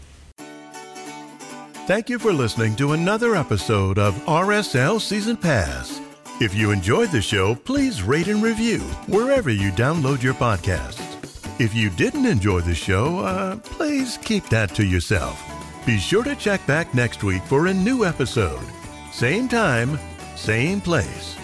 Thank 1.86 2.10
you 2.10 2.18
for 2.18 2.32
listening 2.32 2.74
to 2.74 2.94
another 2.94 3.36
episode 3.36 3.96
of 3.96 4.16
RSL 4.26 5.00
Season 5.00 5.36
Pass. 5.36 6.00
If 6.40 6.52
you 6.52 6.72
enjoyed 6.72 7.12
the 7.12 7.22
show, 7.22 7.54
please 7.54 8.02
rate 8.02 8.26
and 8.26 8.42
review 8.42 8.80
wherever 9.06 9.50
you 9.50 9.70
download 9.70 10.20
your 10.20 10.34
podcasts. 10.34 11.60
If 11.60 11.76
you 11.76 11.90
didn't 11.90 12.26
enjoy 12.26 12.62
the 12.62 12.74
show, 12.74 13.20
uh, 13.20 13.54
please 13.58 14.18
keep 14.24 14.48
that 14.48 14.74
to 14.74 14.84
yourself. 14.84 15.40
Be 15.86 15.98
sure 15.98 16.24
to 16.24 16.34
check 16.34 16.66
back 16.66 16.92
next 16.94 17.22
week 17.22 17.44
for 17.44 17.68
a 17.68 17.72
new 17.72 18.04
episode. 18.04 18.66
Same 19.12 19.46
time, 19.46 20.00
same 20.34 20.80
place. 20.80 21.36